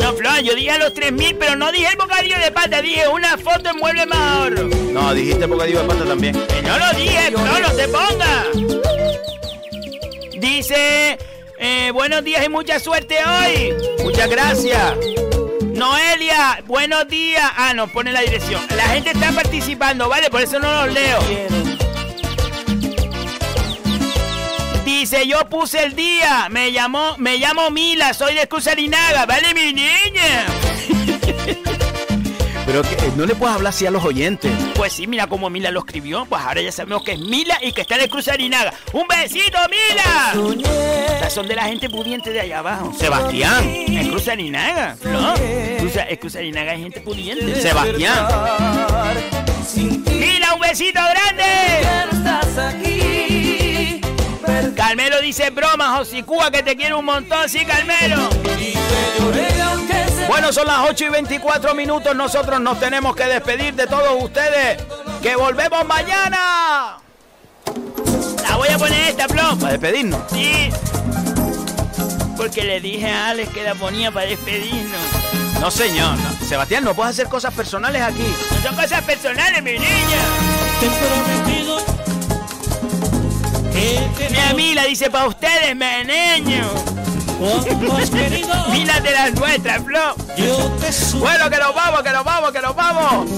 No, 0.00 0.12
Flo, 0.12 0.38
yo 0.44 0.54
dije 0.54 0.70
a 0.70 0.78
los 0.78 0.94
3000, 0.94 1.34
pero 1.34 1.56
no 1.56 1.72
dije 1.72 1.88
el 1.88 1.96
bocadillo 1.96 2.38
de 2.38 2.52
pata, 2.52 2.80
dije 2.80 3.08
una 3.08 3.36
foto 3.36 3.70
en 3.70 3.76
mueble 3.78 4.06
más 4.06 4.18
ahorro. 4.18 4.68
No, 4.68 5.12
dijiste 5.12 5.44
bocadillo 5.46 5.82
de 5.82 5.88
pata 5.88 6.04
también. 6.04 6.40
Que 6.46 6.62
no 6.62 6.78
lo 6.78 6.92
dije, 6.92 7.32
Flo, 7.32 7.58
no 7.58 7.72
te 7.72 7.88
pongas. 7.88 8.46
Dice, 10.38 11.18
eh, 11.58 11.90
buenos 11.92 12.22
días 12.22 12.46
y 12.46 12.48
mucha 12.48 12.78
suerte 12.78 13.16
hoy. 13.24 13.74
Muchas 14.04 14.30
gracias. 14.30 14.94
Noelia, 15.80 16.62
buenos 16.66 17.08
días. 17.08 17.50
Ah, 17.56 17.72
nos 17.72 17.90
pone 17.90 18.12
la 18.12 18.20
dirección. 18.20 18.60
La 18.76 18.82
gente 18.88 19.12
está 19.12 19.32
participando, 19.32 20.10
¿vale? 20.10 20.28
Por 20.28 20.42
eso 20.42 20.58
no 20.58 20.84
los 20.84 20.92
leo. 20.92 21.18
Dice, 24.84 25.26
yo 25.26 25.48
puse 25.48 25.82
el 25.82 25.96
día. 25.96 26.48
Me 26.50 26.70
llamó, 26.70 27.16
me 27.16 27.38
llamo 27.38 27.70
Mila, 27.70 28.12
soy 28.12 28.34
de 28.34 28.46
Cruzarinaga, 28.46 29.24
¿vale, 29.24 29.54
mi 29.54 29.72
niña? 29.72 30.44
Pero 32.70 32.82
que, 32.82 32.94
eh, 32.94 33.12
no 33.16 33.26
le 33.26 33.34
puedes 33.34 33.56
hablar 33.56 33.70
así 33.70 33.84
a 33.84 33.90
los 33.90 34.04
oyentes. 34.04 34.52
Pues 34.76 34.92
sí, 34.92 35.08
mira 35.08 35.26
cómo 35.26 35.50
Mila 35.50 35.72
lo 35.72 35.80
escribió. 35.80 36.24
Pues 36.26 36.40
ahora 36.40 36.62
ya 36.62 36.70
sabemos 36.70 37.02
que 37.02 37.14
es 37.14 37.18
Mila 37.18 37.58
y 37.60 37.72
que 37.72 37.80
está 37.80 37.98
de 37.98 38.08
Cruzarinaga. 38.08 38.72
¡Un 38.92 39.08
besito, 39.08 39.58
Mila! 39.68 40.62
Estas 41.14 41.32
son 41.32 41.48
de 41.48 41.56
la 41.56 41.64
gente 41.64 41.90
pudiente 41.90 42.30
de 42.30 42.42
allá 42.42 42.60
abajo. 42.60 42.94
Sebastián. 42.96 43.64
Es 43.66 44.06
Cruzarinaga, 44.06 44.96
¿no? 45.02 45.34
Cruza, 45.80 46.02
es 46.02 46.18
Cruzarinaga, 46.20 46.74
es 46.74 46.80
gente 46.82 47.00
pudiente. 47.00 47.60
Sebastián. 47.60 48.28
Mila, 49.74 50.54
un 50.54 50.60
besito 50.60 51.00
grande. 51.00 51.44
Carmelo 54.76 55.20
dice 55.20 55.50
broma, 55.50 55.96
Josicúa, 55.96 56.52
que 56.52 56.62
te 56.62 56.76
quiero 56.76 57.00
un 57.00 57.04
montón, 57.04 57.48
sí, 57.48 57.64
Carmelo. 57.64 58.30
Bueno, 60.28 60.52
son 60.52 60.66
las 60.66 60.88
8 60.88 61.04
y 61.04 61.08
24 61.08 61.74
minutos. 61.74 62.14
Nosotros 62.14 62.60
nos 62.60 62.78
tenemos 62.78 63.14
que 63.16 63.24
despedir 63.24 63.74
de 63.74 63.86
todos 63.86 64.22
ustedes. 64.22 64.82
Que 65.22 65.36
volvemos 65.36 65.84
mañana. 65.86 66.98
La 68.48 68.56
voy 68.56 68.68
a 68.68 68.78
poner 68.78 69.10
esta, 69.10 69.28
Flo. 69.28 69.58
Para 69.58 69.72
despedirnos. 69.72 70.20
Sí. 70.32 70.70
Porque 72.36 72.64
le 72.64 72.80
dije 72.80 73.10
a 73.10 73.28
Alex 73.30 73.50
que 73.52 73.62
la 73.62 73.74
ponía 73.74 74.10
para 74.10 74.26
despedirnos. 74.26 75.00
No, 75.60 75.70
señor. 75.70 76.16
no. 76.16 76.46
Sebastián, 76.46 76.84
no 76.84 76.94
puedes 76.94 77.10
hacer 77.10 77.28
cosas 77.28 77.52
personales 77.52 78.00
aquí. 78.00 78.34
No 78.50 78.62
son 78.62 78.76
cosas 78.76 79.02
personales, 79.02 79.62
mi 79.62 79.72
niña. 79.72 80.20
Mira, 84.30 84.54
Mila 84.54 84.84
dice 84.84 85.10
para 85.10 85.26
ustedes, 85.26 85.74
meneño. 85.74 86.68
Mila 88.70 89.00
de 89.00 89.10
las 89.12 89.34
nuestras, 89.34 89.82
Flo. 89.82 90.14
Bueno, 91.18 91.48
que 91.50 91.56
nos 91.56 91.74
vamos, 91.74 92.02
que 92.02 92.10
nos 92.10 92.24
vamos, 92.24 92.52
que 92.52 92.60
nos 92.60 92.76
vamos. 92.76 93.30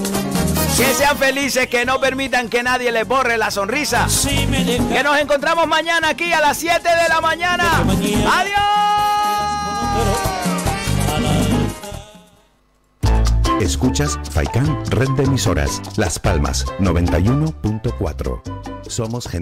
Que 0.77 0.95
sean 0.95 1.17
felices, 1.17 1.69
que 1.69 1.85
no 1.85 2.01
permitan 2.01 2.49
que 2.49 2.63
nadie 2.63 2.91
les 2.91 3.07
borre 3.07 3.39
la 3.39 3.51
sonrisa. 3.51 4.09
Que 4.89 5.03
nos 5.05 5.19
encontramos 5.19 5.69
mañana 5.69 6.09
aquí 6.09 6.33
a 6.33 6.41
las 6.41 6.57
7 6.57 6.83
de 6.83 7.09
la 7.09 7.21
mañana. 7.21 7.85
Escuchas 13.61 14.19
Faikán 14.33 14.85
Red 14.87 15.11
de 15.11 15.23
Emisoras. 15.23 15.81
Las 15.97 16.19
Palmas 16.19 16.67
91.4. 16.81 18.43
Somos 18.89 19.29
gente. 19.29 19.31